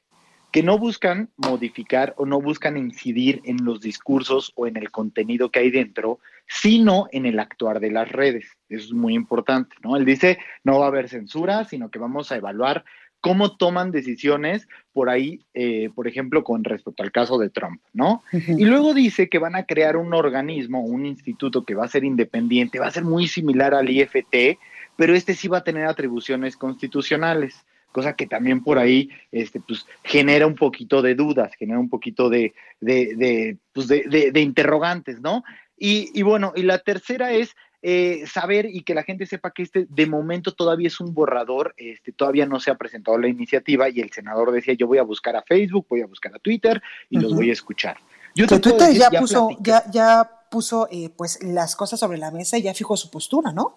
que 0.52 0.64
no 0.64 0.78
buscan 0.78 1.30
modificar 1.38 2.14
o 2.18 2.26
no 2.26 2.42
buscan 2.42 2.78
incidir 2.78 3.42
en 3.46 3.64
los 3.64 3.82
discursos 3.82 4.52
o 4.56 4.68
en 4.68 4.78
el 4.78 4.90
contenido 4.92 5.52
que 5.52 5.60
hay 5.60 5.70
dentro, 5.70 6.20
sino 6.48 7.08
en 7.12 7.26
el 7.26 7.40
actuar 7.40 7.80
de 7.80 7.92
las 7.92 8.12
redes. 8.12 8.58
Eso 8.68 8.86
es 8.86 8.94
muy 8.94 9.14
importante, 9.14 9.76
¿no? 9.84 9.96
Él 9.96 10.06
dice, 10.06 10.40
no 10.64 10.80
va 10.80 10.86
a 10.86 10.90
haber 10.90 11.10
censura, 11.10 11.66
sino 11.66 11.90
que 11.90 12.00
vamos 12.00 12.32
a 12.32 12.38
evaluar 12.38 12.84
cómo 13.22 13.58
toman 13.58 13.92
decisiones 13.92 14.68
por 14.94 15.10
ahí, 15.10 15.42
eh, 15.54 15.90
por 15.94 16.08
ejemplo, 16.08 16.44
con 16.44 16.64
respecto 16.64 17.04
al 17.04 17.12
caso 17.12 17.38
de 17.38 17.50
Trump, 17.50 17.82
¿no? 17.94 18.24
Y 18.32 18.66
luego 18.66 18.94
dice 18.94 19.30
que 19.30 19.40
van 19.40 19.56
a 19.56 19.66
crear 19.66 19.98
un 19.98 20.14
organismo, 20.14 20.82
un 20.82 21.06
instituto 21.06 21.64
que 21.66 21.76
va 21.76 21.86
a 21.86 21.90
ser 21.90 22.06
independiente, 22.06 22.80
va 22.80 22.88
a 22.88 22.92
ser 22.92 23.04
muy 23.04 23.28
similar 23.28 23.74
al 23.74 23.90
IFT, 23.90 24.58
pero 24.96 25.14
este 25.14 25.36
sí 25.36 25.48
va 25.48 25.60
a 25.60 25.64
tener 25.64 25.86
atribuciones 25.86 26.56
constitucionales 26.56 27.66
cosa 27.92 28.16
que 28.16 28.28
también 28.28 28.64
por 28.64 28.80
ahí 28.80 29.10
este, 29.32 29.60
pues, 29.60 29.86
genera 30.04 30.48
un 30.48 30.56
poquito 30.56 31.02
de 31.02 31.16
dudas, 31.16 31.52
genera 31.58 31.80
un 31.80 31.90
poquito 31.90 32.30
de, 32.30 32.54
de, 32.80 33.16
de, 33.16 33.58
pues, 33.74 33.88
de, 33.88 34.32
de 34.32 34.42
interrogantes, 34.42 35.22
¿no? 35.22 35.44
Y, 35.78 36.12
y, 36.14 36.24
bueno, 36.24 36.54
y 36.56 36.64
la 36.64 36.80
tercera 36.80 37.32
es 37.32 37.56
eh, 37.82 38.26
saber 38.28 38.66
y 38.66 38.84
que 38.84 38.94
la 38.94 39.04
gente 39.04 39.26
sepa 39.26 39.52
que 39.52 39.64
este 39.64 39.88
de 39.90 40.06
momento 40.06 40.54
todavía 40.54 40.88
es 40.88 41.00
un 41.00 41.14
borrador, 41.14 41.74
este, 41.78 42.12
todavía 42.12 42.46
no 42.46 42.60
se 42.60 42.72
ha 42.72 42.76
presentado 42.76 43.18
la 43.18 43.30
iniciativa 43.30 43.88
y 43.88 44.02
el 44.02 44.12
senador 44.12 44.52
decía 44.52 44.74
yo 44.74 44.88
voy 44.88 44.98
a 44.98 45.04
buscar 45.04 45.38
a 45.38 45.44
Facebook, 45.44 45.86
voy 45.90 46.02
a 46.02 46.06
buscar 46.06 46.36
a 46.36 46.40
Twitter 46.40 46.82
y 47.10 47.20
los 47.20 47.34
voy 47.34 47.50
a 47.50 47.54
escuchar. 47.54 47.98
Yo 48.36 48.48
Twitter 48.48 48.94
ya, 48.94 49.10
puso, 49.10 49.50
ya, 49.62 49.84
ya 49.92 50.30
puso 50.52 50.90
eh, 50.92 51.10
pues 51.16 51.42
las 51.42 51.78
cosas 51.78 52.02
sobre 52.02 52.18
la 52.18 52.32
mesa 52.32 52.58
y 52.58 52.64
ya 52.64 52.74
fijó 52.74 52.98
su 52.98 53.10
postura, 53.10 53.54
¿no? 53.54 53.76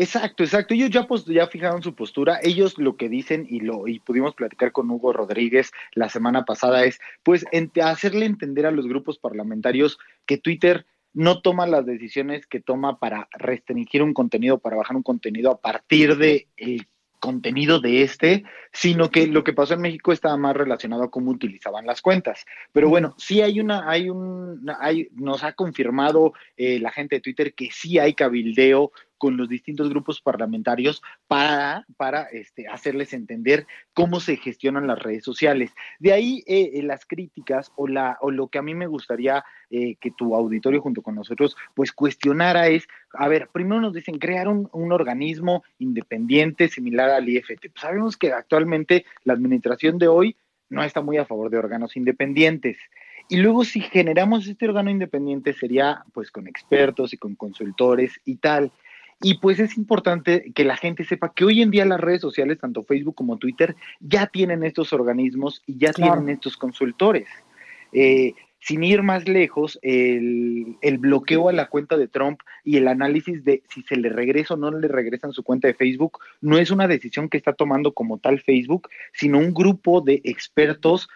Exacto, 0.00 0.44
exacto. 0.44 0.72
Ellos 0.72 0.88
ya, 0.88 1.06
ya 1.26 1.46
fijaron 1.46 1.82
su 1.82 1.94
postura. 1.94 2.40
Ellos 2.42 2.78
lo 2.78 2.96
que 2.96 3.10
dicen 3.10 3.46
y 3.46 3.60
lo 3.60 3.86
y 3.86 4.00
pudimos 4.00 4.34
platicar 4.34 4.72
con 4.72 4.90
Hugo 4.90 5.12
Rodríguez 5.12 5.72
la 5.92 6.08
semana 6.08 6.46
pasada 6.46 6.86
es, 6.86 6.98
pues, 7.22 7.44
hacerle 7.82 8.24
entender 8.24 8.64
a 8.64 8.70
los 8.70 8.88
grupos 8.88 9.18
parlamentarios 9.18 9.98
que 10.24 10.38
Twitter 10.38 10.86
no 11.12 11.42
toma 11.42 11.66
las 11.66 11.84
decisiones 11.84 12.46
que 12.46 12.60
toma 12.60 12.98
para 12.98 13.28
restringir 13.32 14.02
un 14.02 14.14
contenido, 14.14 14.58
para 14.58 14.76
bajar 14.76 14.96
un 14.96 15.02
contenido 15.02 15.50
a 15.50 15.60
partir 15.60 16.16
de 16.16 16.48
el 16.56 16.86
contenido 17.18 17.78
de 17.80 18.02
este, 18.02 18.44
sino 18.72 19.10
que 19.10 19.26
lo 19.26 19.44
que 19.44 19.52
pasó 19.52 19.74
en 19.74 19.82
México 19.82 20.12
estaba 20.12 20.38
más 20.38 20.56
relacionado 20.56 21.02
a 21.02 21.10
cómo 21.10 21.30
utilizaban 21.30 21.84
las 21.84 22.00
cuentas. 22.00 22.46
Pero 22.72 22.88
bueno, 22.88 23.14
sí 23.18 23.42
hay 23.42 23.60
una, 23.60 23.88
hay 23.88 24.08
un, 24.08 24.64
hay, 24.80 25.08
nos 25.12 25.44
ha 25.44 25.52
confirmado 25.52 26.32
eh, 26.56 26.78
la 26.80 26.90
gente 26.90 27.16
de 27.16 27.20
Twitter 27.20 27.52
que 27.52 27.68
sí 27.70 27.98
hay 27.98 28.14
cabildeo 28.14 28.92
con 29.20 29.36
los 29.36 29.50
distintos 29.50 29.90
grupos 29.90 30.22
parlamentarios 30.22 31.02
para, 31.28 31.84
para 31.98 32.22
este, 32.22 32.66
hacerles 32.68 33.12
entender 33.12 33.66
cómo 33.92 34.18
se 34.18 34.38
gestionan 34.38 34.86
las 34.86 34.98
redes 34.98 35.24
sociales. 35.24 35.72
De 35.98 36.14
ahí 36.14 36.42
eh, 36.46 36.70
eh, 36.72 36.82
las 36.82 37.04
críticas 37.04 37.70
o, 37.76 37.86
la, 37.86 38.16
o 38.22 38.30
lo 38.30 38.48
que 38.48 38.58
a 38.58 38.62
mí 38.62 38.74
me 38.74 38.86
gustaría 38.86 39.44
eh, 39.68 39.96
que 40.00 40.10
tu 40.10 40.34
auditorio 40.34 40.80
junto 40.80 41.02
con 41.02 41.16
nosotros 41.16 41.54
pues 41.74 41.92
cuestionara 41.92 42.68
es, 42.68 42.88
a 43.12 43.28
ver, 43.28 43.48
primero 43.52 43.82
nos 43.82 43.92
dicen 43.92 44.18
crear 44.18 44.48
un, 44.48 44.70
un 44.72 44.90
organismo 44.90 45.64
independiente 45.78 46.68
similar 46.68 47.10
al 47.10 47.28
IFT. 47.28 47.60
Pues 47.60 47.80
sabemos 47.82 48.16
que 48.16 48.32
actualmente 48.32 49.04
la 49.24 49.34
administración 49.34 49.98
de 49.98 50.08
hoy 50.08 50.36
no 50.70 50.82
está 50.82 51.02
muy 51.02 51.18
a 51.18 51.26
favor 51.26 51.50
de 51.50 51.58
órganos 51.58 51.94
independientes. 51.94 52.78
Y 53.28 53.36
luego 53.36 53.64
si 53.64 53.82
generamos 53.82 54.48
este 54.48 54.64
órgano 54.64 54.90
independiente 54.90 55.52
sería 55.52 56.04
pues 56.14 56.30
con 56.30 56.48
expertos 56.48 57.12
y 57.12 57.18
con 57.18 57.34
consultores 57.34 58.18
y 58.24 58.36
tal. 58.36 58.72
Y 59.22 59.34
pues 59.34 59.60
es 59.60 59.76
importante 59.76 60.50
que 60.54 60.64
la 60.64 60.76
gente 60.76 61.04
sepa 61.04 61.32
que 61.34 61.44
hoy 61.44 61.60
en 61.60 61.70
día 61.70 61.84
las 61.84 62.00
redes 62.00 62.22
sociales, 62.22 62.58
tanto 62.58 62.84
Facebook 62.84 63.14
como 63.14 63.36
Twitter, 63.36 63.76
ya 64.00 64.26
tienen 64.26 64.64
estos 64.64 64.92
organismos 64.92 65.62
y 65.66 65.76
ya 65.78 65.92
tienen 65.92 66.28
estos 66.30 66.56
consultores. 66.56 67.28
Eh, 67.92 68.34
sin 68.60 68.84
ir 68.84 69.02
más 69.02 69.26
lejos, 69.26 69.78
el, 69.82 70.76
el, 70.82 70.98
bloqueo 70.98 71.48
a 71.48 71.52
la 71.52 71.68
cuenta 71.68 71.96
de 71.96 72.08
Trump 72.08 72.40
y 72.62 72.76
el 72.76 72.88
análisis 72.88 73.42
de 73.42 73.62
si 73.68 73.82
se 73.82 73.96
le 73.96 74.10
regresa 74.10 74.54
o 74.54 74.56
no 74.56 74.70
le 74.70 74.86
regresan 74.86 75.32
su 75.32 75.42
cuenta 75.42 75.66
de 75.66 75.74
Facebook 75.74 76.18
no 76.42 76.58
es 76.58 76.70
una 76.70 76.86
decisión 76.86 77.30
que 77.30 77.38
está 77.38 77.54
tomando 77.54 77.92
como 77.92 78.18
tal 78.18 78.40
Facebook, 78.40 78.88
sino 79.14 79.38
un 79.38 79.54
grupo 79.54 80.02
de 80.02 80.20
expertos 80.24 81.08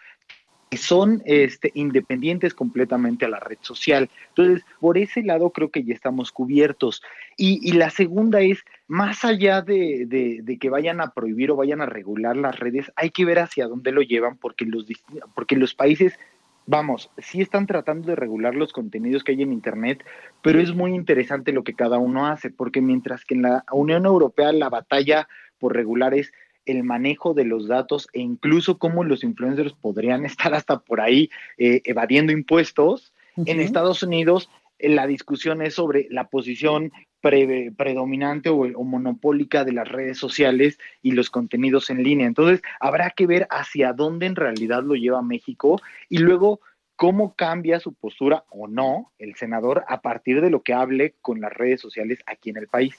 son 0.72 1.22
este, 1.24 1.70
independientes 1.74 2.54
completamente 2.54 3.24
a 3.24 3.28
la 3.28 3.40
red 3.40 3.58
social. 3.60 4.10
Entonces, 4.28 4.64
por 4.80 4.98
ese 4.98 5.22
lado 5.22 5.50
creo 5.50 5.70
que 5.70 5.84
ya 5.84 5.94
estamos 5.94 6.32
cubiertos. 6.32 7.02
Y, 7.36 7.72
la 7.72 7.90
segunda 7.90 8.40
es, 8.40 8.64
más 8.86 9.24
allá 9.24 9.62
de, 9.62 10.06
de, 10.06 10.58
que 10.58 10.70
vayan 10.70 11.00
a 11.00 11.12
prohibir 11.12 11.50
o 11.50 11.56
vayan 11.56 11.80
a 11.80 11.86
regular 11.86 12.36
las 12.36 12.58
redes, 12.58 12.92
hay 12.96 13.10
que 13.10 13.24
ver 13.24 13.38
hacia 13.38 13.66
dónde 13.66 13.92
lo 13.92 14.02
llevan 14.02 14.36
porque 14.36 14.64
los, 14.64 14.86
porque 15.34 15.56
los 15.56 15.74
países 15.74 16.18
vamos, 16.66 17.10
sí 17.18 17.40
están 17.40 17.66
tratando 17.66 18.08
de 18.08 18.16
regular 18.16 18.54
los 18.54 18.72
contenidos 18.72 19.22
que 19.22 19.32
hay 19.32 19.42
en 19.42 19.52
Internet, 19.52 20.04
pero 20.42 20.60
es 20.60 20.74
muy 20.74 20.94
interesante 20.94 21.52
lo 21.52 21.62
que 21.62 21.74
cada 21.74 21.98
uno 21.98 22.26
hace, 22.26 22.50
porque 22.50 22.80
mientras 22.80 23.24
que 23.24 23.34
en 23.34 23.42
la 23.42 23.64
Unión 23.70 24.06
Europea 24.06 24.52
la 24.52 24.70
batalla 24.70 25.28
por 25.58 25.74
regular 25.74 26.14
es 26.14 26.32
el 26.66 26.84
manejo 26.84 27.34
de 27.34 27.44
los 27.44 27.68
datos 27.68 28.08
e 28.12 28.20
incluso 28.20 28.78
cómo 28.78 29.04
los 29.04 29.24
influencers 29.24 29.72
podrían 29.72 30.24
estar 30.26 30.54
hasta 30.54 30.80
por 30.80 31.00
ahí 31.00 31.30
eh, 31.58 31.82
evadiendo 31.84 32.32
impuestos. 32.32 33.12
En 33.46 33.60
Estados 33.60 34.02
Unidos 34.04 34.48
eh, 34.78 34.88
la 34.88 35.06
discusión 35.06 35.60
es 35.62 35.74
sobre 35.74 36.06
la 36.10 36.28
posición 36.28 36.92
predominante 37.20 38.50
o, 38.50 38.58
o, 38.58 38.84
monopólica 38.84 39.64
de 39.64 39.72
las 39.72 39.88
redes 39.88 40.18
sociales 40.18 40.78
y 41.00 41.12
los 41.12 41.30
contenidos 41.30 41.88
en 41.88 42.02
línea. 42.02 42.26
Entonces, 42.26 42.60
habrá 42.80 43.10
que 43.10 43.26
ver 43.26 43.46
hacia 43.50 43.94
dónde 43.94 44.26
en 44.26 44.36
realidad 44.36 44.82
lo 44.82 44.94
lleva 44.94 45.22
México 45.22 45.80
y 46.10 46.18
luego 46.18 46.60
cómo 46.96 47.34
cambia 47.34 47.80
su 47.80 47.94
postura 47.94 48.44
o 48.50 48.68
no 48.68 49.12
el 49.18 49.34
senador 49.36 49.84
a 49.88 50.00
partir 50.00 50.40
de 50.40 50.50
lo 50.50 50.62
que 50.62 50.74
hable 50.74 51.14
con 51.20 51.40
las 51.40 51.52
redes 51.52 51.80
sociales 51.80 52.20
aquí 52.26 52.50
en 52.50 52.58
el 52.58 52.68
país. 52.68 52.94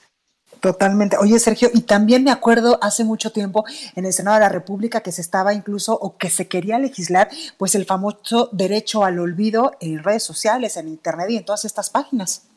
Totalmente. 0.60 1.16
Oye, 1.18 1.38
Sergio, 1.38 1.70
y 1.72 1.82
también 1.82 2.24
me 2.24 2.30
acuerdo 2.30 2.78
hace 2.82 3.04
mucho 3.04 3.30
tiempo 3.30 3.64
en 3.94 4.04
el 4.04 4.12
Senado 4.12 4.36
de 4.36 4.40
la 4.40 4.48
República 4.48 5.00
que 5.00 5.12
se 5.12 5.20
estaba 5.20 5.54
incluso 5.54 5.94
o 5.94 6.16
que 6.16 6.30
se 6.30 6.48
quería 6.48 6.78
legislar 6.78 7.28
pues 7.58 7.74
el 7.74 7.84
famoso 7.84 8.48
derecho 8.52 9.04
al 9.04 9.18
olvido 9.18 9.76
en 9.80 10.02
redes 10.02 10.22
sociales, 10.22 10.76
en 10.76 10.88
Internet 10.88 11.30
y 11.30 11.36
en 11.36 11.44
todas 11.44 11.64
estas 11.64 11.90
páginas. 11.90 12.48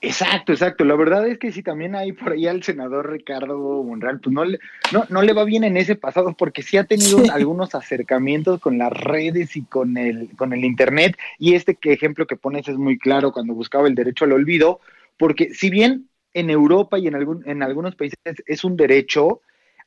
Exacto, 0.00 0.52
exacto. 0.52 0.84
La 0.84 0.94
verdad 0.94 1.26
es 1.26 1.38
que 1.38 1.52
si 1.52 1.62
también 1.62 1.94
hay 1.94 2.12
por 2.12 2.32
ahí 2.32 2.46
al 2.46 2.62
senador 2.62 3.10
Ricardo 3.10 3.82
Monreal, 3.82 4.20
pues 4.20 4.32
no 4.32 4.44
le, 4.44 4.58
no, 4.92 5.04
no 5.08 5.22
le 5.22 5.32
va 5.32 5.44
bien 5.44 5.64
en 5.64 5.76
ese 5.76 5.96
pasado 5.96 6.34
porque 6.34 6.62
sí 6.62 6.76
ha 6.76 6.84
tenido 6.84 7.22
algunos 7.32 7.74
acercamientos 7.74 8.60
con 8.60 8.78
las 8.78 8.92
redes 8.92 9.56
y 9.56 9.62
con 9.62 9.96
el, 9.96 10.30
con 10.36 10.52
el 10.52 10.64
Internet. 10.64 11.16
Y 11.38 11.54
este 11.54 11.74
que 11.74 11.92
ejemplo 11.92 12.26
que 12.26 12.36
pones 12.36 12.68
es 12.68 12.76
muy 12.76 12.98
claro 12.98 13.32
cuando 13.32 13.54
buscaba 13.54 13.88
el 13.88 13.94
derecho 13.94 14.24
al 14.24 14.32
olvido, 14.32 14.80
porque 15.18 15.52
si 15.54 15.70
bien 15.70 16.08
en 16.36 16.50
Europa 16.50 16.98
y 16.98 17.08
en, 17.08 17.14
algún, 17.14 17.42
en 17.48 17.62
algunos 17.62 17.96
países 17.96 18.18
es 18.46 18.62
un 18.62 18.76
derecho, 18.76 19.40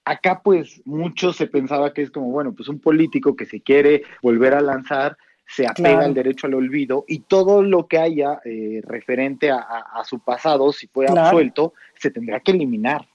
Acá 0.06 0.42
pues 0.44 0.82
mucho 0.86 1.34
se 1.34 1.46
pensaba 1.46 1.94
que 1.94 2.02
es 2.02 2.10
como, 2.10 2.32
bueno, 2.32 2.54
pues 2.54 2.68
un 2.68 2.80
político 2.80 3.36
que 3.36 3.46
se 3.46 3.62
quiere 3.62 4.04
volver 4.24 4.56
a 4.56 4.62
lanzar, 4.62 5.18
se 5.46 5.68
apega 5.68 6.00
al 6.06 6.16
derecho 6.16 6.48
al 6.48 6.56
olvido 6.56 7.06
y 7.08 7.20
todo 7.20 7.62
lo 7.62 7.88
que 7.88 8.00
haya 8.00 8.40
eh, 8.44 8.82
referente 8.84 9.52
a, 9.52 10.02
su 10.06 10.20
pasado, 10.20 10.72
si 10.72 10.88
fue 10.88 11.06
absuelto, 11.08 11.74
se 11.96 12.10
tendrá 12.10 12.40
que 12.40 12.54
eliminar. 12.54 13.08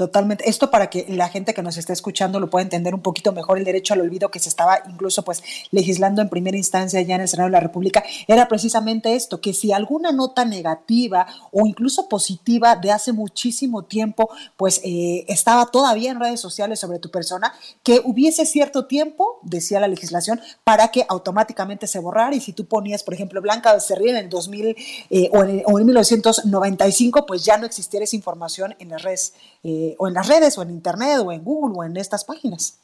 Totalmente. 0.00 0.48
Esto 0.48 0.70
para 0.70 0.88
que 0.88 1.04
la 1.10 1.28
gente 1.28 1.52
que 1.52 1.60
nos 1.60 1.76
está 1.76 1.92
escuchando 1.92 2.40
lo 2.40 2.48
pueda 2.48 2.62
entender 2.62 2.94
un 2.94 3.02
poquito 3.02 3.32
mejor, 3.32 3.58
el 3.58 3.66
derecho 3.66 3.92
al 3.92 4.00
olvido 4.00 4.30
que 4.30 4.38
se 4.38 4.48
estaba 4.48 4.82
incluso 4.88 5.22
pues 5.26 5.42
legislando 5.72 6.22
en 6.22 6.30
primera 6.30 6.56
instancia 6.56 7.02
ya 7.02 7.16
en 7.16 7.20
el 7.20 7.28
Senado 7.28 7.48
de 7.48 7.52
la 7.52 7.60
República, 7.60 8.02
era 8.26 8.48
precisamente 8.48 9.14
esto, 9.14 9.42
que 9.42 9.52
si 9.52 9.72
alguna 9.72 10.10
nota 10.10 10.46
negativa 10.46 11.26
o 11.52 11.66
incluso 11.66 12.08
positiva 12.08 12.76
de 12.76 12.92
hace 12.92 13.12
muchísimo 13.12 13.82
tiempo 13.82 14.30
pues 14.56 14.80
eh, 14.84 15.26
estaba 15.28 15.66
todavía 15.66 16.10
en 16.12 16.18
redes 16.18 16.40
sociales 16.40 16.80
sobre 16.80 16.98
tu 16.98 17.10
persona, 17.10 17.52
que 17.82 18.00
hubiese 18.02 18.46
cierto 18.46 18.86
tiempo, 18.86 19.38
decía 19.42 19.80
la 19.80 19.88
legislación, 19.88 20.40
para 20.64 20.88
que 20.88 21.04
automáticamente 21.10 21.86
se 21.86 21.98
borrara 21.98 22.34
y 22.34 22.40
si 22.40 22.54
tú 22.54 22.64
ponías, 22.64 23.02
por 23.02 23.12
ejemplo, 23.12 23.42
Blanca 23.42 23.74
Becerril 23.74 24.12
en 24.12 24.16
el 24.16 24.28
2000 24.30 24.76
eh, 25.10 25.28
o, 25.30 25.44
en, 25.44 25.62
o, 25.66 25.78
en, 25.78 25.84
1995, 25.84 27.26
pues 27.26 27.44
ya 27.44 27.58
no 27.58 27.66
existiera 27.66 28.04
esa 28.04 28.16
información 28.16 28.74
en 28.78 28.88
las 28.88 29.02
redes. 29.02 29.34
Eh, 29.62 29.89
o 29.98 30.08
en 30.08 30.14
las 30.14 30.28
redes, 30.28 30.56
o 30.58 30.62
en 30.62 30.70
Internet, 30.70 31.18
o 31.24 31.32
en 31.32 31.42
Google, 31.42 31.74
o 31.76 31.84
en 31.84 31.96
estas 31.96 32.24
páginas. 32.24 32.78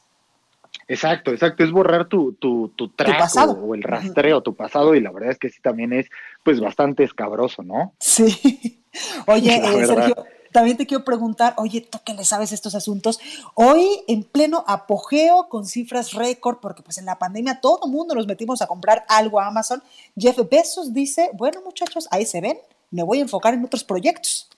Exacto, 0.87 1.31
exacto, 1.31 1.63
es 1.63 1.71
borrar 1.71 2.07
tu, 2.07 2.33
tu, 2.33 2.69
tu 2.69 2.89
pasado. 2.95 3.53
O, 3.53 3.75
el 3.75 3.83
rastreo, 3.83 4.41
tu 4.41 4.55
pasado, 4.55 4.95
y 4.95 5.01
la 5.01 5.11
verdad 5.11 5.31
es 5.31 5.37
que 5.37 5.49
sí 5.49 5.61
también 5.61 5.91
es 5.91 6.07
pues 6.43 6.61
bastante 6.61 7.03
escabroso, 7.03 7.61
¿no? 7.63 7.93
Sí. 7.99 8.83
Oye, 9.27 9.57
eh, 9.57 9.85
Sergio, 9.85 10.15
también 10.51 10.77
te 10.77 10.87
quiero 10.87 11.03
preguntar, 11.03 11.53
oye, 11.57 11.81
tú 11.81 11.99
que 12.03 12.13
le 12.15 12.25
sabes 12.25 12.51
estos 12.51 12.73
asuntos, 12.73 13.19
hoy 13.53 13.85
en 14.07 14.23
pleno 14.23 14.63
apogeo 14.65 15.49
con 15.49 15.65
cifras 15.65 16.13
récord, 16.13 16.57
porque 16.59 16.81
pues 16.81 16.97
en 16.97 17.05
la 17.05 17.19
pandemia 17.19 17.61
todo 17.61 17.81
el 17.85 17.91
mundo 17.91 18.15
nos 18.15 18.25
metimos 18.25 18.61
a 18.61 18.67
comprar 18.67 19.05
algo 19.07 19.39
a 19.39 19.45
Amazon, 19.47 19.83
Jeff 20.17 20.39
Bezos 20.49 20.93
dice, 20.93 21.29
bueno 21.33 21.61
muchachos, 21.63 22.07
ahí 22.09 22.25
se 22.25 22.41
ven, 22.41 22.57
me 22.89 23.03
voy 23.03 23.19
a 23.19 23.21
enfocar 23.21 23.53
en 23.53 23.63
otros 23.63 23.83
proyectos. 23.83 24.49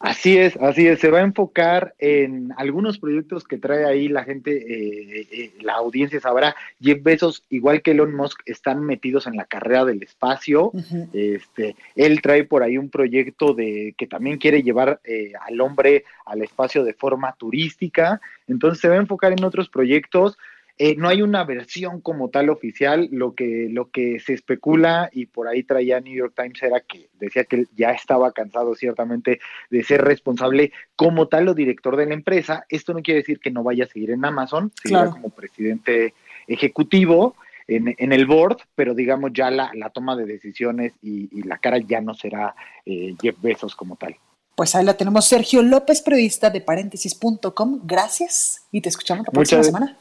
Así 0.00 0.38
es, 0.38 0.56
así 0.56 0.86
es. 0.86 1.00
Se 1.00 1.10
va 1.10 1.18
a 1.18 1.22
enfocar 1.22 1.94
en 1.98 2.52
algunos 2.56 2.98
proyectos 2.98 3.44
que 3.44 3.58
trae 3.58 3.84
ahí 3.84 4.08
la 4.08 4.22
gente, 4.22 4.52
eh, 4.52 5.26
eh, 5.32 5.52
la 5.60 5.74
audiencia 5.74 6.20
sabrá. 6.20 6.54
Jeff 6.80 7.02
Bezos, 7.02 7.42
igual 7.50 7.82
que 7.82 7.90
Elon 7.90 8.14
Musk, 8.14 8.40
están 8.46 8.84
metidos 8.84 9.26
en 9.26 9.36
la 9.36 9.44
carrera 9.44 9.84
del 9.84 10.02
espacio. 10.02 10.70
Este, 11.12 11.74
él 11.96 12.22
trae 12.22 12.44
por 12.44 12.62
ahí 12.62 12.78
un 12.78 12.90
proyecto 12.90 13.54
de 13.54 13.94
que 13.98 14.06
también 14.06 14.38
quiere 14.38 14.62
llevar 14.62 15.00
eh, 15.02 15.32
al 15.46 15.60
hombre 15.60 16.04
al 16.24 16.42
espacio 16.42 16.84
de 16.84 16.94
forma 16.94 17.34
turística. 17.36 18.20
Entonces 18.46 18.80
se 18.80 18.88
va 18.88 18.94
a 18.94 18.98
enfocar 18.98 19.32
en 19.32 19.42
otros 19.42 19.68
proyectos. 19.68 20.38
Eh, 20.80 20.94
no 20.96 21.08
hay 21.08 21.22
una 21.22 21.42
versión 21.42 22.00
como 22.00 22.28
tal 22.28 22.50
oficial, 22.50 23.08
lo 23.10 23.34
que, 23.34 23.68
lo 23.68 23.90
que 23.90 24.20
se 24.20 24.32
especula 24.32 25.10
y 25.12 25.26
por 25.26 25.48
ahí 25.48 25.64
traía 25.64 26.00
New 26.00 26.14
York 26.14 26.34
Times 26.36 26.62
era 26.62 26.80
que 26.80 27.08
decía 27.18 27.42
que 27.44 27.66
ya 27.76 27.90
estaba 27.90 28.30
cansado 28.30 28.76
ciertamente 28.76 29.40
de 29.70 29.82
ser 29.82 30.02
responsable 30.02 30.72
como 30.94 31.26
tal 31.26 31.48
o 31.48 31.54
director 31.54 31.96
de 31.96 32.06
la 32.06 32.14
empresa. 32.14 32.64
Esto 32.68 32.94
no 32.94 33.02
quiere 33.02 33.20
decir 33.20 33.40
que 33.40 33.50
no 33.50 33.64
vaya 33.64 33.84
a 33.84 33.88
seguir 33.88 34.12
en 34.12 34.24
Amazon, 34.24 34.70
seguirá 34.80 35.10
como 35.10 35.30
presidente 35.30 36.14
ejecutivo 36.46 37.34
en, 37.66 38.12
el 38.12 38.26
board, 38.26 38.58
pero 38.74 38.94
digamos 38.94 39.32
ya 39.34 39.50
la, 39.50 39.90
toma 39.92 40.14
de 40.16 40.26
decisiones 40.26 40.92
y, 41.02 41.42
la 41.42 41.58
cara 41.58 41.78
ya 41.78 42.00
no 42.00 42.14
será 42.14 42.54
eh, 42.86 43.14
Jeff 43.20 43.36
Bezos 43.42 43.74
como 43.74 43.96
tal. 43.96 44.16
Pues 44.54 44.74
ahí 44.74 44.84
la 44.84 44.96
tenemos, 44.96 45.26
Sergio 45.26 45.62
López, 45.62 46.02
periodista 46.02 46.50
de 46.50 46.60
paréntesis.com. 46.60 47.80
Gracias 47.84 48.62
y 48.72 48.80
te 48.80 48.88
escuchamos 48.88 49.26
la 49.26 49.32
próxima 49.32 49.62
semana. 49.62 49.96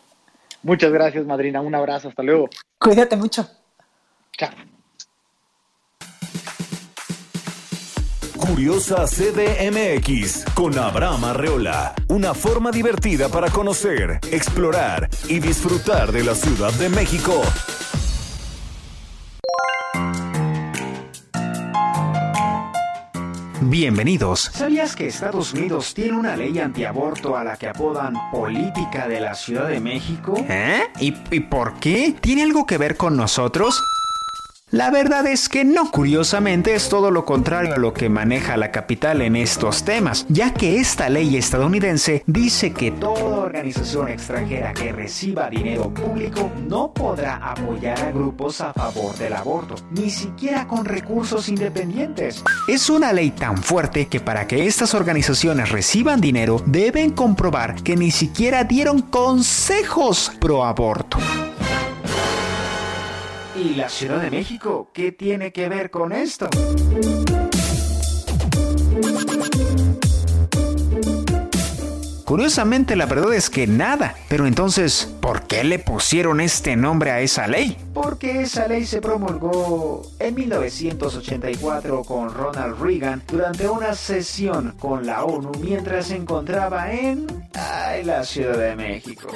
Muchas 0.64 0.92
gracias, 0.92 1.26
madrina. 1.26 1.62
Un 1.62 1.76
abrazo. 1.76 2.10
Hasta 2.10 2.24
luego. 2.24 2.50
Cuídate 2.80 3.16
mucho. 3.16 3.48
Chao. 4.38 4.50
Curiosa 8.38 9.06
CDMX 9.06 10.46
con 10.54 10.78
Abraham 10.78 11.26
Arreola. 11.26 11.94
Una 12.08 12.34
forma 12.34 12.72
divertida 12.72 13.30
para 13.30 13.50
conocer, 13.50 14.20
explorar 14.32 15.10
y 15.28 15.40
disfrutar 15.40 16.12
de 16.12 16.24
la 16.24 16.34
Ciudad 16.34 16.72
de 16.74 16.90
México. 16.90 17.42
Bienvenidos. 23.62 24.52
¿Sabías 24.54 24.96
que 24.96 25.08
Estados 25.08 25.54
Unidos 25.54 25.94
tiene 25.96 26.18
una 26.18 26.36
ley 26.38 26.60
antiaborto 26.60 27.36
a 27.36 27.44
la 27.44 27.58
que 27.58 27.68
apodan 27.68 28.14
Política 28.32 29.08
de 29.08 29.20
la 29.20 29.34
Ciudad 29.34 29.68
de 29.68 29.80
México? 29.80 30.36
¿Eh? 30.48 30.84
¿Y, 31.00 31.16
¿Y 31.32 31.40
por 31.40 31.80
qué? 31.80 32.16
¿Tiene 32.22 32.44
algo 32.44 32.68
que 32.68 32.78
ver 32.78 32.98
con 32.98 33.18
nosotros? 33.18 33.82
La 34.72 34.92
verdad 34.92 35.26
es 35.28 35.48
que 35.48 35.64
no. 35.64 35.92
Curiosamente 35.92 36.76
es 36.76 36.90
todo 36.90 37.10
lo 37.10 37.24
contrario 37.24 37.74
a 37.74 37.78
lo 37.78 37.94
que 37.94 38.10
maneja 38.10 38.58
la 38.58 38.70
capital 38.70 39.22
en 39.22 39.38
estos 39.38 39.86
temas, 39.86 40.26
ya 40.28 40.54
que 40.54 40.82
esta 40.82 41.08
ley 41.08 41.38
estadounidense 41.38 42.22
dice 42.28 42.74
que 42.74 42.92
toda 42.92 43.38
organización 43.38 44.10
extranjera 44.10 44.74
que 44.74 44.92
reciba 44.92 45.50
dinero 45.50 45.94
público 45.94 46.52
no 46.68 46.92
podrá 46.92 47.38
apoyar 47.38 47.98
a 47.98 48.12
grupos 48.12 48.60
a 48.60 48.74
favor 48.74 49.16
del 49.16 49.36
aborto, 49.36 49.76
ni 49.92 50.10
siquiera 50.10 50.68
con 50.68 50.84
recursos 50.84 51.48
independientes. 51.48 52.44
Es 52.68 52.90
una 52.90 53.14
ley 53.14 53.32
tan 53.32 53.64
fuerte 53.64 54.08
que 54.08 54.20
para 54.20 54.48
que 54.48 54.68
estas 54.68 54.94
organizaciones 54.94 55.70
reciban 55.70 56.20
dinero 56.20 56.62
deben 56.66 57.12
comprobar 57.12 57.82
que 57.84 57.96
ni 57.96 58.12
siquiera 58.12 58.66
dieron 58.66 59.02
consejos 59.02 60.34
pro 60.42 60.66
aborto. 60.66 61.20
¿Y 63.60 63.74
la 63.74 63.90
Ciudad 63.90 64.22
de 64.22 64.30
México? 64.30 64.92
¿Qué 64.94 65.12
tiene 65.12 65.52
que 65.52 65.68
ver 65.68 65.90
con 65.90 66.12
esto? 66.12 66.48
Curiosamente 72.24 72.96
la 72.96 73.06
verdad 73.08 73.34
es 73.34 73.50
que 73.50 73.66
nada, 73.66 74.16
pero 74.28 74.46
entonces, 74.46 75.12
¿por 75.22 75.44
qué 75.44 75.64
le 75.64 75.80
pusieron 75.80 76.40
este 76.40 76.76
nombre 76.76 77.10
a 77.10 77.22
esa 77.22 77.48
ley? 77.48 77.78
Porque 77.94 78.42
esa 78.42 78.68
ley 78.68 78.86
se 78.86 79.02
promulgó 79.02 80.04
en 80.20 80.36
1984 80.36 82.04
con 82.04 82.34
Ronald 82.34 82.80
Reagan 82.80 83.24
durante 83.28 83.68
una 83.68 83.96
sesión 83.96 84.76
con 84.78 85.06
la 85.06 85.24
ONU 85.24 85.52
mientras 85.62 86.08
se 86.08 86.18
encontraba 86.18 86.92
en 86.92 87.26
la 88.04 88.24
Ciudad 88.24 88.58
de 88.58 88.76
México. 88.76 89.30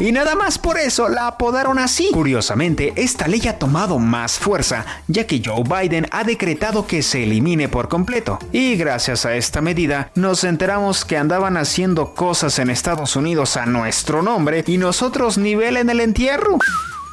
Y 0.00 0.12
nada 0.12 0.36
más 0.36 0.58
por 0.58 0.78
eso 0.78 1.08
la 1.08 1.26
apodaron 1.26 1.78
así. 1.78 2.10
Curiosamente, 2.12 2.92
esta 2.96 3.26
ley 3.26 3.48
ha 3.48 3.58
tomado 3.58 3.98
más 3.98 4.38
fuerza, 4.38 4.86
ya 5.08 5.26
que 5.26 5.42
Joe 5.44 5.64
Biden 5.64 6.06
ha 6.12 6.22
decretado 6.22 6.86
que 6.86 7.02
se 7.02 7.24
elimine 7.24 7.68
por 7.68 7.88
completo. 7.88 8.38
Y 8.52 8.76
gracias 8.76 9.26
a 9.26 9.34
esta 9.34 9.60
medida, 9.60 10.10
nos 10.14 10.44
enteramos 10.44 11.04
que 11.04 11.16
andaban 11.16 11.56
haciendo 11.56 12.14
cosas 12.14 12.58
en 12.60 12.70
Estados 12.70 13.16
Unidos 13.16 13.56
a 13.56 13.66
nuestro 13.66 14.22
nombre 14.22 14.62
y 14.66 14.78
nosotros 14.78 15.36
nivel 15.36 15.76
en 15.76 15.90
el 15.90 16.00
entierro. 16.00 16.58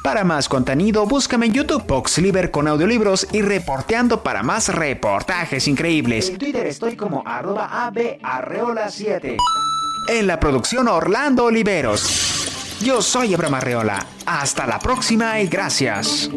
Para 0.04 0.22
más 0.22 0.48
contenido, 0.48 1.04
búscame 1.04 1.46
en 1.46 1.52
YouTube 1.52 1.84
Boxliver 1.84 2.52
con 2.52 2.68
audiolibros 2.68 3.26
y 3.32 3.42
reporteando 3.42 4.22
para 4.22 4.44
más 4.44 4.68
reportajes 4.68 5.66
increíbles. 5.66 6.28
En 6.28 6.38
Twitter 6.38 6.64
estoy 6.64 6.94
como 6.94 7.24
arroba 7.26 7.90
abarreola7. 7.90 9.36
En 10.08 10.26
la 10.28 10.38
producción 10.38 10.86
Orlando 10.86 11.46
Oliveros. 11.46 12.55
Yo 12.82 13.00
soy 13.00 13.34
Abraham 13.34 13.54
Arreola. 13.54 14.06
Hasta 14.26 14.66
la 14.66 14.78
próxima 14.78 15.40
y 15.40 15.46
gracias. 15.46 16.30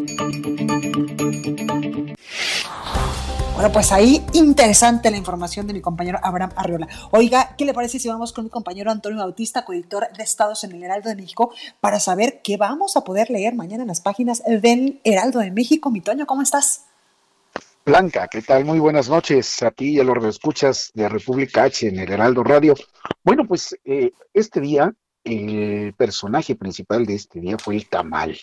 Bueno, 3.53 3.73
pues 3.73 3.91
ahí 3.91 4.25
interesante 4.31 5.11
la 5.11 5.17
información 5.17 5.67
de 5.67 5.73
mi 5.73 5.81
compañero 5.81 6.17
Abraham 6.23 6.51
Arriola. 6.55 6.87
Oiga, 7.11 7.55
¿qué 7.57 7.65
le 7.65 7.73
parece 7.73 7.99
si 7.99 8.07
vamos 8.07 8.31
con 8.31 8.45
mi 8.45 8.49
compañero 8.49 8.89
Antonio 8.89 9.19
Bautista, 9.19 9.65
coeditor 9.65 10.07
de 10.15 10.23
Estados 10.23 10.63
en 10.63 10.71
el 10.71 10.81
Heraldo 10.81 11.09
de 11.09 11.17
México, 11.17 11.53
para 11.81 11.99
saber 11.99 12.39
qué 12.41 12.55
vamos 12.55 12.95
a 12.95 13.03
poder 13.03 13.29
leer 13.29 13.55
mañana 13.55 13.83
en 13.83 13.89
las 13.89 13.99
páginas 13.99 14.41
del 14.45 15.01
Heraldo 15.03 15.39
de 15.39 15.51
México? 15.51 15.91
Mi 15.91 15.99
Toño, 15.99 16.25
¿cómo 16.25 16.41
estás? 16.41 16.85
Blanca, 17.85 18.29
¿qué 18.29 18.41
tal? 18.41 18.63
Muy 18.63 18.79
buenas 18.79 19.09
noches 19.09 19.61
a 19.61 19.71
ti 19.71 19.89
y 19.89 19.99
a 19.99 20.05
los 20.05 20.23
escuchas 20.23 20.91
de 20.93 21.09
República 21.09 21.63
H 21.63 21.85
en 21.85 21.99
el 21.99 22.09
Heraldo 22.09 22.45
Radio. 22.45 22.75
Bueno, 23.25 23.43
pues 23.45 23.77
eh, 23.83 24.13
este 24.33 24.61
día 24.61 24.93
el 25.29 25.93
personaje 25.93 26.55
principal 26.55 27.05
de 27.05 27.15
este 27.15 27.39
día 27.39 27.57
fue 27.57 27.75
el 27.75 27.87
tamal, 27.87 28.37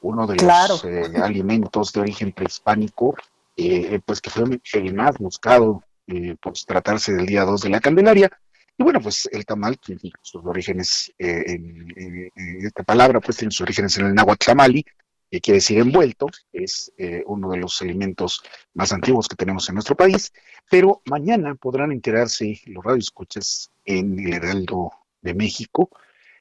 uno 0.00 0.26
de 0.26 0.36
los 0.36 0.84
eh, 0.84 1.12
alimentos 1.22 1.92
de 1.92 2.00
origen 2.00 2.32
prehispánico, 2.32 3.14
eh, 3.56 4.00
pues 4.04 4.20
que 4.20 4.30
fue 4.30 4.60
el 4.74 4.94
más 4.94 5.18
buscado 5.18 5.82
eh, 6.06 6.36
por 6.40 6.54
tratarse 6.54 7.12
del 7.12 7.26
día 7.26 7.44
2 7.44 7.62
de 7.62 7.68
la 7.70 7.80
Candelaria. 7.80 8.30
Y 8.78 8.82
bueno, 8.82 9.00
pues 9.00 9.28
el 9.32 9.44
tamal 9.46 9.78
tiene 9.78 10.12
sus 10.20 10.44
orígenes 10.44 11.12
en, 11.18 12.30
esta 12.62 12.82
palabra, 12.82 13.20
pues 13.20 13.38
tiene 13.38 13.50
sus 13.50 13.62
orígenes 13.62 13.96
en 13.96 14.06
el 14.06 14.14
náhuatl 14.14 14.44
tamali, 14.44 14.84
que 15.30 15.40
quiere 15.40 15.56
decir 15.56 15.78
envuelto, 15.78 16.26
es 16.52 16.92
eh, 16.98 17.22
uno 17.26 17.50
de 17.50 17.58
los 17.58 17.80
alimentos 17.82 18.42
más 18.74 18.92
antiguos 18.92 19.28
que 19.28 19.36
tenemos 19.36 19.68
en 19.68 19.74
nuestro 19.74 19.96
país, 19.96 20.32
pero 20.70 21.02
mañana 21.06 21.54
podrán 21.54 21.92
enterarse 21.92 22.60
los 22.66 22.84
radioescuchas 22.84 23.70
en 23.84 24.18
el 24.20 24.34
Heraldo 24.34 24.90
de 25.22 25.34
México 25.34 25.90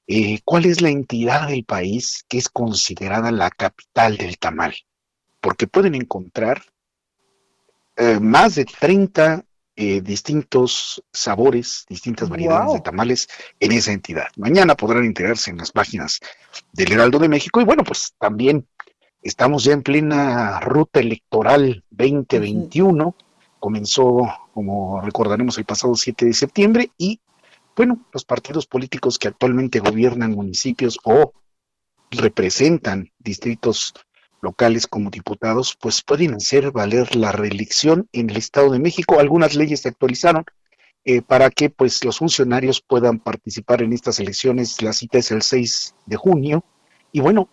eh, 0.08 0.40
cuál 0.44 0.66
es 0.66 0.82
la 0.82 0.90
entidad 0.90 1.48
del 1.48 1.66
país 1.66 2.26
que 2.28 2.38
es 2.38 2.50
considerada 2.50 3.32
la 3.32 3.50
capital 3.50 4.18
del 4.18 4.38
tamal, 4.38 4.76
porque 5.42 5.68
pueden 5.68 5.96
encontrar 5.96 6.64
eh, 7.98 8.20
más 8.20 8.56
de 8.56 8.66
30 8.66 9.46
distintos 9.78 11.04
sabores, 11.12 11.86
distintas 11.90 12.30
variedades 12.30 12.72
de 12.72 12.80
tamales 12.80 13.28
en 13.60 13.74
esa 13.74 13.92
entidad. 13.92 14.28
Mañana 14.38 14.74
podrán 14.76 15.04
enterarse 15.04 15.52
en 15.52 15.58
las 15.58 15.74
páginas 15.74 16.22
del 16.72 16.94
Heraldo 16.94 17.20
de 17.20 17.28
México 17.28 17.60
y 17.60 17.66
bueno, 17.66 17.84
pues 17.84 18.14
también 18.18 18.66
Estamos 19.26 19.64
ya 19.64 19.74
en 19.74 19.82
plena 19.82 20.60
ruta 20.60 21.00
electoral 21.00 21.84
2021. 21.90 23.16
Comenzó, 23.60 24.22
como 24.54 25.02
recordaremos, 25.02 25.58
el 25.58 25.66
pasado 25.66 25.96
7 25.96 26.28
de 26.28 26.34
septiembre 26.36 26.92
y, 26.96 27.20
bueno, 27.76 28.06
los 28.14 28.26
partidos 28.26 28.68
políticos 28.68 29.20
que 29.20 29.28
actualmente 29.28 29.80
gobiernan 29.80 30.32
municipios 30.32 30.98
o 31.04 31.34
representan 32.12 33.12
distritos 33.20 33.94
locales 34.42 34.88
como 34.88 35.10
diputados, 35.10 35.76
pues 35.80 36.02
pueden 36.02 36.36
hacer 36.36 36.72
valer 36.72 37.16
la 37.16 37.32
reelección 37.32 38.08
en 38.14 38.30
el 38.30 38.38
Estado 38.38 38.72
de 38.72 38.80
México. 38.80 39.20
Algunas 39.20 39.56
leyes 39.56 39.82
se 39.82 39.90
actualizaron 39.90 40.46
eh, 41.04 41.22
para 41.22 41.50
que 41.50 41.70
pues 41.70 42.04
los 42.04 42.20
funcionarios 42.20 42.82
puedan 42.82 43.20
participar 43.20 43.82
en 43.82 43.94
estas 43.94 44.20
elecciones. 44.20 44.82
La 44.82 44.94
cita 44.94 45.18
es 45.18 45.32
el 45.32 45.42
6 45.42 45.96
de 46.06 46.16
junio. 46.16 46.64
Y 47.12 47.20
bueno, 47.20 47.50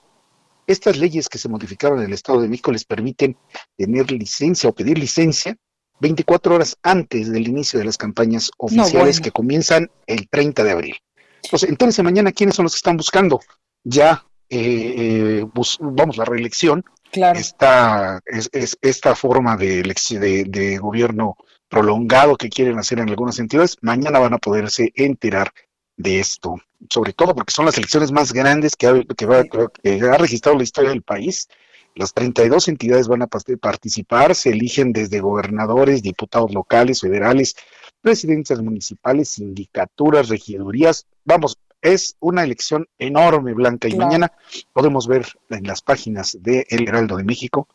estas 0.66 0.98
leyes 0.98 1.28
que 1.28 1.38
se 1.38 1.48
modificaron 1.48 1.98
en 1.98 2.06
el 2.06 2.12
Estado 2.12 2.40
de 2.40 2.48
México 2.48 2.70
les 2.70 2.84
permiten 2.84 3.36
tener 3.76 4.10
licencia 4.12 4.70
o 4.70 4.74
pedir 4.74 4.98
licencia 4.98 5.56
24 6.02 6.56
horas 6.56 6.76
antes 6.82 7.30
del 7.30 7.46
inicio 7.46 7.78
de 7.78 7.84
las 7.84 7.96
campañas 7.96 8.50
oficiales 8.58 9.20
que 9.20 9.30
comienzan 9.30 9.88
el 10.06 10.28
30 10.28 10.64
de 10.64 10.70
abril. 10.72 10.96
Entonces, 11.44 11.68
entonces, 11.68 12.04
mañana, 12.04 12.32
¿quiénes 12.32 12.56
son 12.56 12.64
los 12.64 12.72
que 12.72 12.78
están 12.78 12.96
buscando 12.96 13.40
ya, 13.84 14.24
eh, 14.50 15.44
eh, 15.44 15.46
vamos, 15.80 16.16
la 16.16 16.24
reelección? 16.24 16.84
Claro. 17.12 17.38
Esta, 17.38 18.20
es, 18.26 18.50
esta 18.80 19.14
forma 19.14 19.56
de, 19.56 19.82
de, 19.82 20.44
de 20.44 20.78
gobierno 20.78 21.36
prolongado 21.68 22.36
que 22.36 22.48
quieren 22.48 22.78
hacer 22.78 22.98
en 22.98 23.08
algunas 23.08 23.38
entidades, 23.38 23.76
mañana 23.80 24.18
van 24.18 24.34
a 24.34 24.38
poderse 24.38 24.92
enterar 24.94 25.52
de 25.96 26.18
esto, 26.18 26.56
sobre 26.90 27.12
todo 27.12 27.34
porque 27.34 27.52
son 27.52 27.66
las 27.66 27.78
elecciones 27.78 28.10
más 28.10 28.32
grandes 28.32 28.74
que 28.74 28.88
ha, 28.88 28.94
que, 29.04 30.00
ha 30.00 30.18
registrado 30.18 30.58
la 30.58 30.64
historia 30.64 30.90
del 30.90 31.02
país. 31.02 31.48
Las 31.94 32.14
32 32.14 32.68
entidades 32.68 33.08
van 33.08 33.22
a 33.22 33.26
participar, 33.26 34.34
se 34.34 34.50
eligen 34.50 34.92
desde 34.92 35.20
gobernadores, 35.20 36.02
diputados 36.02 36.52
locales, 36.52 37.00
federales, 37.00 37.54
presidencias 38.00 38.62
municipales, 38.62 39.28
sindicaturas, 39.28 40.28
regidurías. 40.28 41.06
Vamos, 41.24 41.58
es 41.82 42.16
una 42.20 42.44
elección 42.44 42.88
enorme, 42.98 43.52
Blanca, 43.52 43.88
y 43.88 43.96
mañana 43.96 44.32
podemos 44.72 45.06
ver 45.06 45.26
en 45.50 45.66
las 45.66 45.82
páginas 45.82 46.38
de 46.40 46.66
El 46.70 46.88
Heraldo 46.88 47.16
de 47.16 47.24
México 47.24 47.68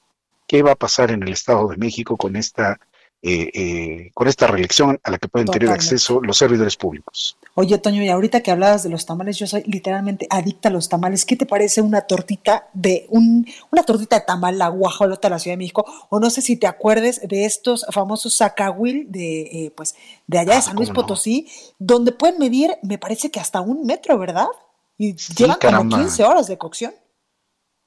qué 0.47 0.63
va 0.63 0.71
a 0.71 0.75
pasar 0.75 1.11
en 1.11 1.23
el 1.23 1.33
Estado 1.33 1.67
de 1.67 1.77
México 1.77 2.17
con 2.17 2.35
esta 2.35 2.79
eh, 3.23 3.49
eh, 3.53 4.11
con 4.13 4.27
esta 4.27 4.45
reelección 4.45 4.99
a 5.03 5.09
la 5.09 5.17
que 5.17 5.27
pueden 5.27 5.47
tener 5.47 5.69
acceso 5.69 6.21
los 6.21 6.37
servidores 6.37 6.77
públicos. 6.77 7.35
Oye, 7.55 7.75
Toño, 7.79 8.03
y 8.03 8.09
ahorita 8.09 8.41
que 8.41 8.51
hablabas 8.51 8.83
de 8.83 8.89
los 8.89 9.07
tamales, 9.07 9.39
yo 9.39 9.47
soy 9.47 9.63
literalmente 9.63 10.27
adicta 10.29 10.69
a 10.69 10.71
los 10.71 10.87
tamales. 10.87 11.25
¿Qué 11.25 11.35
te 11.35 11.47
parece 11.47 11.81
una 11.81 12.01
tortita 12.01 12.69
de 12.73 13.07
un, 13.09 13.47
una 13.71 13.81
tortita 13.81 14.19
de 14.19 14.25
tamal, 14.25 14.59
la 14.59 14.67
guajolota 14.67 15.27
de 15.27 15.31
la 15.31 15.39
Ciudad 15.39 15.53
de 15.53 15.57
México? 15.57 15.83
O 16.09 16.19
no 16.19 16.29
sé 16.29 16.41
si 16.41 16.57
te 16.57 16.67
acuerdes 16.67 17.27
de 17.27 17.45
estos 17.45 17.87
famosos 17.91 18.37
zacahuil 18.37 19.11
de, 19.11 19.41
eh, 19.41 19.73
pues, 19.75 19.95
de 20.27 20.37
allá 20.37 20.51
de 20.51 20.57
ah, 20.59 20.61
San 20.61 20.75
Luis 20.75 20.91
Potosí, 20.91 21.47
donde 21.79 22.11
pueden 22.11 22.37
medir, 22.37 22.77
me 22.83 22.99
parece 22.99 23.31
que 23.31 23.39
hasta 23.39 23.61
un 23.61 23.83
metro, 23.83 24.19
¿verdad? 24.19 24.47
Y 24.95 25.15
llevan 25.15 25.57
como 25.59 25.97
15 25.97 26.23
horas 26.23 26.45
de 26.45 26.59
cocción. 26.59 26.93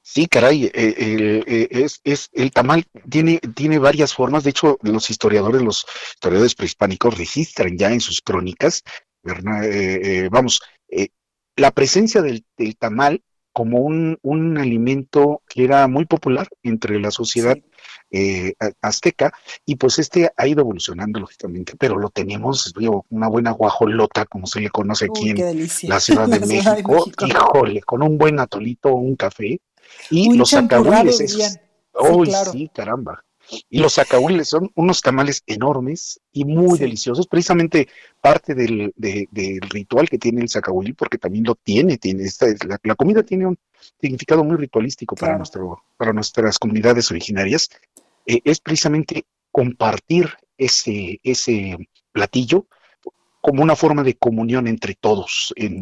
Sí, 0.03 0.25
caray, 0.25 0.65
eh, 0.65 0.71
eh, 0.73 1.67
es, 1.69 2.01
es, 2.03 2.29
el 2.33 2.51
tamal 2.51 2.85
tiene, 3.09 3.39
tiene 3.55 3.77
varias 3.77 4.13
formas. 4.13 4.43
De 4.43 4.49
hecho, 4.49 4.79
los 4.81 5.09
historiadores, 5.09 5.61
los 5.61 5.85
historiadores 6.15 6.55
prehispánicos 6.55 7.17
registran 7.17 7.77
ya 7.77 7.91
en 7.91 8.01
sus 8.01 8.21
crónicas, 8.21 8.83
eh, 9.23 10.27
vamos, 10.31 10.61
la 11.55 11.71
presencia 11.71 12.23
del, 12.23 12.43
tamal 12.79 13.21
como 13.53 13.79
un, 13.79 14.17
un, 14.23 14.57
alimento 14.57 15.43
que 15.47 15.65
era 15.65 15.87
muy 15.87 16.05
popular 16.05 16.47
entre 16.63 16.99
la 16.99 17.11
sociedad 17.11 17.57
azteca 18.81 19.31
y 19.65 19.75
pues 19.75 19.99
este 19.99 20.31
ha 20.35 20.47
ido 20.47 20.61
evolucionando 20.61 21.19
lógicamente, 21.19 21.73
pero 21.77 21.97
lo 21.99 22.09
tenemos, 22.09 22.73
digo, 22.77 23.05
una 23.09 23.27
buena 23.27 23.51
guajolota 23.51 24.25
como 24.25 24.47
se 24.47 24.61
le 24.61 24.69
conoce 24.69 25.05
aquí 25.05 25.29
en 25.29 25.67
la 25.83 25.99
Ciudad 25.99 26.27
de, 26.27 26.39
México. 26.47 27.05
híjole, 27.25 27.81
con 27.81 28.01
un 28.01 28.17
buen 28.17 28.39
atolito, 28.39 28.95
un 28.95 29.15
café, 29.15 29.59
y 30.09 30.37
los 30.37 30.49
sacahuiles, 30.49 31.59
uy, 31.93 32.31
sí, 32.51 32.69
caramba. 32.73 33.23
Y 33.69 33.79
los 33.79 33.93
sacahuiles 33.93 34.47
son 34.47 34.71
unos 34.75 35.01
tamales 35.01 35.43
enormes 35.45 36.21
y 36.31 36.45
muy 36.45 36.79
deliciosos, 36.79 37.27
precisamente 37.27 37.89
parte 38.21 38.55
del, 38.55 38.93
ritual 39.69 40.09
que 40.09 40.17
tiene 40.17 40.41
el 40.41 40.49
sacahuil, 40.49 40.95
porque 40.95 41.17
también 41.17 41.43
lo 41.45 41.55
tiene, 41.55 41.97
tiene 41.97 42.23
esta, 42.23 42.45
la, 42.83 42.95
comida 42.95 43.23
tiene 43.23 43.47
un 43.47 43.57
significado 43.99 44.43
muy 44.43 44.55
ritualístico 44.55 45.15
para, 45.15 45.37
nuestro, 45.37 45.83
para 45.97 46.13
nuestras 46.13 46.57
comunidades 46.57 47.11
originarias, 47.11 47.69
eh, 48.25 48.39
es 48.45 48.59
precisamente 48.61 49.25
compartir 49.51 50.29
ese, 50.57 51.19
ese 51.23 51.77
platillo 52.13 52.67
como 53.41 53.63
una 53.63 53.75
forma 53.75 54.03
de 54.03 54.15
comunión 54.15 54.67
entre 54.67 54.95
todos 54.95 55.53
en, 55.55 55.81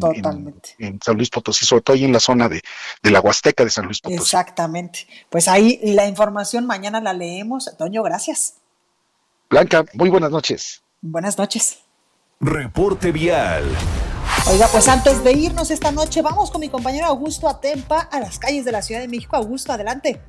San 1.02 1.16
Luis 1.16 1.30
Potosí, 1.30 1.66
sobre 1.66 1.82
todo 1.82 1.94
ahí 1.94 2.04
en 2.04 2.12
la 2.12 2.20
zona 2.20 2.48
de, 2.48 2.62
la 3.02 3.20
Huasteca 3.20 3.64
de 3.64 3.70
San 3.70 3.84
Luis 3.84 4.00
Potosí. 4.00 4.20
Exactamente. 4.20 5.06
Pues 5.28 5.46
ahí 5.46 5.78
la 5.82 6.06
información 6.06 6.66
mañana 6.66 7.00
la 7.00 7.12
leemos. 7.12 7.70
Toño, 7.78 8.02
gracias. 8.02 8.54
Blanca, 9.50 9.84
muy 9.94 10.08
buenas 10.08 10.30
noches. 10.30 10.82
Buenas 11.02 11.36
noches. 11.36 11.80
Reporte 12.40 13.12
vial. 13.12 13.64
Oiga, 14.48 14.68
pues 14.72 14.88
antes 14.88 15.22
de 15.22 15.32
irnos 15.32 15.70
esta 15.70 15.92
noche, 15.92 16.22
vamos 16.22 16.50
con 16.50 16.60
mi 16.60 16.70
compañero 16.70 17.06
Augusto 17.06 17.48
Atempa 17.48 18.00
a 18.00 18.20
las 18.20 18.38
calles 18.38 18.64
de 18.64 18.72
la 18.72 18.80
Ciudad 18.80 19.00
de 19.00 19.08
México. 19.08 19.36
Augusto, 19.36 19.72
adelante. 19.72 20.20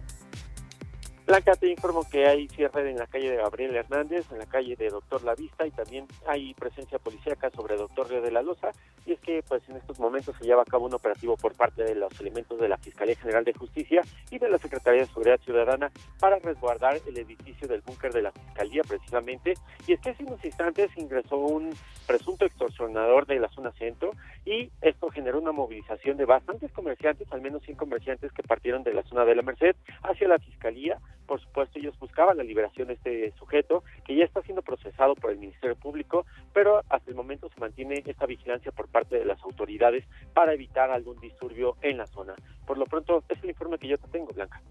Blanca, 1.32 1.56
te 1.56 1.70
informo 1.70 2.04
que 2.10 2.28
hay 2.28 2.50
cierre 2.50 2.90
en 2.90 2.98
la 2.98 3.08
calle 3.08 3.32
de 3.32 3.38
Gabriel 3.38 3.74
Hernández, 3.74 4.30
en 4.34 4.40
la 4.40 4.48
calle 4.48 4.76
de 4.76 4.90
Doctor 4.90 5.24
La 5.24 5.34
Vista 5.34 5.66
y 5.66 5.72
también 5.72 6.06
hay 6.28 6.54
presencia 6.56 7.00
policíaca 7.00 7.50
sobre 7.52 7.78
Doctor 7.78 8.10
Río 8.10 8.22
de 8.22 8.32
la 8.32 8.42
Loza. 8.42 8.72
Y 9.06 9.14
es 9.14 9.20
que 9.22 9.42
pues 9.48 9.64
en 9.70 9.78
estos 9.78 9.98
momentos 9.98 10.36
se 10.38 10.44
lleva 10.44 10.64
a 10.64 10.66
cabo 10.66 10.88
un 10.88 10.94
operativo 10.94 11.38
por 11.38 11.56
parte 11.56 11.86
de 11.86 11.96
los 11.96 12.20
elementos 12.20 12.60
de 12.60 12.68
la 12.68 12.78
Fiscalía 12.78 13.16
General 13.16 13.46
de 13.46 13.54
Justicia 13.54 14.02
y 14.30 14.40
de 14.40 14.50
la 14.50 14.58
Secretaría 14.58 15.04
de 15.04 15.08
Seguridad 15.08 15.40
Ciudadana 15.40 15.90
para 16.20 16.38
resguardar 16.40 17.00
el 17.08 17.18
edificio 17.18 17.66
del 17.66 17.80
búnker 17.80 18.12
de 18.12 18.24
la 18.24 18.34
Fiscalía 18.34 18.82
precisamente. 18.86 19.54
Y 19.88 19.94
es 19.94 20.02
que 20.02 20.10
hace 20.10 20.26
unos 20.26 20.44
instantes 20.44 20.92
ingresó 20.98 21.38
un 21.38 21.74
presunto 22.08 22.44
extorsionador 22.44 23.26
de 23.26 23.40
la 23.40 23.48
zona 23.52 23.72
centro 23.80 24.12
y 24.44 24.70
esto 24.82 25.10
generó 25.10 25.40
una 25.40 25.54
movilización 25.54 26.18
de 26.18 26.26
bastantes 26.26 26.74
comerciantes, 26.74 27.32
al 27.32 27.40
menos 27.40 27.64
100 27.64 27.78
comerciantes 27.78 28.34
que 28.34 28.44
partieron 28.44 28.84
de 28.84 28.94
la 28.94 29.04
zona 29.04 29.24
de 29.24 29.36
la 29.36 29.44
Merced 29.44 29.78
hacia 30.04 30.28
la 30.28 30.38
Fiscalía 30.38 31.00
por 31.32 31.40
supuesto, 31.40 31.80
ellos 31.80 31.98
buscaban 31.98 32.36
la 32.36 32.44
liberación 32.44 32.90
de 32.90 32.96
este 32.96 33.32
sujeto, 33.40 33.86
que 34.04 34.18
ya 34.18 34.26
está 34.26 34.42
siendo 34.42 34.62
procesado 34.62 35.16
por 35.16 35.32
el 35.32 35.38
Ministerio 35.38 35.78
Público, 35.78 36.26
pero 36.54 36.82
hasta 36.90 37.10
el 37.10 37.16
momento 37.16 37.48
se 37.48 37.58
mantiene 37.58 38.04
esta 38.06 38.26
vigilancia 38.26 38.74
por 38.74 38.90
parte 38.90 39.18
de 39.18 39.24
las 39.24 39.42
autoridades 39.42 40.04
para 40.34 40.54
evitar 40.54 40.92
algún 40.92 41.18
disturbio 41.22 41.78
en 41.84 42.00
la 42.00 42.08
zona. 42.08 42.36
Por 42.68 42.78
lo 42.78 42.84
pronto, 42.84 43.24
es 43.30 43.42
el 43.44 43.52
informe 43.52 43.78
que 43.78 43.88
yo 43.88 43.98
te 43.98 44.10
tengo, 44.10 44.34
Blanca. 44.34 44.62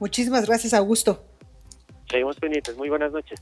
Muchísimas 0.00 0.44
gracias, 0.48 0.74
Augusto. 0.74 1.22
Seguimos 2.10 2.36
pendientes. 2.40 2.76
Muy 2.76 2.88
buenas 2.88 3.12
noches. 3.12 3.40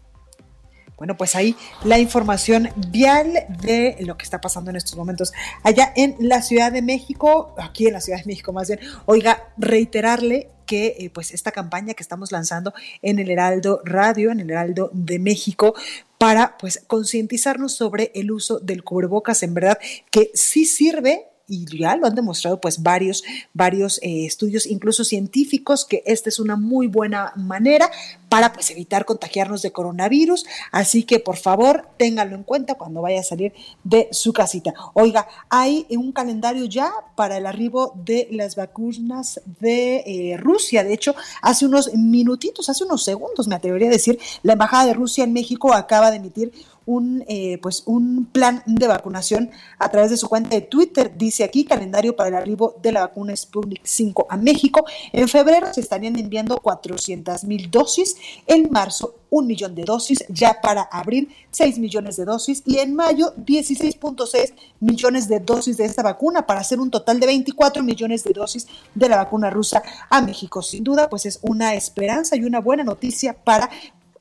Bueno, 1.00 1.16
pues 1.16 1.34
ahí 1.34 1.56
la 1.82 1.98
información 1.98 2.68
vial 2.90 3.46
de 3.62 3.96
lo 4.00 4.18
que 4.18 4.24
está 4.24 4.42
pasando 4.42 4.68
en 4.68 4.76
estos 4.76 4.98
momentos 4.98 5.32
allá 5.62 5.94
en 5.96 6.14
la 6.18 6.42
Ciudad 6.42 6.70
de 6.70 6.82
México, 6.82 7.54
aquí 7.56 7.86
en 7.86 7.94
la 7.94 8.02
Ciudad 8.02 8.18
de 8.18 8.26
México 8.26 8.52
más 8.52 8.68
bien. 8.68 8.80
Oiga, 9.06 9.50
reiterarle 9.56 10.50
que 10.66 10.96
eh, 10.98 11.08
pues 11.08 11.32
esta 11.32 11.52
campaña 11.52 11.94
que 11.94 12.02
estamos 12.02 12.32
lanzando 12.32 12.74
en 13.00 13.18
el 13.18 13.30
Heraldo 13.30 13.80
Radio, 13.82 14.30
en 14.30 14.40
el 14.40 14.50
Heraldo 14.50 14.90
de 14.92 15.18
México, 15.18 15.74
para 16.18 16.58
pues 16.58 16.84
concientizarnos 16.86 17.74
sobre 17.74 18.12
el 18.14 18.30
uso 18.30 18.60
del 18.60 18.84
cubrebocas, 18.84 19.42
en 19.42 19.54
verdad 19.54 19.78
que 20.10 20.30
sí 20.34 20.66
sirve 20.66 21.29
y 21.50 21.66
ya 21.66 21.96
lo 21.96 22.06
han 22.06 22.14
demostrado 22.14 22.60
pues 22.60 22.82
varios, 22.82 23.24
varios 23.52 23.98
eh, 24.02 24.24
estudios, 24.24 24.66
incluso 24.66 25.04
científicos, 25.04 25.84
que 25.84 26.02
esta 26.06 26.28
es 26.28 26.38
una 26.38 26.56
muy 26.56 26.86
buena 26.86 27.32
manera 27.36 27.90
para 28.28 28.52
pues 28.52 28.70
evitar 28.70 29.04
contagiarnos 29.04 29.60
de 29.62 29.72
coronavirus. 29.72 30.46
Así 30.70 31.02
que 31.02 31.18
por 31.18 31.36
favor, 31.36 31.88
ténganlo 31.96 32.36
en 32.36 32.44
cuenta 32.44 32.76
cuando 32.76 33.02
vaya 33.02 33.20
a 33.20 33.24
salir 33.24 33.52
de 33.82 34.08
su 34.12 34.32
casita. 34.32 34.72
Oiga, 34.94 35.26
hay 35.48 35.86
un 35.90 36.12
calendario 36.12 36.64
ya 36.66 36.92
para 37.16 37.36
el 37.36 37.46
arribo 37.46 37.92
de 37.96 38.28
las 38.30 38.54
vacunas 38.54 39.40
de 39.58 40.04
eh, 40.06 40.36
Rusia. 40.36 40.84
De 40.84 40.94
hecho, 40.94 41.16
hace 41.42 41.66
unos 41.66 41.92
minutitos, 41.94 42.68
hace 42.68 42.84
unos 42.84 43.02
segundos, 43.02 43.48
me 43.48 43.56
atrevería 43.56 43.88
a 43.88 43.92
decir, 43.92 44.20
la 44.42 44.52
Embajada 44.52 44.86
de 44.86 44.94
Rusia 44.94 45.24
en 45.24 45.32
México 45.32 45.74
acaba 45.74 46.10
de 46.12 46.18
emitir 46.18 46.52
un, 46.86 47.24
eh, 47.28 47.58
pues 47.62 47.82
un 47.86 48.26
plan 48.26 48.62
de 48.66 48.86
vacunación 48.86 49.50
a 49.78 49.88
través 49.90 50.10
de 50.10 50.16
su 50.16 50.28
cuenta 50.28 50.50
de 50.50 50.62
Twitter. 50.62 51.12
Dice 51.16 51.44
aquí 51.44 51.64
calendario 51.64 52.16
para 52.16 52.28
el 52.28 52.34
arribo 52.34 52.76
de 52.82 52.92
la 52.92 53.00
vacuna 53.00 53.34
Sputnik 53.36 53.82
5 53.84 54.26
a 54.28 54.36
México. 54.36 54.84
En 55.12 55.28
febrero 55.28 55.72
se 55.72 55.80
estarían 55.80 56.18
enviando 56.18 56.58
400 56.58 57.44
mil 57.44 57.70
dosis, 57.70 58.16
en 58.46 58.70
marzo 58.70 59.14
un 59.30 59.46
millón 59.46 59.74
de 59.74 59.84
dosis, 59.84 60.24
ya 60.28 60.60
para 60.60 60.82
abril 60.82 61.28
6 61.52 61.78
millones 61.78 62.16
de 62.16 62.24
dosis 62.24 62.62
y 62.66 62.78
en 62.78 62.94
mayo 62.94 63.32
16.6 63.36 64.54
millones 64.80 65.28
de 65.28 65.40
dosis 65.40 65.76
de 65.76 65.84
esta 65.84 66.02
vacuna 66.02 66.46
para 66.46 66.60
hacer 66.60 66.80
un 66.80 66.90
total 66.90 67.20
de 67.20 67.26
24 67.26 67.82
millones 67.82 68.24
de 68.24 68.32
dosis 68.32 68.66
de 68.94 69.08
la 69.08 69.16
vacuna 69.16 69.50
rusa 69.50 69.82
a 70.08 70.20
México. 70.20 70.62
Sin 70.62 70.84
duda, 70.84 71.08
pues 71.08 71.26
es 71.26 71.38
una 71.42 71.74
esperanza 71.74 72.36
y 72.36 72.44
una 72.44 72.60
buena 72.60 72.82
noticia 72.82 73.32
para 73.32 73.70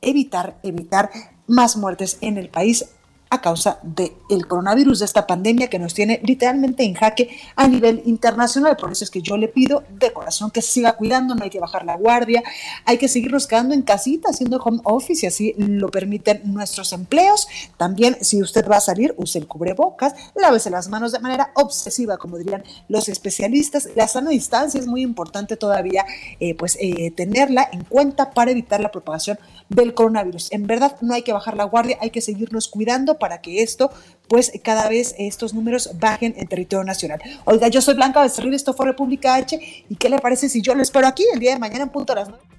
evitar, 0.01 0.59
evitar 0.63 1.09
más 1.49 1.75
muertes 1.75 2.17
en 2.21 2.37
el 2.37 2.49
país 2.49 2.85
a 3.29 3.41
causa 3.41 3.79
del 3.83 4.47
coronavirus, 4.47 4.99
de 4.99 5.05
esta 5.05 5.27
pandemia 5.27 5.69
que 5.69 5.77
nos 5.77 5.93
tiene 5.93 6.19
literalmente 6.23 6.83
en 6.83 6.95
jaque 6.95 7.29
a 7.55 7.67
nivel 7.67 8.01
internacional. 8.05 8.75
Por 8.75 8.91
eso 8.91 9.03
es 9.03 9.11
que 9.11 9.21
yo 9.21 9.37
le 9.37 9.47
pido 9.47 9.83
de 9.89 10.11
corazón 10.11 10.49
que 10.49 10.61
siga 10.61 10.93
cuidando, 10.93 11.35
no 11.35 11.43
hay 11.43 11.51
que 11.51 11.59
bajar 11.59 11.85
la 11.85 11.95
guardia, 11.95 12.43
hay 12.85 12.97
que 12.97 13.07
seguirnos 13.07 13.45
quedando 13.45 13.75
en 13.75 13.83
casita 13.83 14.29
haciendo 14.29 14.57
home 14.57 14.79
office 14.83 15.25
y 15.25 15.27
así 15.27 15.53
lo 15.57 15.89
permiten 15.89 16.41
nuestros 16.45 16.91
empleos. 16.91 17.47
También 17.77 18.17
si 18.21 18.41
usted 18.41 18.67
va 18.67 18.77
a 18.77 18.81
salir, 18.81 19.13
use 19.17 19.37
el 19.37 19.47
cubrebocas, 19.47 20.15
lávese 20.35 20.71
las 20.71 20.89
manos 20.89 21.11
de 21.11 21.19
manera 21.19 21.51
obsesiva, 21.53 22.17
como 22.17 22.37
dirían 22.37 22.63
los 22.87 23.09
especialistas. 23.09 23.89
La 23.95 24.07
sana 24.07 24.31
distancia 24.31 24.79
es 24.79 24.87
muy 24.87 25.03
importante 25.03 25.55
todavía, 25.55 26.03
eh, 26.39 26.55
pues 26.55 26.77
eh, 26.81 27.11
tenerla 27.11 27.69
en 27.71 27.83
cuenta 27.83 28.31
para 28.31 28.51
evitar 28.51 28.81
la 28.81 28.89
propagación 28.89 29.37
del 29.69 29.93
coronavirus. 29.93 30.51
En 30.51 30.67
verdad 30.67 30.97
no 31.01 31.13
hay 31.13 31.21
que 31.21 31.33
bajar 31.33 31.55
la 31.55 31.63
guardia, 31.63 31.97
hay 32.01 32.09
que 32.09 32.21
seguirnos 32.21 32.67
cuidando 32.67 33.19
para 33.19 33.41
que 33.41 33.61
esto, 33.61 33.91
pues 34.27 34.51
cada 34.63 34.89
vez 34.89 35.15
estos 35.17 35.53
números 35.53 35.91
bajen 35.99 36.33
en 36.37 36.47
territorio 36.47 36.83
nacional. 36.83 37.21
Oiga, 37.45 37.67
yo 37.67 37.81
soy 37.81 37.93
Blanca 37.93 38.21
Becerril, 38.21 38.53
esto 38.53 38.73
fue 38.73 38.87
República 38.87 39.35
H, 39.35 39.59
¿y 39.87 39.95
qué 39.95 40.09
le 40.09 40.19
parece 40.19 40.49
si 40.49 40.61
yo 40.61 40.75
lo 40.75 40.81
espero 40.81 41.07
aquí 41.07 41.23
el 41.33 41.39
día 41.39 41.53
de 41.53 41.59
mañana 41.59 41.83
en 41.83 41.89
punto 41.89 42.13
a 42.13 42.17
las 42.17 42.29
9? 42.29 42.58